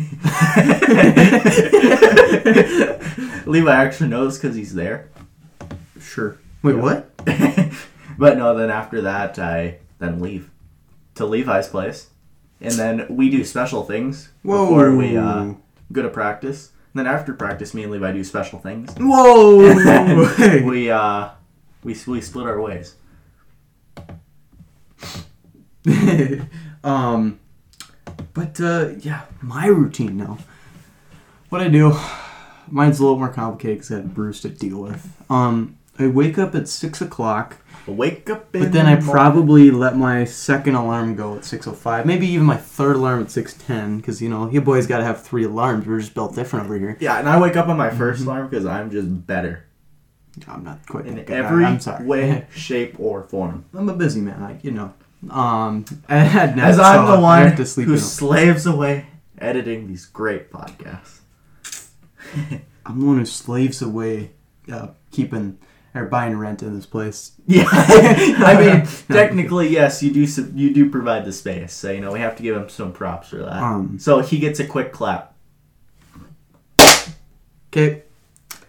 Levi 3.45 3.73
actually 3.73 4.09
knows 4.09 4.37
because 4.37 4.55
he's 4.55 4.73
there. 4.73 5.09
Sure. 5.99 6.37
Wait, 6.63 6.75
what? 6.77 7.13
but 8.17 8.37
no, 8.37 8.55
then 8.55 8.69
after 8.69 9.01
that, 9.01 9.37
I 9.39 9.79
then 10.01 10.19
leave 10.19 10.49
to 11.15 11.25
Levi's 11.25 11.67
place, 11.67 12.09
and 12.59 12.73
then 12.73 13.05
we 13.09 13.29
do 13.29 13.43
special 13.43 13.83
things 13.83 14.29
Whoa. 14.43 14.65
before 14.65 14.95
we 14.95 15.17
uh, 15.17 15.53
go 15.91 16.01
to 16.01 16.09
practice. 16.09 16.71
And 16.93 17.05
then 17.05 17.13
after 17.13 17.33
practice, 17.33 17.73
me 17.73 17.83
and 17.83 17.91
Levi 17.91 18.11
do 18.11 18.23
special 18.23 18.59
things. 18.59 18.93
Whoa! 18.99 19.73
We 20.65 20.91
uh, 20.91 21.29
we 21.83 21.95
we 22.07 22.21
split 22.21 22.45
our 22.45 22.59
ways. 22.59 22.95
um, 26.83 27.39
but 28.33 28.59
uh, 28.59 28.89
yeah, 28.99 29.21
my 29.41 29.67
routine 29.67 30.17
now. 30.17 30.37
What 31.49 31.61
I 31.61 31.67
do, 31.67 31.97
mine's 32.69 32.99
a 32.99 33.03
little 33.03 33.17
more 33.17 33.29
complicated 33.29 33.79
because 33.79 33.91
I 33.91 33.95
had 33.95 34.13
Bruce 34.13 34.41
to 34.41 34.49
deal 34.49 34.81
with. 34.81 35.15
Um, 35.29 35.77
I 35.99 36.07
wake 36.07 36.37
up 36.37 36.55
at 36.55 36.67
six 36.67 37.01
o'clock, 37.01 37.57
Wake 37.87 38.29
up, 38.29 38.51
but 38.51 38.71
then 38.71 38.85
I 38.85 38.95
probably 38.97 39.71
let 39.71 39.97
my 39.97 40.23
second 40.25 40.75
alarm 40.75 41.15
go 41.15 41.35
at 41.37 41.45
six 41.45 41.65
o 41.67 41.73
five. 41.73 42.05
Maybe 42.05 42.27
even 42.27 42.45
my 42.45 42.55
third 42.57 42.95
alarm 42.95 43.21
at 43.23 43.31
six 43.31 43.53
ten, 43.53 43.97
because 43.97 44.21
you 44.21 44.29
know 44.29 44.49
you 44.49 44.61
boys 44.61 44.85
got 44.87 44.99
to 44.99 45.03
have 45.03 45.23
three 45.23 45.45
alarms. 45.45 45.87
We're 45.87 45.99
just 45.99 46.13
built 46.13 46.35
different 46.35 46.65
over 46.65 46.77
here. 46.77 46.97
yeah, 46.99 47.17
and 47.19 47.27
I 47.27 47.39
wake 47.39 47.55
up 47.57 47.67
on 47.67 47.77
my 47.77 47.89
Mm-hmm. 47.89 48.01
1st 48.03 48.25
alarm 48.25 48.47
because 48.49 48.65
I'm 48.65 48.91
just 48.91 49.25
better 49.27 49.65
I'm 50.47 50.63
not 50.63 50.85
quite 50.87 51.07
in 51.07 51.15
good. 51.15 51.31
I- 51.31 51.33
every 51.45 51.65
I'm 51.65 51.79
sorry. 51.79 52.05
way, 52.05 52.47
shape, 52.55 52.95
or 52.99 53.23
form. 53.23 53.65
I'm 53.73 53.89
a 53.89 53.93
busy 53.95 54.21
man. 54.21 54.41
I, 54.43 54.59
you 54.61 54.71
know. 54.71 54.93
Um, 55.29 55.85
I 56.09 56.17
As 56.17 56.77
so 56.77 56.83
I'm 56.83 57.05
the 57.15 57.19
one 57.21 57.55
to 57.55 57.65
sleep 57.65 57.87
who 57.87 57.97
slaves 57.97 58.65
away 58.65 59.07
editing 59.39 59.87
these 59.87 60.05
great 60.05 60.51
podcasts. 60.51 61.19
I'm 62.85 62.99
the 62.99 63.05
one 63.05 63.17
who 63.17 63.25
slaves 63.25 63.81
away, 63.81 64.31
uh, 64.71 64.89
keeping 65.11 65.57
or 65.93 66.05
buying 66.05 66.37
rent 66.37 66.61
in 66.63 66.75
this 66.75 66.85
place. 66.85 67.31
Yeah, 67.47 67.65
I 67.71 68.55
mean, 68.57 68.87
technically, 69.09 69.67
yes, 69.69 70.01
you 70.01 70.11
do. 70.13 70.25
su- 70.27 70.51
You 70.55 70.73
do 70.73 70.89
provide 70.89 71.25
the 71.25 71.33
space, 71.33 71.73
so 71.73 71.91
you 71.91 71.99
know 71.99 72.11
we 72.13 72.19
have 72.19 72.35
to 72.37 72.43
give 72.43 72.55
him 72.55 72.69
some 72.69 72.93
props 72.93 73.29
for 73.29 73.37
that. 73.37 73.61
Um, 73.61 73.99
so 73.99 74.19
he 74.19 74.37
gets 74.39 74.59
a 74.59 74.65
quick 74.65 74.93
clap. 74.93 75.33
Okay. 77.73 78.03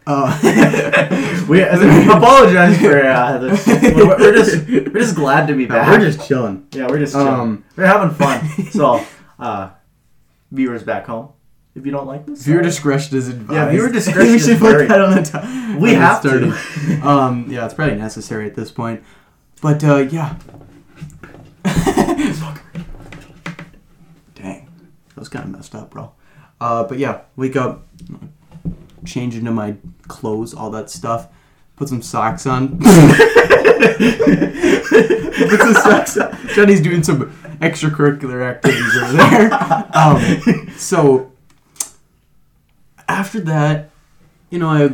Uh, 0.07 0.37
We 1.49 1.61
apologize 1.63 2.79
for 2.81 3.05
uh, 3.05 3.39
this. 3.39 3.67
We're, 3.67 4.17
we're 4.19 4.35
just 4.35 4.67
we're 4.69 5.01
just 5.01 5.15
glad 5.17 5.47
to 5.49 5.55
be 5.55 5.67
back. 5.67 5.89
we're 5.89 6.05
just 6.11 6.27
chilling. 6.27 6.67
yeah, 6.73 6.87
we're 6.89 6.99
just 6.99 7.13
chilling. 7.13 7.29
Um, 7.29 7.65
we're 7.77 7.87
having 7.87 8.11
fun. 8.15 8.45
So, 8.71 9.05
uh, 9.39 9.71
viewers 10.51 10.83
back 10.83 11.07
home, 11.07 11.31
if 11.75 11.87
you 11.87 11.93
don't 11.93 12.07
like 12.07 12.27
this, 12.27 12.45
Viewer 12.45 12.61
uh, 12.61 12.65
discretion 12.65 13.17
is 13.17 13.29
advised. 13.29 13.53
Yeah, 13.53 13.71
viewer 13.71 13.89
discretion 13.93 14.31
we 14.33 14.37
is 14.37 14.45
should 14.45 14.59
put 14.59 14.89
that 14.89 15.01
on 15.01 15.15
the 15.15 15.23
top. 15.23 15.45
We 15.81 15.95
have 15.95 16.21
started. 16.21 16.53
to. 16.53 17.01
um, 17.09 17.47
yeah, 17.49 17.65
it's 17.65 17.75
probably 17.75 17.97
necessary 17.97 18.47
at 18.47 18.55
this 18.55 18.71
point. 18.71 19.03
But 19.63 19.83
uh, 19.83 19.97
yeah. 20.11 20.37
Dang, 24.35 24.69
that 25.09 25.17
was 25.17 25.29
kind 25.29 25.45
of 25.47 25.51
messed 25.51 25.75
up, 25.75 25.91
bro. 25.91 26.13
Uh, 26.61 26.85
but 26.85 26.99
yeah, 26.99 27.23
wake 27.37 27.57
up, 27.57 27.87
change 29.07 29.35
into 29.35 29.51
my 29.51 29.77
clothes, 30.09 30.53
all 30.53 30.71
that 30.71 30.91
stuff. 30.91 31.29
Put 31.77 31.89
some 31.89 32.03
socks 32.03 32.47
on. 32.47 32.79
Put 32.79 32.91
some 35.61 35.75
socks 35.75 36.19
on. 36.19 36.37
Johnny's 36.49 36.83
doing 36.83 37.03
some 37.03 37.33
extracurricular 37.61 38.43
activities 38.49 38.97
over 39.03 39.13
there. 39.15 39.53
Um, 39.97 40.69
so 40.77 41.32
after 43.13 43.41
that, 43.41 43.91
you 44.51 44.59
know, 44.59 44.69
I 44.69 44.89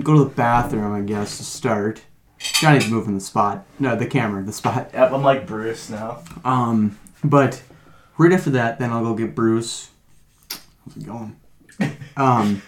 go 0.00 0.14
to 0.14 0.24
the 0.24 0.30
bathroom, 0.30 0.92
I 0.92 1.00
guess, 1.00 1.38
to 1.38 1.44
start. 1.44 2.02
Johnny's 2.38 2.90
moving 2.90 3.14
the 3.14 3.20
spot. 3.20 3.64
No, 3.78 3.96
the 3.96 4.06
camera, 4.06 4.42
the 4.42 4.52
spot. 4.52 4.90
Yep, 4.94 5.12
I'm 5.12 5.22
like 5.22 5.46
Bruce 5.46 5.88
now. 5.88 6.22
Um, 6.44 6.98
but 7.22 7.62
right 8.18 8.32
after 8.32 8.50
that, 8.50 8.78
then 8.78 8.90
I'll 8.92 9.02
go 9.02 9.14
get 9.14 9.34
Bruce. 9.34 9.90
How's 10.50 10.96
it 10.96 11.06
going? 11.06 11.36
Um, 12.18 12.62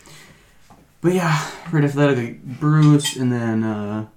but 1.00 1.14
yeah, 1.14 1.50
right 1.72 1.82
after 1.82 1.96
that, 2.00 2.10
I 2.10 2.14
get 2.16 2.60
Bruce, 2.60 3.16
and 3.16 3.32
then 3.32 3.64
uh, 3.64 4.08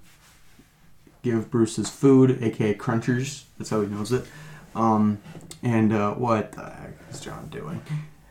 give 1.22 1.50
Bruce 1.50 1.76
his 1.76 1.88
food, 1.88 2.42
aka 2.42 2.74
Crunchers. 2.74 3.44
That's 3.56 3.70
how 3.70 3.80
he 3.80 3.86
knows 3.86 4.12
it. 4.12 4.26
Um, 4.74 5.22
and 5.62 5.90
uh, 5.94 6.12
what 6.12 6.52
the 6.52 6.64
heck 6.64 6.92
is 7.10 7.20
John 7.20 7.48
doing? 7.48 7.80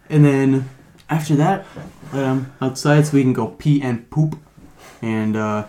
And 0.09 0.23
then 0.23 0.69
after 1.11 1.35
that, 1.35 1.65
let 2.13 2.23
him 2.25 2.51
outside 2.61 3.05
so 3.05 3.13
we 3.17 3.21
can 3.21 3.33
go 3.33 3.47
pee 3.49 3.81
and 3.81 4.09
poop. 4.09 4.39
And 5.03 5.35
uh, 5.35 5.67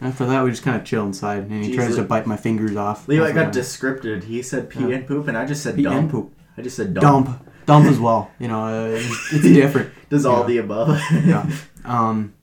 after 0.00 0.26
that, 0.26 0.44
we 0.44 0.50
just 0.50 0.62
kind 0.62 0.76
of 0.76 0.84
chill 0.84 1.04
inside, 1.06 1.44
and 1.44 1.64
he 1.64 1.74
tries 1.74 1.96
to 1.96 2.02
bite 2.02 2.26
my 2.26 2.36
fingers 2.36 2.76
off. 2.76 3.08
Levi 3.08 3.32
That's 3.32 3.34
got 3.34 3.46
I- 3.48 3.50
descripted. 3.50 4.24
He 4.24 4.42
said 4.42 4.68
pee 4.68 4.80
Yeah. 4.80 4.96
and 4.96 5.06
poop, 5.06 5.28
and 5.28 5.36
I 5.38 5.46
just 5.46 5.62
said 5.62 5.76
pee 5.76 5.82
dump. 5.84 5.96
and 5.96 6.10
poop. 6.10 6.34
I 6.58 6.62
just 6.62 6.76
said 6.76 6.92
dump. 6.94 7.26
Dump. 7.26 7.46
dump 7.66 7.86
as 7.86 7.98
well. 7.98 8.30
You 8.38 8.48
know, 8.48 8.64
uh, 8.64 8.86
it's, 8.96 9.32
it's 9.32 9.44
different. 9.44 9.90
Does 10.10 10.24
all 10.26 10.40
Yeah. 10.40 10.46
the 10.46 10.58
above. 10.58 11.00
yeah. 11.24 11.50
Um, 11.84 12.34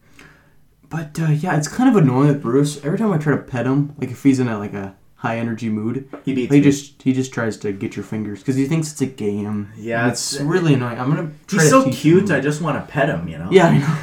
but 0.89 1.19
uh, 1.19 1.25
yeah, 1.31 1.57
it's 1.57 1.67
kind 1.67 1.89
of 1.89 1.95
annoying 2.01 2.27
with 2.29 2.41
Bruce. 2.41 2.77
Every 2.85 2.97
time 2.97 3.11
I 3.11 3.17
try 3.17 3.35
to 3.35 3.41
pet 3.41 3.65
him, 3.65 3.93
like 3.97 4.09
if 4.11 4.23
he's 4.23 4.39
in 4.39 4.47
a 4.47 4.57
like 4.57 4.73
a 4.73 4.95
high 5.23 5.37
energy 5.39 5.69
mood, 5.69 6.07
He 6.25 6.33
beats 6.35 6.53
he 6.53 6.59
me. 6.59 6.63
just 6.63 7.01
he 7.01 7.13
just 7.13 7.33
tries 7.33 7.57
to 7.57 7.71
get 7.71 7.95
your 7.95 8.03
fingers 8.05 8.39
because 8.39 8.55
he 8.57 8.65
thinks 8.67 8.91
it's 8.91 9.01
a 9.01 9.05
game. 9.07 9.71
Yeah, 9.75 10.03
And 10.03 10.11
it's, 10.11 10.33
it's- 10.33 10.45
really 10.47 10.73
annoying. 10.75 10.99
I'm 10.99 11.09
gonna. 11.09 11.31
Try 11.47 11.63
He's 11.63 11.71
to 11.71 11.81
so 11.81 11.85
teach 11.85 11.95
cute. 12.01 12.29
him. 12.29 12.35
I 12.35 12.39
just 12.41 12.61
want 12.61 12.77
to 12.77 12.91
pet 12.91 13.09
him. 13.09 13.27
You 13.27 13.39
know. 13.39 13.49
Yeah, 13.51 13.67
I 13.67 13.77
know. 13.79 13.97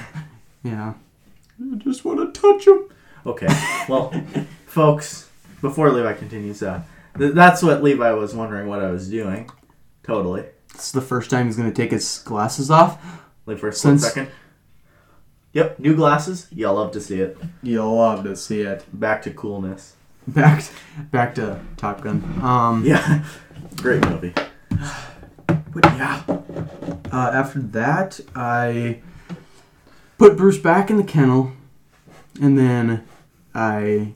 Yeah. 0.63 0.93
I 1.73 1.77
just 1.77 2.05
want 2.05 2.35
to 2.35 2.41
touch 2.41 2.67
him. 2.67 2.85
Okay. 3.25 3.47
Well, 3.89 4.13
folks, 4.67 5.29
before 5.63 5.91
Levi 5.91 6.13
continues, 6.15 6.63
uh, 6.63 6.83
th- 7.17 7.33
that's 7.35 7.63
what 7.63 7.83
Levi 7.83 8.11
was 8.13 8.35
wondering 8.35 8.67
what 8.69 8.81
I 8.81 8.91
was 8.91 9.09
doing. 9.09 9.49
Totally. 10.03 10.45
This 10.73 10.87
is 10.87 10.93
the 10.93 11.01
first 11.03 11.31
time 11.31 11.47
he's 11.47 11.57
gonna 11.57 11.73
take 11.73 11.91
his 11.93 12.19
glasses 12.25 12.71
off. 12.71 12.99
Like 13.47 13.59
for 13.59 13.69
a 13.69 13.73
Since- 13.73 14.07
second. 14.07 14.29
Yep, 15.53 15.81
new 15.81 15.97
glasses. 15.97 16.47
You'll 16.53 16.75
love 16.75 16.93
to 16.93 17.01
see 17.01 17.21
it. 17.21 17.37
You'll 17.63 17.97
love 17.97 18.23
to 18.25 18.37
see 18.37 18.61
it. 18.61 18.85
Back 18.93 19.21
to 19.23 19.31
coolness. 19.33 19.97
Back, 20.29 20.63
back 21.11 21.35
to 21.37 21.61
Top 21.77 22.03
Gun. 22.03 22.23
Um, 22.43 22.85
Yeah, 22.85 23.25
great 23.77 24.05
movie. 24.09 24.33
But 25.47 25.85
yeah. 25.85 26.23
Uh, 27.13 27.31
after 27.33 27.59
that, 27.61 28.21
I 28.37 29.01
put 30.19 30.37
Bruce 30.37 30.59
back 30.59 30.91
in 30.91 30.97
the 30.99 31.05
kennel, 31.05 31.53
and 32.41 32.59
then 32.59 33.05
I. 33.55 34.15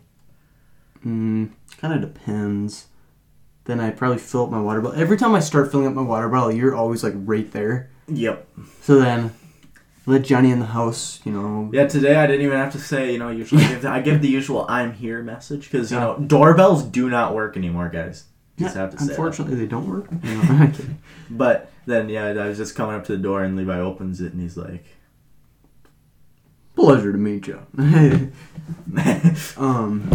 Mm, 1.05 1.51
kind 1.79 1.95
of 1.95 2.01
depends. 2.15 2.87
Then 3.65 3.81
I 3.81 3.91
probably 3.91 4.19
fill 4.19 4.45
up 4.45 4.51
my 4.51 4.61
water 4.61 4.81
bottle. 4.81 5.01
Every 5.01 5.17
time 5.17 5.35
I 5.35 5.41
start 5.41 5.71
filling 5.71 5.87
up 5.87 5.95
my 5.95 6.03
water 6.03 6.29
bottle, 6.29 6.53
you're 6.53 6.75
always 6.75 7.03
like 7.03 7.15
right 7.17 7.51
there. 7.53 7.91
Yep. 8.09 8.47
So 8.83 9.01
then, 9.01 9.35
let 10.07 10.23
Johnny 10.23 10.51
in 10.51 10.59
the 10.61 10.67
house. 10.67 11.21
You 11.25 11.33
know. 11.33 11.71
Yeah, 11.73 11.87
today 11.87 12.17
I 12.17 12.27
didn't 12.27 12.45
even 12.45 12.57
have 12.59 12.73
to 12.73 12.79
say, 12.79 13.13
you 13.13 13.19
know, 13.19 13.31
usually 13.31 13.65
I 13.65 13.69
give 13.69 13.83
the, 13.83 13.89
I 13.91 14.01
give 14.01 14.23
the 14.23 14.29
usual 14.29 14.67
"I'm 14.69 14.93
here" 14.93 15.23
message 15.23 15.71
because 15.71 15.91
you 15.91 15.99
know 15.99 16.19
doorbells 16.19 16.83
do 16.85 17.09
not 17.11 17.35
work 17.35 17.57
anymore, 17.57 17.89
guys. 17.89 18.25
Just 18.59 18.75
Yeah, 18.77 18.83
have 18.83 18.91
to 18.93 18.99
say. 18.99 19.07
that. 19.07 19.11
unfortunately, 19.13 19.57
they 19.57 19.67
don't 19.67 19.89
work. 19.89 20.07
I'm. 20.23 20.99
But 21.31 21.71
then, 21.87 22.09
yeah, 22.09 22.27
I 22.27 22.47
was 22.49 22.57
just 22.59 22.77
coming 22.77 22.95
up 22.95 23.05
to 23.07 23.13
the 23.17 23.23
door 23.23 23.43
and 23.43 23.57
Levi 23.57 23.79
opens 23.81 24.21
it 24.21 24.33
and 24.33 24.41
he's 24.41 24.57
like, 24.57 24.85
Pleasure 26.77 27.11
to 27.13 27.19
meet 27.19 27.47
you. 27.49 27.61
um, 29.57 30.09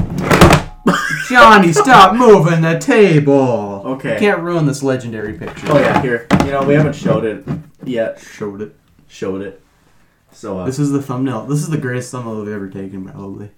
Johnny, 1.29 1.71
stop 1.73 2.15
moving 2.15 2.61
the 2.61 2.77
table. 2.79 3.81
Okay. 3.85 4.13
You 4.13 4.19
can't 4.19 4.41
ruin 4.41 4.65
this 4.65 4.83
legendary 4.83 5.33
picture. 5.33 5.67
"Oh 5.69 5.79
yeah, 5.79 6.01
here. 6.01 6.27
You 6.45 6.51
know, 6.51 6.63
we 6.63 6.73
haven't 6.73 6.95
showed 6.95 7.25
it 7.25 7.45
yet. 7.83 8.19
Showed 8.19 8.61
it. 8.61 8.75
Showed 9.07 9.41
it. 9.41 9.61
So 10.31 10.59
uh, 10.59 10.65
This 10.65 10.79
is 10.79 10.91
the 10.91 11.01
thumbnail. 11.01 11.45
This 11.45 11.59
is 11.59 11.69
the 11.69 11.77
greatest 11.77 12.11
thumbnail 12.11 12.43
we've 12.43 12.53
ever 12.53 12.69
taken, 12.69 13.05
probably. 13.05 13.51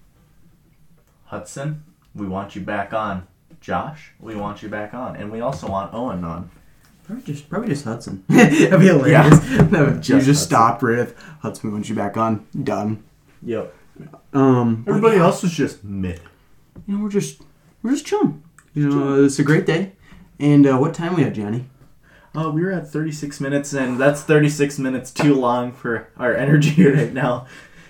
Hudson, 1.26 1.84
we 2.16 2.28
want 2.28 2.56
you 2.56 2.62
back 2.62 2.94
on. 2.94 3.28
Josh, 3.60 4.12
we 4.20 4.36
want 4.36 4.64
you 4.64 4.70
back 4.70 4.94
on, 4.94 5.16
and 5.16 5.32
we 5.32 5.40
also 5.40 5.68
want 5.70 5.94
Owen 5.94 6.24
on. 6.24 6.50
Probably 7.06 7.24
just, 7.24 7.48
probably 7.50 7.70
just 7.70 7.86
Hudson. 7.86 8.24
That'd 8.30 8.80
be 8.80 8.88
hilarious. 8.88 9.40
No, 9.72 9.88
you 9.88 9.94
Just 9.96 10.08
just 10.08 10.10
Hudson. 10.10 10.36
stopped 10.36 10.82
with 10.84 11.16
Hudson. 11.42 11.70
We 11.70 11.74
want 11.74 11.88
you 11.90 11.96
back 11.96 12.18
on. 12.18 12.48
Done. 12.64 13.04
Yep. 13.44 13.74
Um, 14.34 14.84
Everybody 14.88 15.18
else 15.18 15.44
is 15.44 15.52
just 15.52 15.84
mid. 15.84 16.22
you 16.88 16.96
know, 16.98 17.04
we're 17.04 17.10
just 17.10 17.42
we're 17.84 17.92
just 17.92 18.06
chilling. 18.06 18.42
You 18.74 18.90
know, 18.90 19.24
it's 19.26 19.38
a 19.40 19.44
great 19.44 19.66
day. 19.66 19.92
And 20.40 20.66
uh, 20.66 20.78
what 20.78 20.94
time 20.96 21.16
we 21.16 21.22
have, 21.24 21.34
Johnny? 21.34 21.66
Uh, 22.36 22.50
we 22.50 22.62
were 22.64 22.72
at 22.72 22.88
36 22.90 23.42
minutes, 23.42 23.74
and 23.74 24.00
that's 24.00 24.22
36 24.24 24.80
minutes 24.80 25.12
too 25.12 25.34
long 25.36 25.72
for 25.74 26.08
our 26.18 26.34
energy 26.34 26.86
right 26.90 27.12
now. 27.14 27.46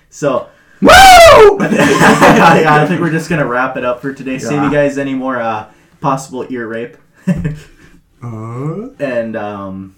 So, 0.09 0.49
Woo! 0.81 0.89
I, 0.89 2.63
I 2.67 2.87
think 2.87 3.01
we're 3.01 3.11
just 3.11 3.29
gonna 3.29 3.45
wrap 3.45 3.77
it 3.77 3.85
up 3.85 4.01
for 4.01 4.13
today. 4.13 4.39
Save 4.39 4.53
Yeah. 4.53 4.65
you 4.65 4.71
guys 4.71 4.97
any 4.97 5.13
more 5.13 5.39
uh, 5.39 5.71
possible 5.99 6.45
ear 6.49 6.67
rape, 6.67 6.97
Uh, 8.23 8.89
and 8.99 9.35
um, 9.35 9.95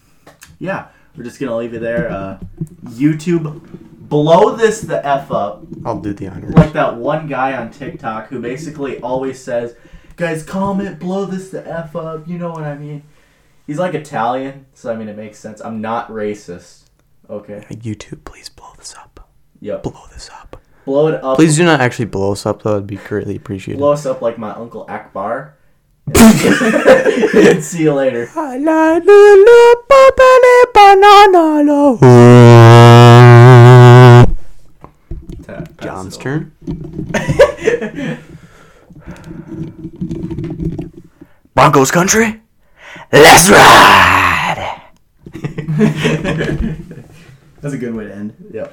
yeah, 0.60 0.88
we're 1.18 1.24
just 1.26 1.40
gonna 1.40 1.56
leave 1.58 1.74
it 1.74 1.80
there. 1.82 2.10
Uh, 2.10 2.40
YouTube, 2.86 3.62
blow 4.10 4.56
this 4.56 4.82
the 4.82 5.06
f 5.06 5.30
up. 5.32 5.64
I'll 5.86 6.00
do 6.00 6.14
the 6.14 6.28
honors. 6.30 6.54
like 6.54 6.72
that 6.74 6.96
one 6.96 7.28
guy 7.28 7.54
on 7.56 7.70
TikTok 7.72 8.28
who 8.28 8.40
basically 8.42 9.00
always 9.02 9.42
says, 9.44 9.76
"Guys, 10.16 10.44
comment, 10.44 11.00
blow 11.00 11.26
this 11.26 11.50
the 11.50 11.66
f 11.70 11.96
up." 11.98 12.28
You 12.28 12.38
know 12.38 12.52
what 12.52 12.64
I 12.64 12.78
mean? 12.78 13.04
He's 13.66 13.80
like 13.80 13.94
Italian, 13.94 14.66
so 14.74 14.92
I 14.92 14.96
mean 14.96 15.08
it 15.08 15.16
makes 15.16 15.40
sense. 15.40 15.62
I'm 15.62 15.80
not 15.82 16.10
racist. 16.10 16.84
Okay. 17.30 17.66
YouTube, 17.70 18.26
please 18.26 18.50
blow 18.50 18.74
this 18.78 18.94
up. 18.96 19.30
Yep. 19.62 19.84
Blow 19.84 20.02
this 20.14 20.30
up. 20.30 20.62
Blow 20.86 21.08
it 21.08 21.24
up. 21.24 21.38
Please 21.38 21.56
do 21.56 21.64
not 21.64 21.80
actually 21.80 22.06
blow 22.06 22.34
us 22.34 22.46
up, 22.46 22.64
though. 22.64 22.74
It'd 22.74 22.88
be 22.88 22.98
greatly 22.98 23.38
appreciated. 23.38 23.80
blow 23.80 23.94
us 23.94 24.06
up 24.06 24.22
like 24.22 24.38
my 24.38 24.52
uncle 24.52 24.86
Akbar. 24.90 25.56
and 26.14 27.64
see 27.64 27.84
you 27.84 27.94
later. 27.94 28.26
John's 35.82 36.18
turn. 36.18 36.52
Broncos 41.56 41.92
country. 41.92 42.43
Let's 43.14 43.48
ride. 43.48 44.82
That's 47.62 47.76
a 47.76 47.78
good 47.78 47.94
way 47.94 48.06
to 48.06 48.16
end. 48.16 48.34
Yep. 48.52 48.62